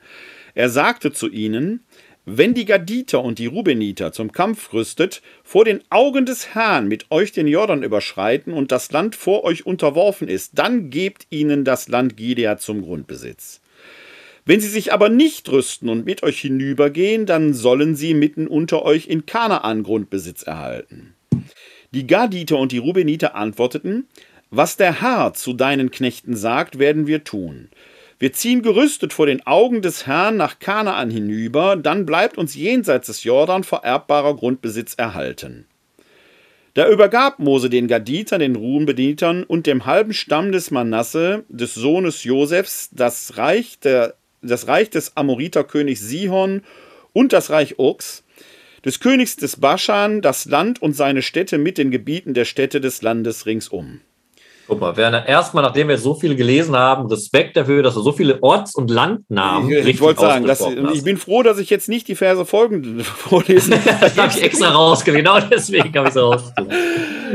[0.55, 1.85] Er sagte zu ihnen,
[2.25, 7.11] wenn die Gaditer und die Rubeniter zum Kampf rüstet, vor den Augen des Herrn mit
[7.11, 11.87] euch den Jordan überschreiten und das Land vor euch unterworfen ist, dann gebt ihnen das
[11.87, 13.61] Land Gilead zum Grundbesitz.
[14.47, 18.83] Wenn sie sich aber nicht rüsten und mit euch hinübergehen, dann sollen sie mitten unter
[18.83, 21.15] euch in Kanaan Grundbesitz erhalten.
[21.91, 24.07] Die Gaditer und die Rubeniter antworteten,
[24.51, 27.69] was der Herr zu deinen Knechten sagt, werden wir tun.
[28.19, 33.07] Wir ziehen gerüstet vor den Augen des Herrn nach Kanaan hinüber, dann bleibt uns jenseits
[33.07, 35.65] des Jordan vererbbarer Grundbesitz erhalten.
[36.75, 42.23] Da übergab Mose den Gaditern, den Rubenbenitern und dem halben Stamm des Manasse, des Sohnes
[42.23, 46.61] Josefs, das Reich, der, das Reich des Amoriterkönigs Sihon
[47.13, 48.23] und das Reich Ogs,
[48.83, 53.01] des Königs des Baschan das Land und seine Städte mit den Gebieten der Städte des
[53.01, 54.01] Landes ringsum.
[54.67, 58.11] Guck mal, Werner, erstmal, nachdem wir so viel gelesen haben, Respekt dafür, dass du so
[58.11, 61.87] viele Orts- und Landnamen Ich, ich wollte sagen, dass, ich bin froh, dass ich jetzt
[61.87, 66.21] nicht die Verse folgend vorlesen Das habe ich extra rausgewählt, genau deswegen habe ich es
[66.21, 66.73] rausgesucht.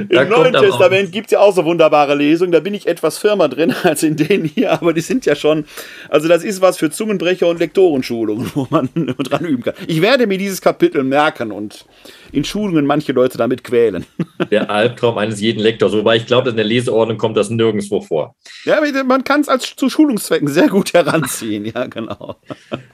[0.08, 3.48] Im Neuen Testament gibt es ja auch so wunderbare Lesungen, da bin ich etwas firmer
[3.48, 5.66] drin als in denen hier, aber die sind ja schon,
[6.08, 9.74] also das ist was für Zungenbrecher und Lektorenschulungen, wo man dran üben kann.
[9.86, 11.84] Ich werde mir dieses Kapitel merken und
[12.32, 14.06] in Schulungen manche Leute damit quälen.
[14.50, 18.34] Der Albtraum eines jeden Lektors, wobei ich glaube, in der Leseordnung kommt das nirgendwo vor.
[18.64, 22.36] Ja, man kann es als zu Schulungszwecken sehr gut heranziehen, ja, genau.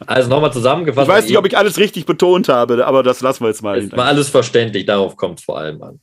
[0.06, 1.08] Also nochmal zusammengefasst.
[1.08, 3.78] Ich weiß nicht, ob ich alles richtig betont habe, aber das lassen wir jetzt mal.
[3.78, 6.00] Es war alles verständlich, darauf kommt es vor allem an.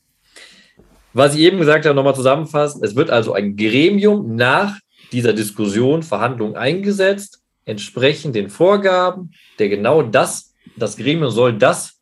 [1.12, 2.82] Was ich eben gesagt habe, nochmal zusammenfassen.
[2.82, 4.78] Es wird also ein Gremium nach
[5.12, 12.00] dieser Diskussion, Verhandlung eingesetzt, entsprechend den Vorgaben, der genau das, das Gremium soll das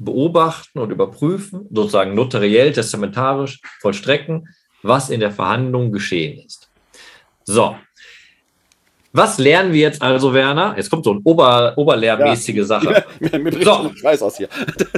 [0.00, 4.48] beobachten und überprüfen, sozusagen notariell, testamentarisch vollstrecken,
[4.82, 6.70] was in der Verhandlung geschehen ist.
[7.44, 7.76] So.
[9.12, 10.74] Was lernen wir jetzt also, Werner?
[10.76, 12.64] Jetzt kommt so eine Ober, oberlehrmäßige ja.
[12.64, 13.04] Sache.
[13.20, 13.92] Ja, mit so.
[13.94, 14.48] Scheiß aus hier.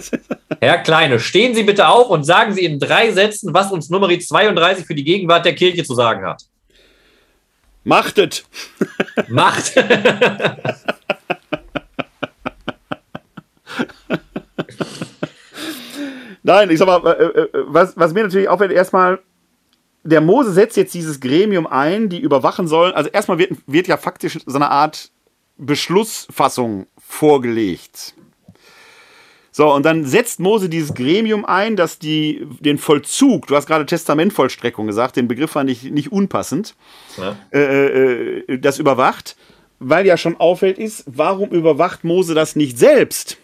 [0.61, 4.09] Herr Kleine, stehen Sie bitte auf und sagen Sie in drei Sätzen, was uns Nummer
[4.09, 6.43] 32 für die Gegenwart der Kirche zu sagen hat.
[7.85, 8.45] Machtet.
[9.29, 9.75] Macht.
[16.43, 19.21] Nein, ich sag mal, äh, äh, was, was mir natürlich auffällt, erstmal,
[20.05, 22.93] der Mose setzt jetzt dieses Gremium ein, die überwachen sollen.
[22.93, 25.11] Also erstmal wird, wird ja faktisch so eine Art
[25.57, 28.15] Beschlussfassung vorgelegt.
[29.55, 33.85] So, und dann setzt Mose dieses Gremium ein, dass die den Vollzug, du hast gerade
[33.85, 36.75] Testamentvollstreckung gesagt, den Begriff fand ich nicht unpassend,
[37.19, 37.37] ja.
[37.53, 39.37] äh, äh, das überwacht,
[39.79, 43.37] weil ja schon auffällt ist, warum überwacht Mose das nicht selbst?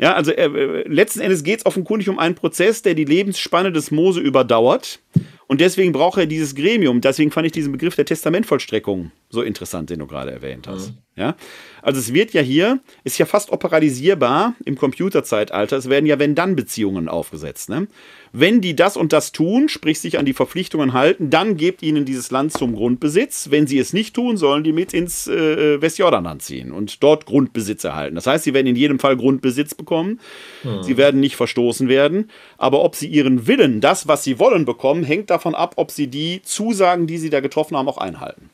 [0.00, 3.90] Ja, also äh, letzten Endes geht es offenkundig um einen Prozess, der die Lebensspanne des
[3.90, 5.00] Mose überdauert.
[5.46, 7.02] Und deswegen braucht er dieses Gremium.
[7.02, 10.90] Deswegen fand ich diesen Begriff der Testamentvollstreckung so interessant, den du gerade erwähnt hast.
[10.90, 10.98] Mhm.
[11.14, 11.36] Ja?
[11.82, 15.76] Also es wird ja hier, ist ja fast operalisierbar im Computerzeitalter.
[15.76, 17.68] Es werden ja Wenn-Dann-Beziehungen aufgesetzt.
[17.68, 17.86] Ne?
[18.32, 22.04] Wenn die das und das tun, sprich sich an die Verpflichtungen halten, dann gebt ihnen
[22.04, 23.50] dieses Land zum Grundbesitz.
[23.50, 27.84] Wenn sie es nicht tun, sollen die mit ins äh, Westjordanland ziehen und dort Grundbesitz
[27.84, 28.16] erhalten.
[28.16, 30.18] Das heißt, sie werden in jedem Fall Grundbesitz bekommen.
[30.62, 30.82] Hm.
[30.82, 32.30] Sie werden nicht verstoßen werden.
[32.58, 36.08] Aber ob sie ihren Willen, das, was sie wollen, bekommen, hängt davon ab, ob sie
[36.08, 38.50] die Zusagen, die sie da getroffen haben, auch einhalten.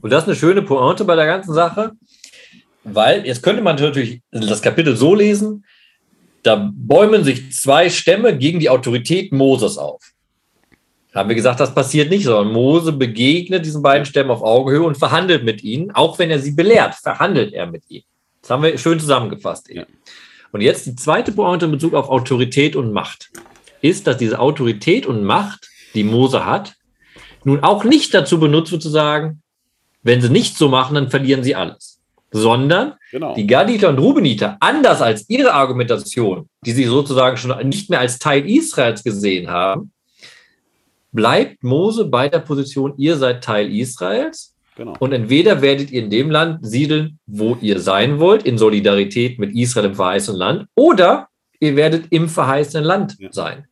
[0.00, 1.92] Und das ist eine schöne Pointe bei der ganzen Sache,
[2.84, 5.64] weil jetzt könnte man natürlich das Kapitel so lesen,
[6.42, 10.02] da bäumen sich zwei Stämme gegen die Autorität Moses auf.
[11.14, 14.96] Haben wir gesagt, das passiert nicht, sondern Mose begegnet diesen beiden Stämmen auf Augenhöhe und
[14.96, 18.04] verhandelt mit ihnen, auch wenn er sie belehrt, verhandelt er mit ihnen.
[18.40, 19.68] Das haben wir schön zusammengefasst.
[19.68, 19.86] Eben.
[20.52, 23.30] Und jetzt die zweite Pointe in Bezug auf Autorität und Macht
[23.80, 26.74] ist, dass diese Autorität und Macht, die Mose hat,
[27.44, 29.42] nun auch nicht dazu benutzt wird zu sagen,
[30.02, 32.00] wenn sie nicht so machen, dann verlieren sie alles.
[32.30, 33.34] Sondern genau.
[33.34, 38.18] die Gaditer und Rubeniter, anders als ihre Argumentation, die sie sozusagen schon nicht mehr als
[38.18, 39.92] Teil Israels gesehen haben,
[41.12, 44.54] bleibt Mose bei der Position, ihr seid Teil Israels.
[44.76, 44.94] Genau.
[45.00, 49.54] Und entweder werdet ihr in dem Land siedeln, wo ihr sein wollt, in Solidarität mit
[49.54, 53.32] Israel im verheißenen Land, oder ihr werdet im verheißenen Land ja.
[53.32, 53.67] sein.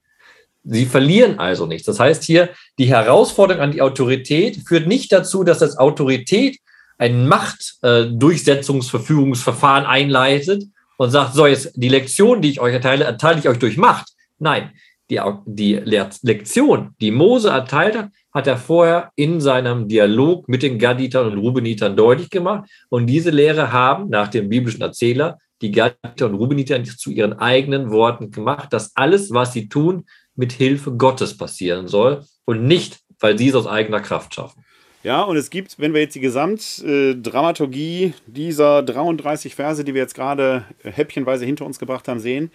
[0.69, 1.87] Sie verlieren also nichts.
[1.87, 2.49] Das heißt hier,
[2.79, 6.59] die Herausforderung an die Autorität führt nicht dazu, dass das Autorität
[6.99, 10.65] ein Machtdurchsetzungsverfügungsverfahren äh, einleitet
[10.99, 14.09] und sagt, so jetzt die Lektion, die ich euch erteile, erteile ich euch durch Macht.
[14.39, 14.73] Nein,
[15.09, 20.79] die, die Lektion, die Mose erteilt hat, hat er vorher in seinem Dialog mit den
[20.79, 22.71] Gaditern und Rubenitern deutlich gemacht.
[22.89, 27.91] Und diese Lehre haben nach dem biblischen Erzähler die Gaditer und Rubeniter zu ihren eigenen
[27.91, 30.05] Worten gemacht, dass alles, was sie tun,
[30.37, 34.65] mit Hilfe Gottes passieren soll und nicht, weil sie es aus eigener Kraft schaffen.
[35.03, 40.15] Ja, und es gibt, wenn wir jetzt die Gesamtdramaturgie dieser 33 Verse, die wir jetzt
[40.15, 42.51] gerade häppchenweise hinter uns gebracht haben, sehen,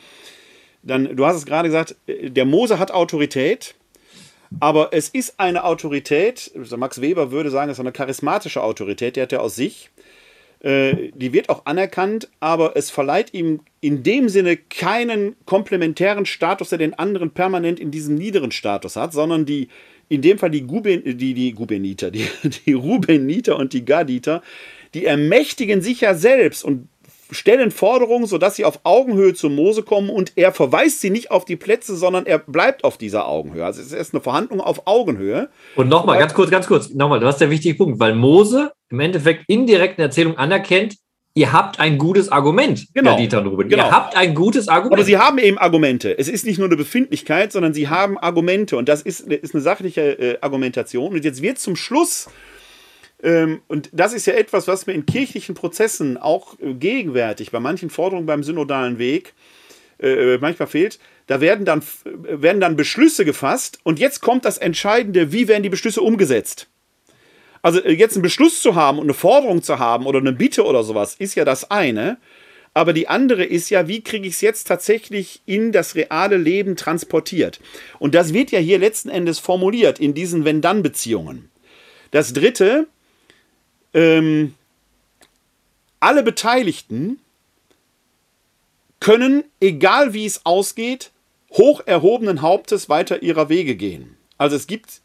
[0.83, 3.75] dann, du hast es gerade gesagt, der Mose hat Autorität,
[4.59, 9.21] aber es ist eine Autorität, Max Weber würde sagen, es ist eine charismatische Autorität, die
[9.21, 9.89] hat er aus sich.
[10.63, 16.69] Äh, die wird auch anerkannt, aber es verleiht ihm in dem Sinne keinen komplementären Status,
[16.69, 19.69] der den anderen permanent in diesem niederen Status hat, sondern die,
[20.07, 22.27] in dem Fall die, Guben, die, die Gubeniter, die,
[22.65, 24.43] die Rubeniter und die Gaditer,
[24.93, 26.88] die ermächtigen sich ja selbst und
[27.31, 31.45] stellen Forderungen, sodass sie auf Augenhöhe zu Mose kommen und er verweist sie nicht auf
[31.45, 33.65] die Plätze, sondern er bleibt auf dieser Augenhöhe.
[33.65, 35.49] Also es ist eine Verhandlung auf Augenhöhe.
[35.75, 38.99] Und nochmal, ganz kurz, ganz kurz, nochmal, du hast der wichtige Punkt, weil Mose im
[38.99, 40.97] Endeffekt indirekten Erzählung anerkennt,
[41.33, 43.15] ihr habt ein gutes Argument, genau.
[43.15, 43.69] Dieter Ruben.
[43.69, 43.85] Genau.
[43.85, 44.93] Ihr habt ein gutes Argument.
[44.93, 46.17] Aber sie haben eben Argumente.
[46.17, 48.75] Es ist nicht nur eine Befindlichkeit, sondern sie haben Argumente.
[48.75, 51.13] Und das ist, ist eine sachliche äh, Argumentation.
[51.13, 52.29] Und jetzt wird zum Schluss,
[53.68, 57.89] und das ist ja etwas, was mir in kirchlichen Prozessen auch äh, gegenwärtig bei manchen
[57.89, 59.34] Forderungen beim synodalen Weg
[59.99, 63.80] äh, äh manchmal fehlt, da werden dann, werden dann Beschlüsse gefasst.
[63.84, 66.68] Und jetzt kommt das Entscheidende, wie werden die Beschlüsse umgesetzt?
[67.61, 70.84] Also jetzt einen Beschluss zu haben und eine Forderung zu haben oder eine Bitte oder
[70.84, 72.18] sowas, ist ja das eine.
[72.73, 76.76] Aber die andere ist ja, wie kriege ich es jetzt tatsächlich in das reale Leben
[76.76, 77.60] transportiert?
[77.99, 81.52] Und das wird ja hier letzten Endes formuliert in diesen Wenn-Dann-Beziehungen.
[82.11, 82.88] Das dritte,
[83.93, 84.55] ähm,
[85.99, 87.19] alle Beteiligten
[88.99, 91.11] können, egal wie es ausgeht,
[91.51, 94.18] hoch erhobenen Hauptes weiter ihrer Wege gehen.
[94.38, 95.01] Also es gibt,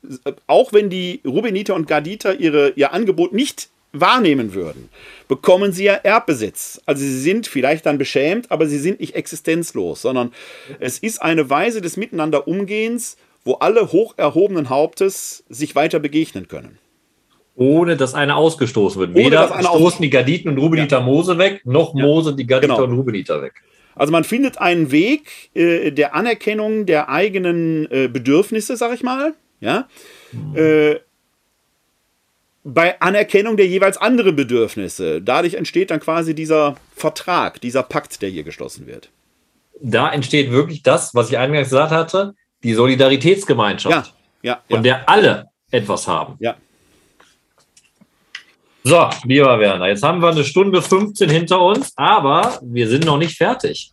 [0.47, 4.89] auch wenn die Rubeniter und Garditer ihre, ihr Angebot nicht wahrnehmen würden,
[5.29, 6.81] bekommen sie ja Erbbesitz.
[6.87, 10.33] Also sie sind vielleicht dann beschämt, aber sie sind nicht existenzlos, sondern
[10.81, 16.79] es ist eine Weise des Miteinanderumgehens, wo alle hoch erhobenen Hauptes sich weiter begegnen können.
[17.57, 19.15] Ohne dass einer ausgestoßen wird.
[19.15, 21.05] Weder stoßen die Garditen und Rubeniter ja.
[21.05, 22.05] Mose weg, noch ja.
[22.05, 22.85] Mose die Garditer genau.
[22.87, 23.55] und Rubeniter weg.
[23.95, 29.35] Also man findet einen Weg äh, der Anerkennung der eigenen äh, Bedürfnisse, sag ich mal,
[29.61, 29.89] ja,
[30.33, 30.57] mhm.
[30.57, 31.01] äh,
[32.63, 35.23] bei Anerkennung der jeweils anderen Bedürfnisse.
[35.23, 39.09] Dadurch entsteht dann quasi dieser Vertrag, dieser Pakt, der hier geschlossen wird.
[39.81, 42.35] Da entsteht wirklich das, was ich eingangs gesagt hatte,
[42.65, 46.35] die Solidaritätsgemeinschaft, ja, ja, von der alle etwas haben.
[46.41, 46.57] Ja.
[48.89, 53.19] So, lieber Werner, jetzt haben wir eine Stunde 15 hinter uns, aber wir sind noch
[53.19, 53.91] nicht fertig.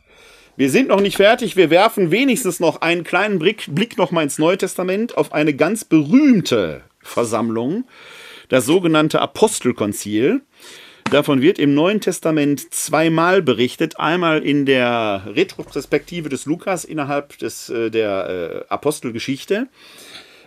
[0.55, 1.55] Wir sind noch nicht fertig.
[1.55, 5.55] Wir werfen wenigstens noch einen kleinen Blick, Blick noch mal ins Neue Testament auf eine
[5.55, 7.85] ganz berühmte Versammlung,
[8.49, 10.41] das sogenannte Apostelkonzil.
[11.09, 13.99] Davon wird im Neuen Testament zweimal berichtet.
[13.99, 19.69] Einmal in der Retrospektive des Lukas innerhalb des, äh, der äh, Apostelgeschichte.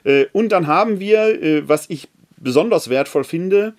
[0.05, 2.07] Äh, und dann haben wir, was ich
[2.37, 3.75] besonders wertvoll finde,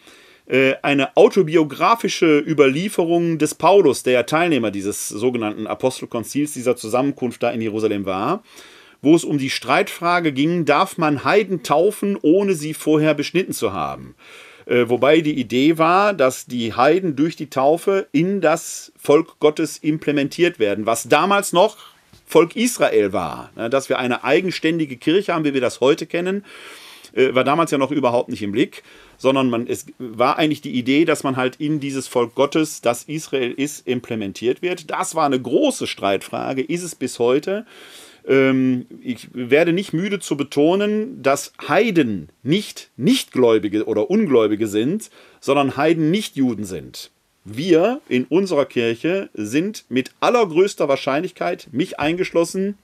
[0.81, 7.61] eine autobiografische Überlieferung des Paulus, der ja Teilnehmer dieses sogenannten Apostelkonzils, dieser Zusammenkunft da in
[7.61, 8.43] Jerusalem war,
[9.01, 13.73] wo es um die Streitfrage ging, darf man Heiden taufen, ohne sie vorher beschnitten zu
[13.73, 14.15] haben?
[14.65, 19.77] Äh, wobei die Idee war, dass die Heiden durch die Taufe in das Volk Gottes
[19.77, 21.77] implementiert werden, was damals noch
[22.25, 23.51] Volk Israel war.
[23.69, 26.43] dass wir eine eigenständige Kirche haben, wie wir das heute kennen
[27.17, 28.83] äh, war damals ja noch überhaupt nicht im Blick,
[29.17, 33.03] sondern man, es war eigentlich die Idee, dass man halt in dieses Volk Gottes, das
[33.03, 34.89] Israel ist, implementiert wird.
[34.91, 37.65] Das war eine große Streitfrage, ist es bis heute.
[38.27, 45.77] Ähm, ich werde nicht müde zu betonen, dass Heiden nicht Nichtgläubige oder Ungläubige sind, sondern
[45.77, 47.11] Heiden nicht Juden sind.
[47.45, 52.77] Wir in unserer Kirche sind mit allergrößter Wahrscheinlichkeit, mich eingeschlossen,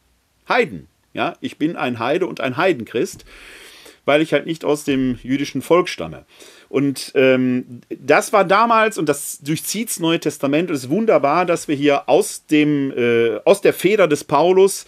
[0.48, 0.88] Heiden.
[1.14, 3.26] Ja, ich bin ein Heide und ein Heidenchrist,
[4.06, 6.26] weil ich halt nicht aus dem jüdischen Volk stamme.
[6.70, 11.46] Und ähm, das war damals, und das durchzieht das Neue Testament, und es ist wunderbar,
[11.46, 14.86] dass wir hier aus, dem, äh, aus der Feder des Paulus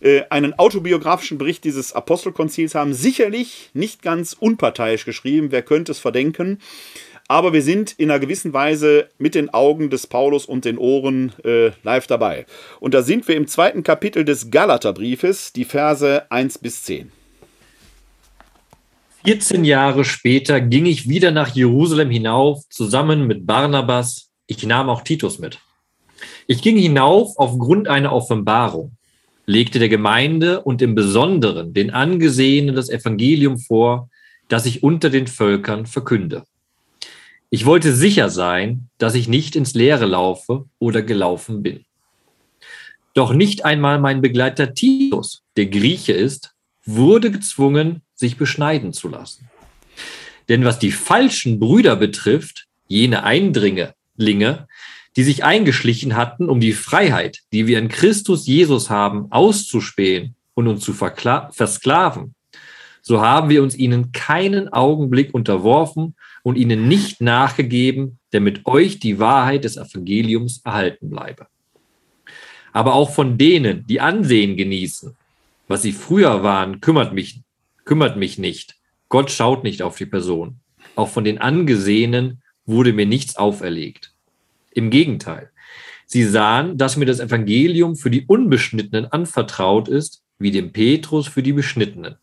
[0.00, 2.94] äh, einen autobiografischen Bericht dieses Apostelkonzils haben.
[2.94, 6.60] Sicherlich nicht ganz unparteiisch geschrieben, wer könnte es verdenken.
[7.26, 11.32] Aber wir sind in einer gewissen Weise mit den Augen des Paulus und den Ohren
[11.42, 12.44] äh, live dabei.
[12.80, 17.10] Und da sind wir im zweiten Kapitel des Galaterbriefes, die Verse 1 bis 10.
[19.24, 24.30] 14 Jahre später ging ich wieder nach Jerusalem hinauf, zusammen mit Barnabas.
[24.46, 25.58] Ich nahm auch Titus mit.
[26.46, 28.92] Ich ging hinauf aufgrund einer Offenbarung,
[29.46, 34.10] legte der Gemeinde und im Besonderen den Angesehenen das Evangelium vor,
[34.48, 36.44] das ich unter den Völkern verkünde.
[37.48, 41.86] Ich wollte sicher sein, dass ich nicht ins Leere laufe oder gelaufen bin.
[43.14, 49.48] Doch nicht einmal mein Begleiter Titus, der Grieche ist, wurde gezwungen, sich beschneiden zu lassen.
[50.48, 54.66] Denn was die falschen Brüder betrifft, jene Eindringlinge,
[55.16, 60.68] die sich eingeschlichen hatten, um die Freiheit, die wir in Christus Jesus haben, auszuspähen und
[60.68, 62.34] uns zu versklaven,
[63.00, 69.18] so haben wir uns ihnen keinen Augenblick unterworfen und ihnen nicht nachgegeben, damit euch die
[69.18, 71.46] Wahrheit des Evangeliums erhalten bleibe.
[72.72, 75.16] Aber auch von denen, die Ansehen genießen,
[75.68, 77.40] was sie früher waren, kümmert mich,
[77.84, 78.76] kümmert mich nicht.
[79.08, 80.60] Gott schaut nicht auf die Person.
[80.96, 84.14] Auch von den Angesehenen wurde mir nichts auferlegt.
[84.72, 85.50] Im Gegenteil.
[86.06, 91.42] Sie sahen, dass mir das Evangelium für die Unbeschnittenen anvertraut ist, wie dem Petrus für
[91.42, 92.16] die Beschnittenen.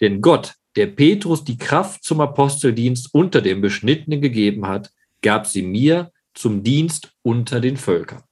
[0.00, 4.90] Denn Gott, der Petrus die Kraft zum Aposteldienst unter den Beschnittenen gegeben hat,
[5.22, 8.22] gab sie mir zum Dienst unter den Völkern.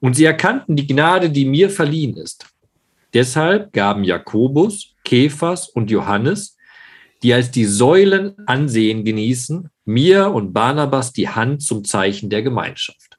[0.00, 2.46] Und sie erkannten die Gnade, die mir verliehen ist.
[3.14, 6.56] Deshalb gaben Jakobus, Kephas und Johannes,
[7.22, 13.18] die als die Säulen Ansehen genießen, mir und Barnabas die Hand zum Zeichen der Gemeinschaft.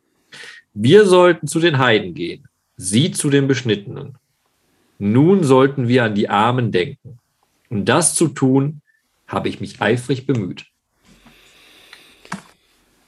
[0.73, 4.17] Wir sollten zu den Heiden gehen, sie zu den Beschnittenen.
[4.99, 7.19] Nun sollten wir an die Armen denken
[7.69, 8.81] um das zu tun,
[9.27, 10.65] habe ich mich eifrig bemüht.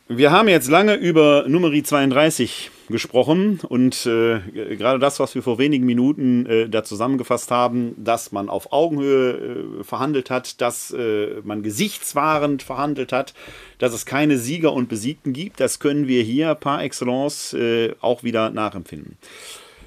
[0.07, 4.39] Wir haben jetzt lange über Numeri 32 gesprochen und äh,
[4.75, 9.79] gerade das, was wir vor wenigen Minuten äh, da zusammengefasst haben, dass man auf Augenhöhe
[9.79, 13.33] äh, verhandelt hat, dass äh, man gesichtswahrend verhandelt hat,
[13.77, 18.23] dass es keine Sieger und Besiegten gibt, das können wir hier par excellence äh, auch
[18.23, 19.17] wieder nachempfinden.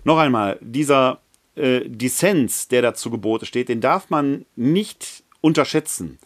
[0.05, 1.21] Noch einmal, dieser
[1.57, 6.19] äh, Dissens, der dazu Gebote steht, den darf man nicht unterschätzen.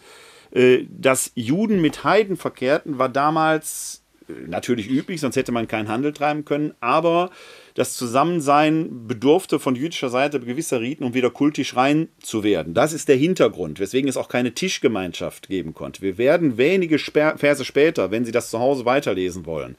[0.88, 4.03] Dass Juden mit Heiden verkehrten, war damals
[4.46, 7.30] natürlich üblich, sonst hätte man keinen Handel treiben können, aber
[7.74, 12.72] das Zusammensein bedurfte von jüdischer Seite gewisser Riten, um wieder kultisch rein zu werden.
[12.72, 16.01] Das ist der Hintergrund, weswegen es auch keine Tischgemeinschaft geben konnte.
[16.01, 19.76] Wir werden wenige Verse später, wenn Sie das zu Hause weiterlesen wollen,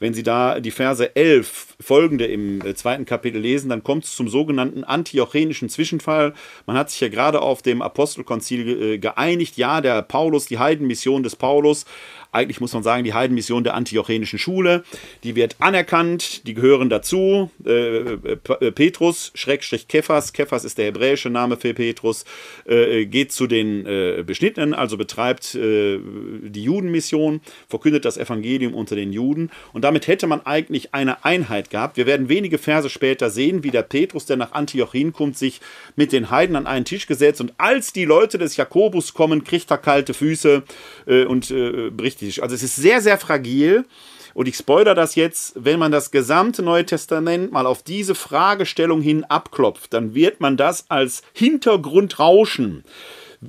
[0.00, 4.16] wenn Sie da die Verse 11 folgende im äh, zweiten Kapitel lesen, dann kommt es
[4.16, 6.32] zum sogenannten antiochenischen Zwischenfall.
[6.66, 11.22] Man hat sich ja gerade auf dem Apostelkonzil äh, geeinigt, ja, der Paulus, die Heidenmission
[11.22, 11.84] des Paulus,
[12.32, 14.84] eigentlich muss man sagen, die Heidenmission der antiochenischen Schule,
[15.24, 17.50] die wird anerkannt, die gehören dazu.
[17.64, 22.24] Äh, äh Petrus, Schrägstrich Kephas, Kephas ist der hebräische Name für Petrus,
[22.66, 23.84] äh, geht zu den
[24.26, 29.50] Beschnittenen, also betreibt die Judenmission, verkündet das Evangelium unter den Juden.
[29.72, 31.96] Und damit hätte man eigentlich eine Einheit gehabt.
[31.96, 35.60] Wir werden wenige Verse später sehen, wie der Petrus, der nach Antiochin kommt, sich
[35.96, 39.70] mit den Heiden an einen Tisch gesetzt und als die Leute des Jakobus kommen, kriegt
[39.70, 40.62] er kalte Füße
[41.06, 41.54] und
[41.96, 42.42] bricht realistisch.
[42.42, 43.84] Also es ist sehr, sehr fragil.
[44.32, 49.02] Und ich spoilere das jetzt, wenn man das gesamte Neue Testament mal auf diese Fragestellung
[49.02, 52.84] hin abklopft, dann wird man das als Hintergrundrauschen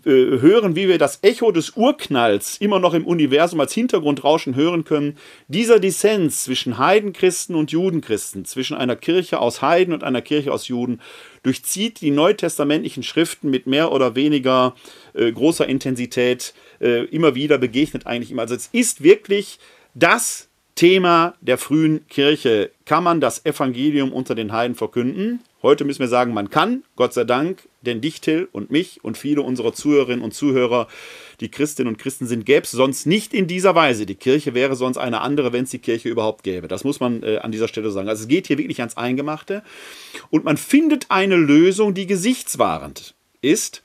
[0.05, 4.85] äh, hören, wie wir das Echo des Urknalls immer noch im Universum als Hintergrundrauschen hören
[4.85, 5.17] können.
[5.49, 10.67] Dieser Dissens zwischen Heidenchristen und Judenchristen, zwischen einer Kirche aus Heiden und einer Kirche aus
[10.67, 10.99] Juden,
[11.43, 14.75] durchzieht die neutestamentlichen Schriften mit mehr oder weniger
[15.13, 18.41] äh, großer Intensität äh, immer wieder begegnet eigentlich immer.
[18.41, 19.59] Also es ist wirklich
[19.93, 22.71] das Thema der frühen Kirche.
[22.85, 25.41] Kann man das Evangelium unter den Heiden verkünden?
[25.61, 29.15] Heute müssen wir sagen, man kann, Gott sei Dank, denn dich, Till, und mich und
[29.15, 30.87] viele unserer Zuhörerinnen und Zuhörer,
[31.39, 34.07] die Christinnen und Christen sind, gäbe es sonst nicht in dieser Weise.
[34.07, 36.67] Die Kirche wäre sonst eine andere, wenn es die Kirche überhaupt gäbe.
[36.67, 38.09] Das muss man äh, an dieser Stelle sagen.
[38.09, 39.61] Also es geht hier wirklich ans Eingemachte.
[40.31, 43.83] Und man findet eine Lösung, die gesichtswahrend ist.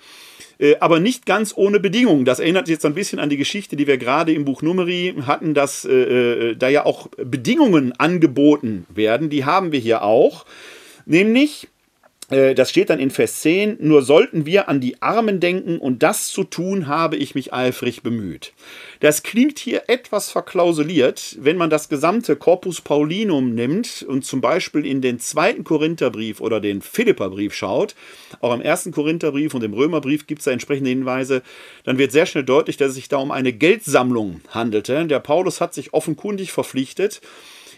[0.59, 2.25] Äh, aber nicht ganz ohne Bedingungen.
[2.25, 5.55] Das erinnert jetzt ein bisschen an die Geschichte, die wir gerade im Buch Numeri hatten,
[5.55, 9.29] dass äh, äh, da ja auch Bedingungen angeboten werden.
[9.31, 10.47] Die haben wir hier auch.
[11.05, 11.69] Nämlich,
[12.29, 16.29] das steht dann in Vers 10, nur sollten wir an die Armen denken und das
[16.29, 18.53] zu tun, habe ich mich eifrig bemüht.
[18.99, 24.85] Das klingt hier etwas verklausuliert, wenn man das gesamte Corpus Paulinum nimmt und zum Beispiel
[24.85, 27.95] in den zweiten Korintherbrief oder den Philipperbrief schaut.
[28.41, 31.43] Auch im ersten Korintherbrief und im Römerbrief gibt es da entsprechende Hinweise.
[31.85, 35.07] Dann wird sehr schnell deutlich, dass es sich da um eine Geldsammlung handelte.
[35.07, 37.21] Der Paulus hat sich offenkundig verpflichtet,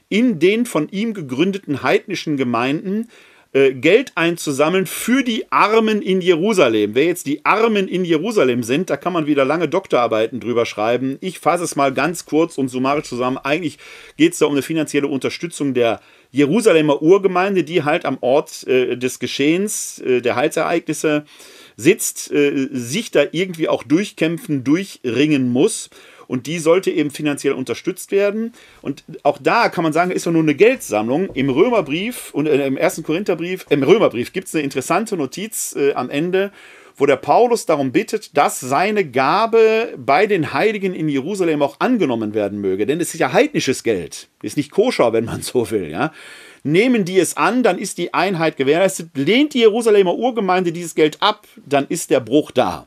[0.09, 3.09] in den von ihm gegründeten heidnischen Gemeinden
[3.53, 6.95] äh, Geld einzusammeln für die Armen in Jerusalem.
[6.95, 11.17] Wer jetzt die Armen in Jerusalem sind, da kann man wieder lange Doktorarbeiten drüber schreiben.
[11.21, 13.39] Ich fasse es mal ganz kurz und summarisch zusammen.
[13.39, 13.79] Eigentlich
[14.19, 16.01] geht es da um eine finanzielle Unterstützung der
[16.31, 21.25] Jerusalemer Urgemeinde, die halt am Ort äh, des Geschehens, äh, der Heilsereignisse
[21.77, 25.89] sitzt, äh, sich da irgendwie auch durchkämpfen, durchringen muss
[26.29, 28.53] und die sollte eben finanziell unterstützt werden.
[28.83, 31.31] Und auch da kann man sagen, ist doch nur eine Geldsammlung.
[31.35, 35.95] Im Römerbrief und äh, im ersten Korintherbrief, im Römerbrief gibt es eine interessante Notiz äh,
[35.95, 36.53] am Ende,
[36.97, 42.35] wo der Paulus darum bittet, dass seine Gabe bei den Heiligen in Jerusalem auch angenommen
[42.35, 42.87] werden möge.
[42.87, 44.29] Denn es ist ja heidnisches Geld.
[44.43, 46.13] Ist nicht koscher, wenn man so will, ja.
[46.65, 49.11] Nehmen die es an, dann ist die Einheit gewährleistet.
[49.15, 52.87] Lehnt die Jerusalemer Urgemeinde dieses Geld ab, dann ist der Bruch da.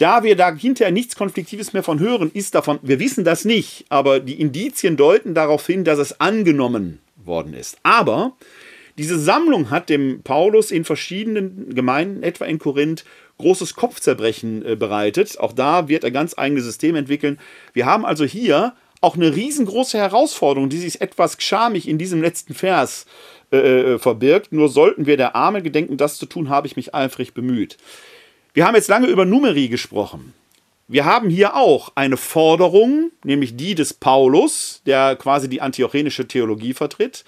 [0.00, 3.84] Da wir da hinterher nichts Konfliktives mehr von hören, ist davon, wir wissen das nicht,
[3.90, 7.76] aber die Indizien deuten darauf hin, dass es angenommen worden ist.
[7.82, 8.32] Aber
[8.96, 13.04] diese Sammlung hat dem Paulus in verschiedenen Gemeinden, etwa in Korinth,
[13.36, 15.38] großes Kopfzerbrechen äh, bereitet.
[15.38, 17.38] Auch da wird er ganz eigene Systeme entwickeln.
[17.74, 18.72] Wir haben also hier
[19.02, 23.04] auch eine riesengroße Herausforderung, die sich etwas schamig in diesem letzten Vers
[23.52, 24.50] äh, äh verbirgt.
[24.52, 27.76] Nur sollten wir der Arme gedenken, das zu tun, habe ich mich eifrig bemüht.
[28.52, 30.34] Wir haben jetzt lange über Numeri gesprochen.
[30.88, 36.74] Wir haben hier auch eine Forderung, nämlich die des Paulus, der quasi die antiochenische Theologie
[36.74, 37.24] vertritt.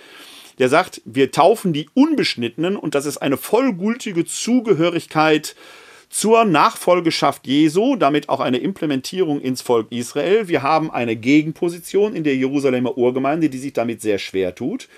[0.59, 5.55] Der sagt, wir taufen die Unbeschnittenen und das ist eine vollgültige Zugehörigkeit
[6.11, 10.49] zur Nachfolgeschaft Jesu, damit auch eine Implementierung ins Volk Israel.
[10.49, 14.89] Wir haben eine Gegenposition in der Jerusalemer Urgemeinde, die sich damit sehr schwer tut,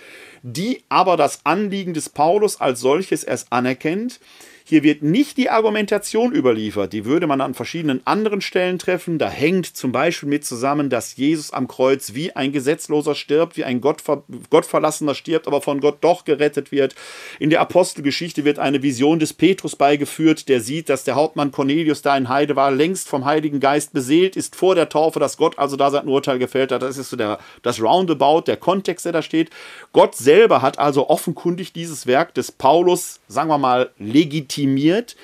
[0.42, 4.20] die aber das Anliegen des Paulus als solches erst anerkennt.
[4.66, 9.18] Hier wird nicht die Argumentation überliefert, die würde man an verschiedenen anderen Stellen treffen.
[9.18, 13.64] Da hängt zum Beispiel mit zusammen, dass Jesus am Kreuz wie ein Gesetzloser stirbt, wie
[13.64, 16.94] ein Gottver Gottverlassener stirbt, aber von Gott doch gerettet wird.
[17.38, 22.00] In der Apostelgeschichte wird eine Vision des Petrus beigeführt, der sieht, dass der Hauptmann Cornelius
[22.00, 25.58] da in Heide war, längst vom Heiligen Geist beseelt ist vor der Taufe, dass Gott
[25.58, 26.80] also da sein Urteil gefällt hat.
[26.80, 29.50] Das ist so der, das Roundabout, der Kontext, der da steht.
[29.92, 35.16] Gott selber hat also offenkundig dieses Werk des Paulus, sagen wir mal, legitimiert legitimiert.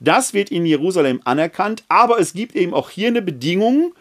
[0.00, 3.94] Das wird in Jerusalem anerkannt, aber es gibt eben auch hier eine Bedingung,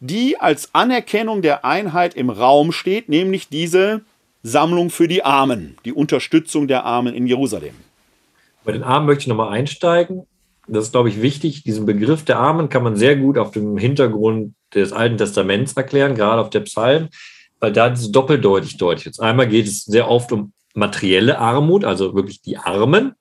[0.00, 4.02] die als Anerkennung der Einheit im Raum steht, nämlich diese
[4.42, 7.74] Sammlung für die Armen, die Unterstützung der Armen in Jerusalem.
[8.64, 10.26] Bei den Armen möchte ich nochmal einsteigen.
[10.68, 11.62] Das ist, glaube ich, wichtig.
[11.62, 16.14] Diesen Begriff der Armen kann man sehr gut auf dem Hintergrund des Alten Testaments erklären,
[16.14, 17.08] gerade auf der Psalm,
[17.58, 19.06] weil da ist es doppeldeutig deutlich.
[19.06, 23.14] Jetzt einmal geht es sehr oft um materielle Armut, also wirklich die Armen.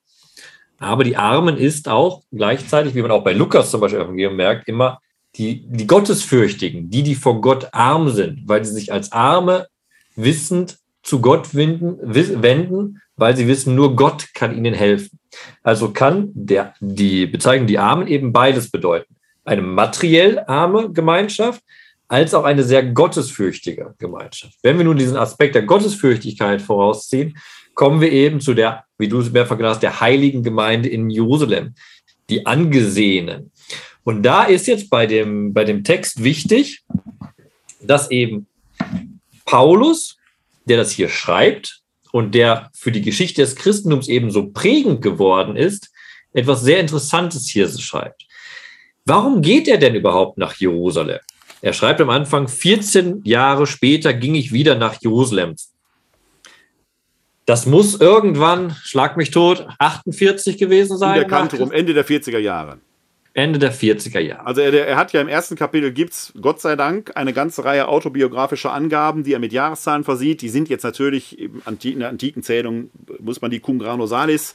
[0.79, 4.67] Aber die Armen ist auch gleichzeitig, wie man auch bei Lukas zum Beispiel Evangelium merkt,
[4.67, 4.99] immer
[5.35, 9.67] die, die Gottesfürchtigen, die, die vor Gott arm sind, weil sie sich als Arme
[10.15, 15.19] wissend zu Gott wenden, wenden, weil sie wissen, nur Gott kann ihnen helfen.
[15.63, 19.15] Also kann der, die Bezeichnung die Armen eben beides bedeuten.
[19.45, 21.63] Eine materiell arme Gemeinschaft
[22.09, 24.55] als auch eine sehr gottesfürchtige Gemeinschaft.
[24.63, 27.37] Wenn wir nun diesen Aspekt der Gottesfürchtigkeit vorausziehen,
[27.77, 31.11] kommen wir eben zu der, wie du es mehrfach genannt hast, der heiligen Gemeinde in
[31.11, 31.75] Jerusalem,
[32.27, 33.51] die Angesehenen.
[34.03, 36.83] Und da ist jetzt bei dem, bei dem Text wichtig,
[37.79, 38.47] dass eben
[39.45, 40.17] Paulus,
[40.65, 41.81] der das hier schreibt
[42.11, 45.91] und der für die Geschichte des Christentums eben so prägend geworden ist,
[46.33, 48.25] etwas sehr Interessantes hier schreibt.
[49.05, 51.19] Warum geht er denn überhaupt nach Jerusalem?
[51.61, 55.55] Er schreibt am Anfang, 14 Jahre später ging ich wieder nach Jerusalem
[57.47, 61.13] das muss irgendwann, schlag mich tot, 48 gewesen sein.
[61.13, 62.79] In der Kante rum, Ende der 40er Jahre.
[63.33, 64.45] Ende der 40er Jahre.
[64.45, 67.87] Also er, er hat ja im ersten Kapitel gibt's Gott sei Dank eine ganze Reihe
[67.87, 70.41] autobiografischer Angaben, die er mit Jahreszahlen versieht.
[70.41, 74.53] Die sind jetzt natürlich in der antiken Zählung muss man die Cum Grano Salis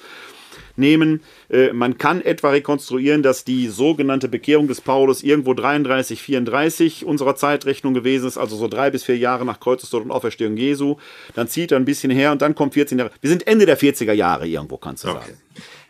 [0.77, 1.23] nehmen.
[1.51, 7.37] Äh, man kann etwa rekonstruieren, dass die sogenannte Bekehrung des Paulus irgendwo 33, 34 unserer
[7.37, 10.97] Zeitrechnung gewesen ist, also so drei bis vier Jahre nach Kreuzestod und Auferstehung Jesu.
[11.35, 13.11] Dann zieht er ein bisschen her und dann kommt 14 Jahre.
[13.21, 15.21] Wir sind Ende der 40er Jahre irgendwo, kannst du okay.
[15.21, 15.39] sagen.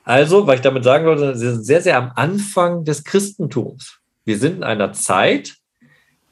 [0.05, 3.99] Also, was ich damit sagen wollte, wir sind sehr, sehr am Anfang des Christentums.
[4.25, 5.55] Wir sind in einer Zeit,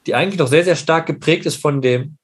[0.05, 2.17] die eigentlich noch sehr, sehr stark geprägt ist von dem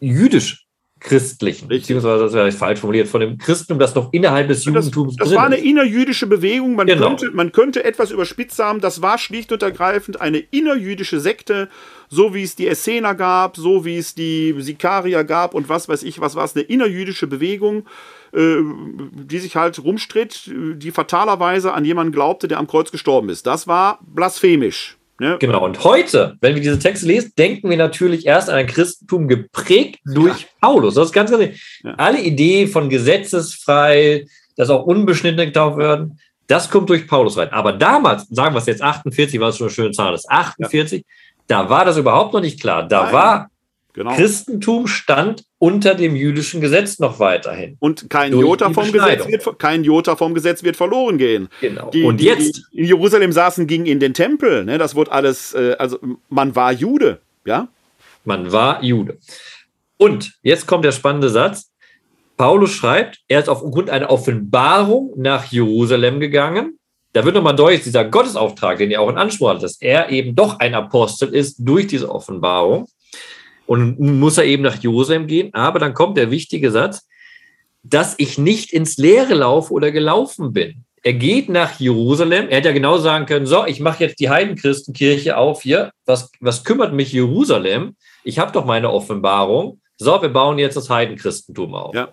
[0.00, 0.61] jüdisch
[1.02, 1.80] christlichen, Richtig.
[1.80, 5.36] beziehungsweise das wäre falsch formuliert, von dem Christentum, das noch innerhalb des Judentums Das, das
[5.36, 6.76] war eine innerjüdische Bewegung.
[6.76, 7.08] Man, genau.
[7.08, 11.68] könnte, man könnte etwas überspitzt sagen, das war schlicht und ergreifend eine innerjüdische Sekte,
[12.08, 16.02] so wie es die Essener gab, so wie es die Sikarier gab und was weiß
[16.04, 17.86] ich, was war es, eine innerjüdische Bewegung,
[18.32, 18.56] äh,
[19.12, 23.46] die sich halt rumstritt, die fatalerweise an jemanden glaubte, der am Kreuz gestorben ist.
[23.46, 24.96] Das war blasphemisch.
[25.22, 25.36] Ne?
[25.38, 29.28] Genau, und heute, wenn wir diese Texte lesen, denken wir natürlich erst an ein Christentum
[29.28, 30.46] geprägt durch ja.
[30.60, 30.94] Paulus.
[30.94, 31.44] Das ist ganz, ganz
[31.84, 31.94] ja.
[31.96, 34.26] Alle Idee von gesetzesfrei,
[34.56, 36.18] dass auch Unbeschnittene getauft werden,
[36.48, 37.52] das kommt durch Paulus rein.
[37.52, 40.98] Aber damals, sagen wir es jetzt 48, war es schon eine schöne Zahl, das 48,
[40.98, 41.04] ja.
[41.46, 42.88] da war das überhaupt noch nicht klar.
[42.88, 43.12] Da Nein.
[43.12, 43.50] war
[43.94, 44.14] Genau.
[44.14, 47.76] Christentum stand unter dem jüdischen Gesetz noch weiterhin.
[47.78, 51.48] Und kein Jota, vom Gesetz wird, kein Jota vom Gesetz wird verloren gehen.
[51.60, 51.90] Genau.
[51.90, 52.62] Die, und die, jetzt?
[52.72, 54.64] in Jerusalem saßen, gingen in den Tempel.
[54.64, 54.78] Ne?
[54.78, 55.98] Das wurde alles, äh, also
[56.30, 57.20] man war Jude.
[57.44, 57.68] Ja?
[58.24, 59.18] Man war Jude.
[59.98, 61.70] Und jetzt kommt der spannende Satz.
[62.38, 66.78] Paulus schreibt, er ist aufgrund einer Offenbarung nach Jerusalem gegangen.
[67.12, 70.34] Da wird nochmal deutlich, dieser Gottesauftrag, den er auch in Anspruch hat, dass er eben
[70.34, 72.86] doch ein Apostel ist durch diese Offenbarung.
[73.72, 75.48] Und nun muss er eben nach Jerusalem gehen.
[75.54, 77.08] Aber dann kommt der wichtige Satz,
[77.82, 80.84] dass ich nicht ins Leere laufe oder gelaufen bin.
[81.02, 82.50] Er geht nach Jerusalem.
[82.50, 85.90] Er hätte ja genau sagen können, so, ich mache jetzt die Heidenchristenkirche auf hier.
[86.04, 87.96] Was, was kümmert mich Jerusalem?
[88.24, 89.80] Ich habe doch meine Offenbarung.
[89.96, 91.94] So, wir bauen jetzt das Heidenchristentum auf.
[91.94, 92.12] Ja.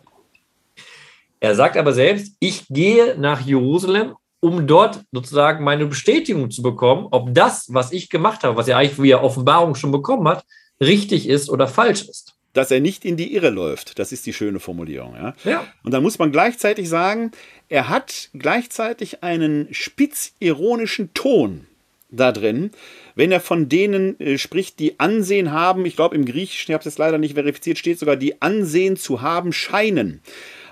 [1.41, 7.09] Er sagt aber selbst, ich gehe nach Jerusalem, um dort sozusagen meine Bestätigung zu bekommen,
[7.11, 10.45] ob das, was ich gemacht habe, was er eigentlich via Offenbarung schon bekommen hat,
[10.81, 12.35] richtig ist oder falsch ist.
[12.53, 15.15] Dass er nicht in die Irre läuft, das ist die schöne Formulierung.
[15.15, 15.35] Ja?
[15.43, 15.67] ja.
[15.83, 17.31] Und dann muss man gleichzeitig sagen,
[17.67, 21.67] er hat gleichzeitig einen spitzironischen Ton
[22.11, 22.71] da drin,
[23.15, 26.79] wenn er von denen äh, spricht, die Ansehen haben, ich glaube im Griechischen, ich habe
[26.79, 30.21] es jetzt leider nicht verifiziert, steht sogar, die Ansehen zu haben scheinen.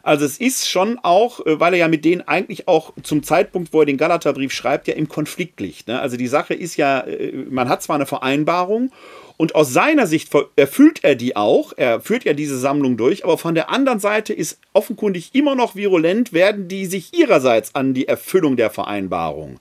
[0.01, 3.73] Also es ist schon auch, äh, weil er ja mit denen eigentlich auch zum Zeitpunkt,
[3.73, 5.89] wo er den Galaterbrief schreibt, ja im Konflikt liegt.
[5.89, 5.99] Ne?
[5.99, 8.91] Also die Sache ist ja, äh, man hat zwar eine Vereinbarung
[9.37, 13.37] und aus seiner Sicht erfüllt er die auch, er führt ja diese Sammlung durch, aber
[13.37, 18.07] von der anderen Seite ist offenkundig immer noch virulent, werden die sich ihrerseits an die
[18.07, 19.59] Erfüllung der Vereinbarung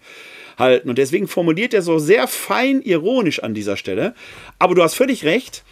[0.59, 0.89] halten.
[0.89, 4.15] Und deswegen formuliert er so sehr fein ironisch an dieser Stelle.
[4.59, 5.62] Aber du hast völlig recht.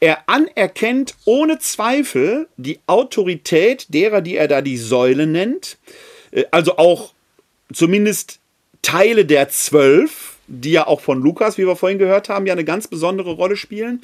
[0.00, 5.78] Er anerkennt ohne Zweifel die Autorität derer, die er da die Säule nennt.
[6.32, 7.14] Äh, also auch
[7.72, 8.40] zumindest
[8.82, 12.64] Teile der zwölf, die ja auch von Lukas, wie wir vorhin gehört haben, ja eine
[12.64, 14.02] ganz besondere Rolle spielen.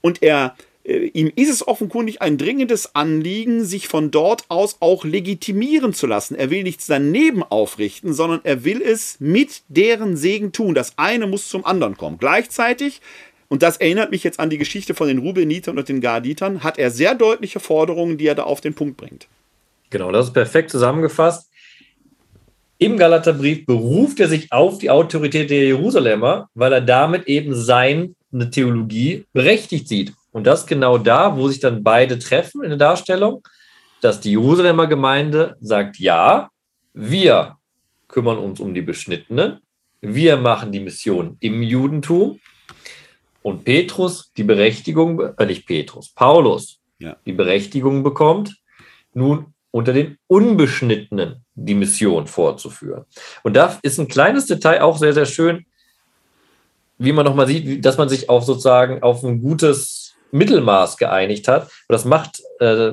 [0.00, 5.04] Und er, äh, ihm ist es offenkundig ein dringendes Anliegen, sich von dort aus auch
[5.04, 6.34] legitimieren zu lassen.
[6.34, 10.74] Er will nichts daneben aufrichten, sondern er will es mit deren Segen tun.
[10.74, 12.18] Das eine muss zum anderen kommen.
[12.18, 13.00] Gleichzeitig
[13.48, 16.76] und das erinnert mich jetzt an die Geschichte von den Rubenitern und den Gaditern, hat
[16.78, 19.28] er sehr deutliche Forderungen, die er da auf den Punkt bringt.
[19.90, 21.48] Genau, das ist perfekt zusammengefasst.
[22.84, 28.14] Im Galaterbrief beruft er sich auf die Autorität der Jerusalemer, weil er damit eben seine
[28.50, 30.12] Theologie berechtigt sieht.
[30.32, 33.42] Und das genau da, wo sich dann beide treffen in der Darstellung,
[34.02, 36.50] dass die Jerusalemer Gemeinde sagt, ja,
[36.92, 37.56] wir
[38.06, 39.60] kümmern uns um die Beschnittenen,
[40.02, 42.38] wir machen die Mission im Judentum
[43.40, 47.16] und Petrus die Berechtigung, äh nicht Petrus, Paulus ja.
[47.24, 48.54] die Berechtigung bekommt,
[49.14, 53.04] nun unter den Unbeschnittenen die Mission fortzuführen.
[53.42, 55.66] Und da ist ein kleines Detail auch sehr, sehr schön,
[56.98, 61.64] wie man nochmal sieht, dass man sich auch sozusagen auf ein gutes Mittelmaß geeinigt hat.
[61.64, 62.92] Und das macht äh,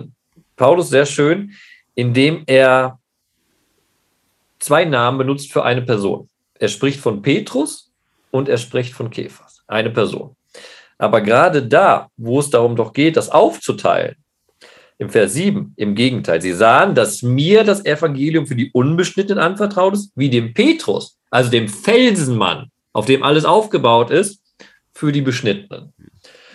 [0.55, 1.53] Paulus sehr schön,
[1.95, 2.99] indem er
[4.59, 6.29] zwei Namen benutzt für eine Person.
[6.59, 7.91] Er spricht von Petrus
[8.29, 10.35] und er spricht von Kephas, eine Person.
[10.99, 14.20] Aber gerade da, wo es darum doch geht, das aufzuteilen,
[15.01, 19.95] im Vers 7, im Gegenteil, sie sahen, dass mir das Evangelium für die Unbeschnittenen anvertraut
[19.95, 24.43] ist, wie dem Petrus, also dem Felsenmann, auf dem alles aufgebaut ist,
[24.93, 25.91] für die Beschnittenen.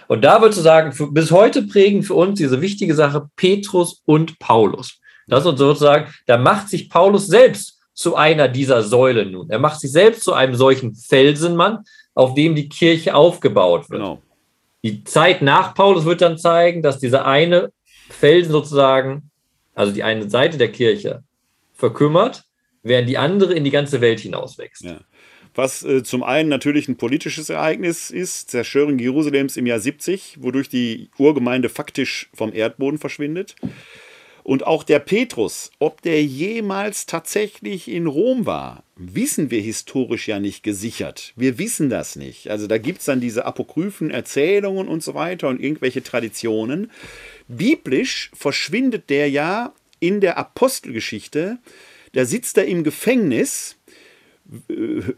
[0.07, 4.01] Und da würde ich sagen, für, bis heute prägen für uns diese wichtige Sache Petrus
[4.05, 5.01] und Paulus.
[5.27, 9.51] Das ist sozusagen, da macht sich Paulus selbst zu einer dieser Säulen nun.
[9.51, 11.81] Er macht sich selbst zu einem solchen Felsenmann,
[12.15, 14.03] auf dem die Kirche aufgebaut wird.
[14.03, 14.23] Genau.
[14.85, 17.73] Die Zeit nach Paulus wird dann zeigen, dass dieser eine
[18.09, 19.31] Felsen sozusagen,
[19.75, 21.23] also die eine Seite der Kirche,
[21.75, 22.45] verkümmert,
[22.83, 24.85] während die andere in die ganze Welt hinauswächst.
[24.85, 25.01] Ja.
[25.55, 30.69] Was äh, zum einen natürlich ein politisches Ereignis ist, Zerstörung Jerusalems im Jahr 70, wodurch
[30.69, 33.57] die Urgemeinde faktisch vom Erdboden verschwindet.
[34.47, 40.39] Und auch der Petrus, ob der jemals tatsächlich in Rom war, wissen wir historisch ja
[40.39, 41.33] nicht gesichert.
[41.35, 42.49] Wir wissen das nicht.
[42.49, 46.93] Also da gibt es dann diese apokryphen Erzählungen und so weiter und irgendwelche Traditionen.
[47.49, 51.59] Biblisch verschwindet der ja in der Apostelgeschichte.
[52.13, 53.75] Da sitzt er im Gefängnis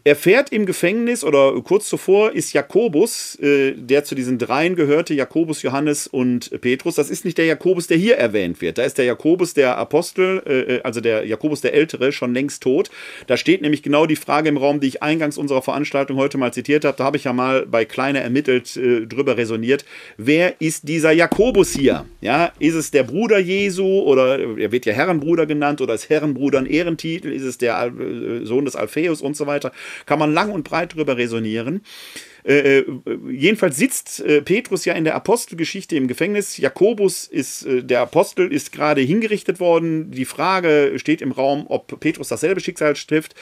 [0.03, 5.13] er fährt im Gefängnis oder kurz zuvor ist Jakobus, äh, der zu diesen dreien gehörte,
[5.13, 6.95] Jakobus, Johannes und Petrus.
[6.95, 8.79] Das ist nicht der Jakobus, der hier erwähnt wird.
[8.79, 12.63] Da ist der Jakobus, der Apostel, äh, äh, also der Jakobus der Ältere, schon längst
[12.63, 12.89] tot.
[13.27, 16.51] Da steht nämlich genau die Frage im Raum, die ich eingangs unserer Veranstaltung heute mal
[16.51, 16.97] zitiert habe.
[16.97, 19.85] Da habe ich ja mal bei Kleiner ermittelt äh, drüber resoniert.
[20.17, 22.05] Wer ist dieser Jakobus hier?
[22.21, 26.57] Ja, ist es der Bruder Jesu oder er wird ja Herrenbruder genannt oder ist Herrenbruder
[26.57, 27.31] ein Ehrentitel?
[27.31, 29.18] Ist es der äh, Sohn des Alpheus?
[29.21, 29.71] Und so weiter.
[30.05, 31.81] Kann man lang und breit drüber resonieren.
[32.43, 32.85] Äh, äh,
[33.29, 36.57] jedenfalls sitzt äh, Petrus ja in der Apostelgeschichte im Gefängnis.
[36.57, 40.11] Jakobus ist, äh, der Apostel ist gerade hingerichtet worden.
[40.11, 43.35] Die Frage steht im Raum, ob Petrus dasselbe Schicksal trifft.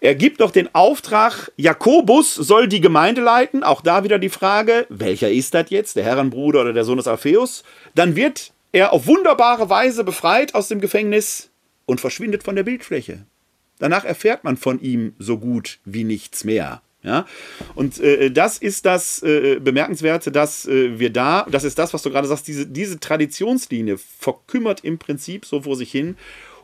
[0.00, 3.64] Er gibt doch den Auftrag, Jakobus soll die Gemeinde leiten.
[3.64, 7.08] Auch da wieder die Frage, welcher ist das jetzt, der Herrenbruder oder der Sohn des
[7.08, 7.64] Alpheus?
[7.96, 11.50] Dann wird er auf wunderbare Weise befreit aus dem Gefängnis
[11.86, 13.24] und verschwindet von der Bildfläche.
[13.78, 16.82] Danach erfährt man von ihm so gut wie nichts mehr.
[17.02, 17.26] Ja?
[17.74, 22.02] Und äh, das ist das äh, Bemerkenswerte, dass äh, wir da, das ist das, was
[22.02, 26.16] du gerade sagst, diese, diese Traditionslinie verkümmert im Prinzip so vor sich hin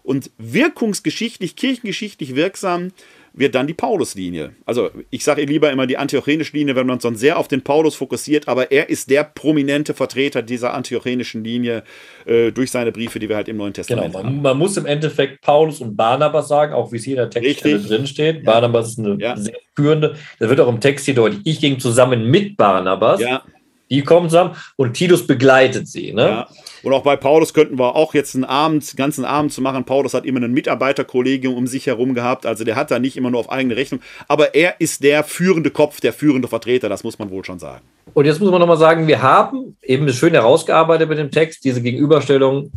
[0.03, 2.93] und wirkungsgeschichtlich, kirchengeschichtlich wirksam
[3.37, 4.53] wird dann die Pauluslinie.
[4.65, 7.97] Also ich sage lieber immer die antiochenische Linie, wenn man sonst sehr auf den Paulus
[7.97, 11.83] fokussiert, aber er ist der prominente Vertreter dieser antiochenischen Linie
[12.27, 14.43] äh, durch seine Briefe, die wir halt im Neuen Testament genau, man, haben.
[14.43, 17.81] Man muss im Endeffekt Paulus und Barnabas sagen, auch wie es hier in der Textstelle
[17.81, 18.37] drin steht.
[18.37, 18.53] Ja.
[18.53, 19.37] Barnabas ist eine ja.
[19.37, 23.21] sehr führende, da wird auch im Text hier deutlich, ich ging zusammen mit Barnabas.
[23.21, 23.43] Ja.
[23.91, 26.13] Die kommen zusammen und Titus begleitet sie.
[26.13, 26.23] Ne?
[26.23, 26.49] Ja.
[26.83, 29.85] Und auch bei Paulus könnten wir auch jetzt einen Abend, einen ganzen Abend zu machen.
[29.85, 32.45] Paulus hat immer ein Mitarbeiterkollegium um sich herum gehabt.
[32.45, 34.01] Also der hat da nicht immer nur auf eigene Rechnung.
[34.29, 36.89] Aber er ist der führende Kopf, der führende Vertreter.
[36.89, 37.85] Das muss man wohl schon sagen.
[38.13, 41.81] Und jetzt muss man nochmal sagen, wir haben eben schön herausgearbeitet mit dem Text, diese
[41.81, 42.71] Gegenüberstellung,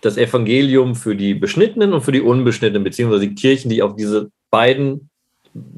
[0.00, 4.30] das Evangelium für die Beschnittenen und für die Unbeschnittenen, beziehungsweise die Kirchen, die auf diese
[4.50, 5.10] beiden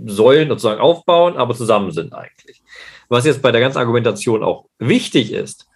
[0.04, 2.59] Säulen sozusagen aufbauen, aber zusammen sind eigentlich.
[3.10, 5.66] Was jetzt bei der ganzen Argumentation auch wichtig ist,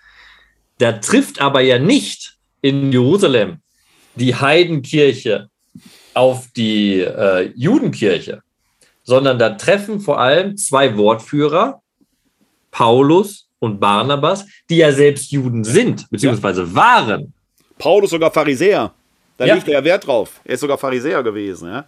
[0.79, 3.59] da trifft aber ja nicht in Jerusalem
[4.15, 5.49] die Heidenkirche
[6.15, 8.43] auf die äh, Judenkirche,
[9.03, 11.83] sondern da treffen vor allem zwei Wortführer,
[12.71, 16.75] Paulus und Barnabas, die ja selbst Juden sind, beziehungsweise ja.
[16.75, 17.35] waren.
[17.79, 18.93] Paulus sogar Pharisäer.
[19.37, 19.55] Da ja.
[19.55, 20.41] legt er Wert drauf.
[20.45, 21.69] Er ist sogar Pharisäer gewesen.
[21.69, 21.85] Ja?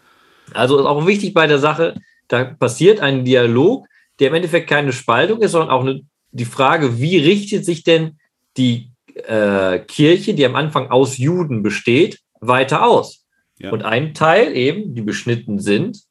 [0.52, 1.94] Also ist auch wichtig bei der Sache,
[2.28, 3.86] da passiert ein Dialog,
[4.18, 6.02] der im Endeffekt keine Spaltung ist, sondern auch eine,
[6.32, 8.18] die Frage, wie richtet sich denn
[8.56, 13.24] die äh, Kirche, die am Anfang aus Juden besteht, weiter aus.
[13.58, 13.70] Ja.
[13.70, 16.02] Und ein Teil eben, die beschnitten sind,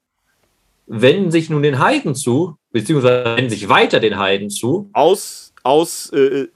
[0.87, 4.89] wenden sich nun den Heiden zu, beziehungsweise wenden sich weiter den Heiden zu.
[4.93, 6.47] Aus, aus äh,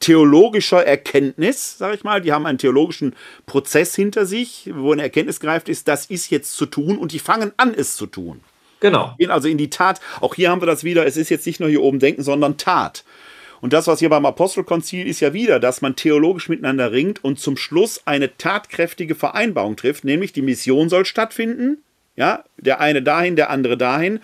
[0.00, 3.14] theologischer Erkenntnis, sage ich mal, die haben einen theologischen
[3.46, 7.18] Prozess hinter sich, wo eine Erkenntnis greift ist, das ist jetzt zu tun und die
[7.18, 8.40] fangen an, es zu tun.
[8.80, 9.14] Genau.
[9.18, 10.00] Gehen also in die Tat.
[10.20, 12.56] Auch hier haben wir das wieder, es ist jetzt nicht nur hier oben denken, sondern
[12.56, 13.04] Tat.
[13.60, 17.38] Und das, was hier beim Apostelkonzil ist ja wieder, dass man theologisch miteinander ringt und
[17.38, 21.82] zum Schluss eine tatkräftige Vereinbarung trifft, nämlich die Mission soll stattfinden.
[22.16, 24.20] Ja, der eine dahin, der andere dahin.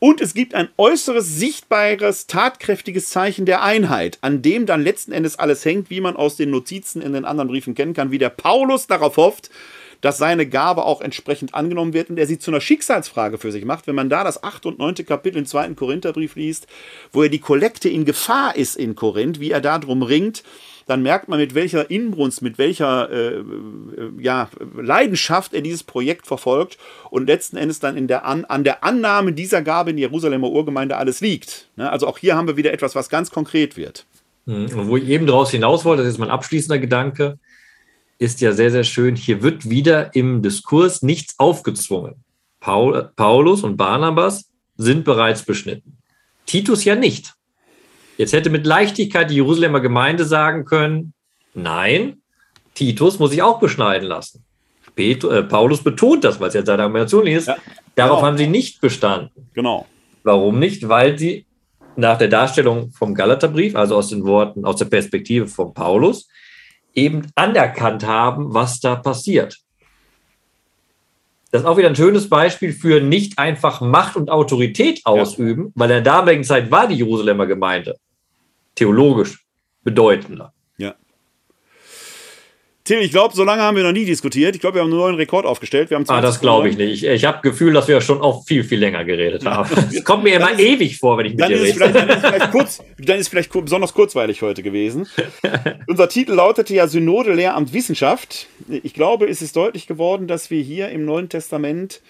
[0.00, 5.38] Und es gibt ein äußeres, sichtbares, tatkräftiges Zeichen der Einheit, an dem dann letzten Endes
[5.38, 8.30] alles hängt, wie man aus den Notizen in den anderen Briefen kennen kann, wie der
[8.30, 9.50] Paulus darauf hofft,
[10.00, 13.64] dass seine Gabe auch entsprechend angenommen wird und er sie zu einer Schicksalsfrage für sich
[13.64, 13.86] macht.
[13.86, 14.66] Wenn man da das 8.
[14.66, 14.94] und 9.
[15.06, 15.70] Kapitel im 2.
[15.74, 16.66] Korintherbrief liest,
[17.12, 20.42] wo er die Kollekte in Gefahr ist in Korinth, wie er darum ringt,
[20.86, 23.44] dann merkt man, mit welcher Inbrunst, mit welcher äh, äh,
[24.18, 26.78] ja, Leidenschaft er dieses Projekt verfolgt
[27.10, 30.96] und letzten Endes dann der an, an der Annahme dieser Gabe in die Jerusalemer Urgemeinde
[30.96, 31.68] alles liegt.
[31.76, 31.90] Ne?
[31.92, 34.06] Also auch hier haben wir wieder etwas, was ganz konkret wird.
[34.46, 37.38] Und wo ich eben daraus hinaus wollte, das ist mein abschließender Gedanke,
[38.18, 39.16] ist ja sehr, sehr schön.
[39.16, 42.16] Hier wird wieder im Diskurs nichts aufgezwungen.
[42.60, 45.98] Paul, Paulus und Barnabas sind bereits beschnitten.
[46.46, 47.34] Titus ja nicht.
[48.16, 51.12] Jetzt hätte mit Leichtigkeit die Jerusalemer Gemeinde sagen können,
[51.54, 52.20] nein,
[52.74, 54.44] Titus muss sich auch beschneiden lassen.
[54.96, 57.46] Petrus, äh, Paulus betont das, weil es ja seine Argumentation ist.
[57.46, 57.56] Ja,
[57.94, 58.26] Darauf genau.
[58.26, 59.30] haben sie nicht bestanden.
[59.54, 59.86] Genau.
[60.24, 60.88] Warum nicht?
[60.88, 61.46] Weil sie
[61.94, 66.28] nach der Darstellung vom Galaterbrief, also aus den Worten, aus der Perspektive von Paulus,
[66.94, 69.58] eben anerkannt haben, was da passiert.
[71.50, 75.72] Das ist auch wieder ein schönes Beispiel für nicht einfach Macht und Autorität ausüben, ja.
[75.74, 77.96] weil in der damaligen Zeit war die Jerusalemer Gemeinde
[78.74, 79.44] theologisch
[79.82, 80.52] bedeutender.
[82.88, 84.54] Till, ich glaube, so lange haben wir noch nie diskutiert.
[84.54, 85.90] Ich glaube, wir haben einen neuen Rekord aufgestellt.
[85.90, 87.04] Wir haben ah, das glaube ich nicht.
[87.04, 89.68] Ich habe Gefühl, dass wir schon auch viel, viel länger geredet haben.
[89.92, 91.78] Es kommt mir immer ist, ewig vor, wenn ich mit dann dir rede.
[91.78, 95.06] Dann ist, vielleicht kurz, dann ist vielleicht besonders kurzweilig heute gewesen.
[95.86, 98.46] Unser Titel lautete ja Synode Lehramt Wissenschaft.
[98.82, 102.00] Ich glaube, es ist deutlich geworden, dass wir hier im Neuen Testament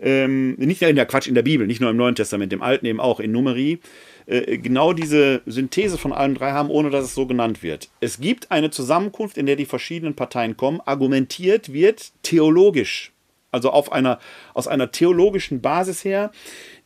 [0.00, 2.62] ähm, nicht nur in der Quatsch in der Bibel, nicht nur im Neuen Testament, im
[2.62, 3.78] Alten eben auch in Numeri,
[4.28, 7.88] äh, genau diese Synthese von allen drei haben, ohne dass es so genannt wird.
[8.00, 13.12] Es gibt eine Zusammenkunft, in der die verschiedenen Parteien kommen, argumentiert wird theologisch.
[13.50, 14.18] Also auf einer,
[14.52, 16.30] aus einer theologischen Basis her,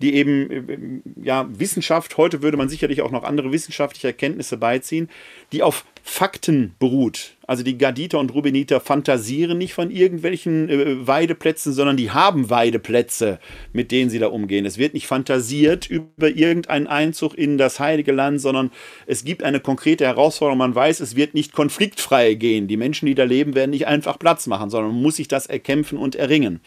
[0.01, 5.11] die eben äh, ja, Wissenschaft, heute würde man sicherlich auch noch andere wissenschaftliche Erkenntnisse beiziehen,
[5.51, 7.37] die auf Fakten beruht.
[7.47, 13.39] Also die Garditer und Rubiniter fantasieren nicht von irgendwelchen äh, Weideplätzen, sondern die haben Weideplätze,
[13.73, 14.67] mit denen sie da umgehen.
[14.67, 18.73] Es wird nicht fantasiert über irgendeinen Einzug in das heilige Land, sondern
[19.07, 20.59] es gibt eine konkrete Herausforderung.
[20.59, 22.67] Man weiß, es wird nicht konfliktfrei gehen.
[22.67, 25.47] Die Menschen, die da leben, werden nicht einfach Platz machen, sondern man muss sich das
[25.47, 26.61] erkämpfen und erringen.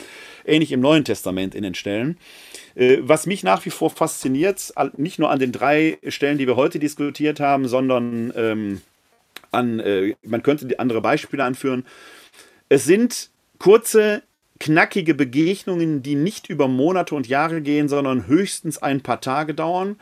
[0.45, 2.17] Ähnlich im Neuen Testament in den Stellen.
[2.75, 6.55] Äh, was mich nach wie vor fasziniert, nicht nur an den drei Stellen, die wir
[6.55, 8.81] heute diskutiert haben, sondern ähm,
[9.55, 11.85] an, äh, man könnte andere Beispiele anführen.
[12.69, 13.29] Es sind
[13.59, 14.23] kurze,
[14.59, 19.97] knackige Begegnungen, die nicht über Monate und Jahre gehen, sondern höchstens ein paar Tage dauern,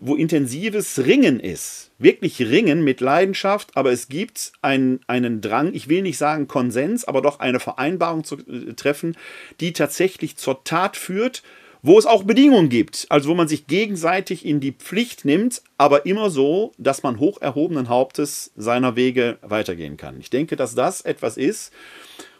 [0.00, 1.90] wo intensives Ringen ist.
[1.98, 7.04] Wirklich Ringen mit Leidenschaft, aber es gibt ein, einen Drang, ich will nicht sagen Konsens,
[7.04, 9.16] aber doch eine Vereinbarung zu äh, treffen,
[9.60, 11.42] die tatsächlich zur Tat führt
[11.82, 16.06] wo es auch Bedingungen gibt, also wo man sich gegenseitig in die Pflicht nimmt, aber
[16.06, 20.20] immer so, dass man hoch erhobenen Hauptes seiner Wege weitergehen kann.
[20.20, 21.72] Ich denke, dass das etwas ist,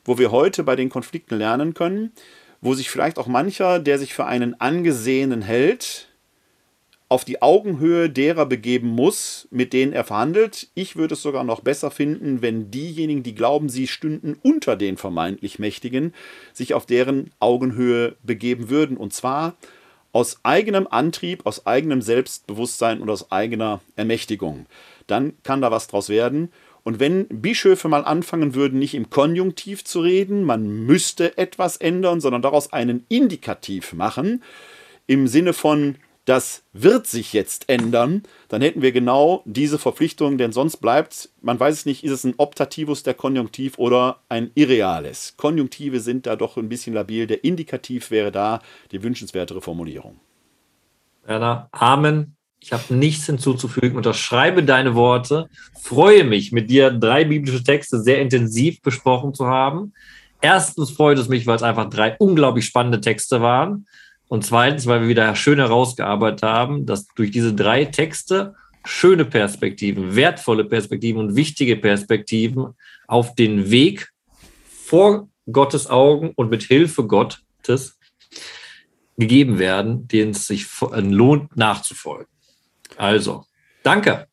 [0.05, 2.12] wo wir heute bei den Konflikten lernen können,
[2.60, 6.09] wo sich vielleicht auch mancher, der sich für einen angesehenen hält,
[7.12, 10.68] auf die Augenhöhe derer begeben muss, mit denen er verhandelt.
[10.74, 14.97] Ich würde es sogar noch besser finden, wenn diejenigen, die glauben, sie stünden unter den
[14.97, 16.14] vermeintlich Mächtigen,
[16.55, 18.97] sich auf deren Augenhöhe begeben würden.
[18.97, 19.56] Und zwar
[20.12, 24.64] aus eigenem Antrieb, aus eigenem Selbstbewusstsein und aus eigener Ermächtigung.
[25.06, 26.51] Dann kann da was draus werden.
[26.82, 32.22] Und wenn Bischöfe mal anfangen würden, nicht im Konjunktiv zu reden, man müsste etwas ändern,
[32.22, 34.43] sondern daraus einen Indikativ machen,
[35.06, 40.53] im Sinne von das wird sich jetzt ändern, dann hätten wir genau diese Verpflichtung, denn
[40.53, 45.35] sonst bleibt, man weiß es nicht, ist es ein Optativus der Konjunktiv oder ein Irreales.
[45.36, 48.61] Konjunktive sind da doch ein bisschen labil, der Indikativ wäre da
[48.93, 50.20] die wünschenswertere Formulierung.
[51.24, 52.36] Werner, Amen.
[52.61, 53.97] Ich habe nichts hinzuzufügen.
[53.97, 55.49] Unterschreibe deine Worte.
[55.81, 59.93] Freue mich, mit dir drei biblische Texte sehr intensiv besprochen zu haben.
[60.40, 63.86] Erstens freut es mich, weil es einfach drei unglaublich spannende Texte waren.
[64.32, 70.16] Und zweitens, weil wir wieder schön herausgearbeitet haben, dass durch diese drei Texte schöne Perspektiven,
[70.16, 72.68] wertvolle Perspektiven und wichtige Perspektiven
[73.06, 74.10] auf den Weg
[74.86, 77.98] vor Gottes Augen und mit Hilfe Gottes
[79.18, 82.32] gegeben werden, denen es sich lohnt nachzufolgen.
[82.96, 83.44] Also,
[83.82, 84.28] danke.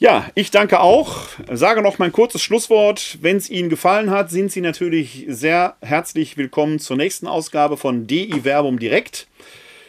[0.00, 1.26] Ja, ich danke auch.
[1.50, 3.18] Sage noch mein kurzes Schlusswort.
[3.20, 8.06] Wenn es Ihnen gefallen hat, sind Sie natürlich sehr herzlich willkommen zur nächsten Ausgabe von
[8.06, 9.26] DI Werbung direkt.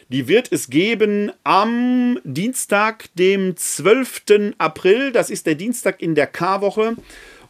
[0.08, 4.54] Die wird es geben am Dienstag, dem 12.
[4.58, 5.12] April.
[5.12, 6.96] Das ist der Dienstag in der K-Woche.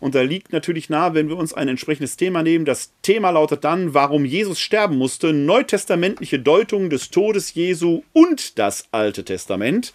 [0.01, 2.65] Und da liegt natürlich nahe, wenn wir uns ein entsprechendes Thema nehmen.
[2.65, 8.89] Das Thema lautet dann, warum Jesus sterben musste, neutestamentliche Deutung des Todes Jesu und das
[8.91, 9.93] Alte Testament.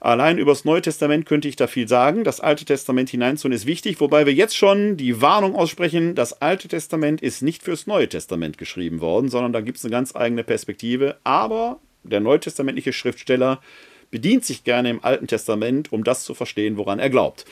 [0.00, 2.24] Allein über das Neue Testament könnte ich da viel sagen.
[2.24, 6.68] Das Alte Testament hineinzuholen ist wichtig, wobei wir jetzt schon die Warnung aussprechen, das Alte
[6.68, 10.44] Testament ist nicht fürs Neue Testament geschrieben worden, sondern da gibt es eine ganz eigene
[10.44, 11.16] Perspektive.
[11.24, 13.60] Aber der neutestamentliche Schriftsteller
[14.10, 17.44] bedient sich gerne im Alten Testament, um das zu verstehen, woran er glaubt.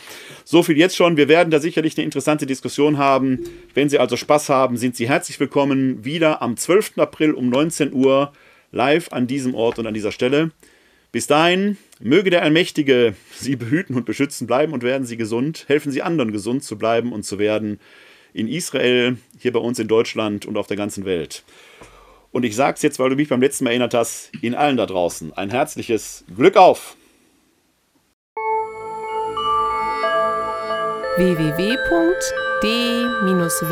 [0.44, 1.16] So viel jetzt schon.
[1.16, 3.44] Wir werden da sicherlich eine interessante Diskussion haben.
[3.74, 6.98] Wenn Sie also Spaß haben, sind Sie herzlich willkommen wieder am 12.
[6.98, 8.32] April um 19 Uhr
[8.72, 10.50] live an diesem Ort und an dieser Stelle.
[11.12, 15.64] Bis dahin, möge der Allmächtige Sie behüten und beschützen, bleiben und werden Sie gesund.
[15.68, 17.80] Helfen Sie anderen, gesund zu bleiben und zu werden.
[18.32, 21.42] In Israel, hier bei uns in Deutschland und auf der ganzen Welt.
[22.32, 24.76] Und ich sage es jetzt, weil du mich beim letzten Mal erinnert hast, Ihnen allen
[24.76, 26.96] da draußen ein herzliches Glück auf!
[31.16, 31.76] www
[32.62, 33.66] d-verbum.de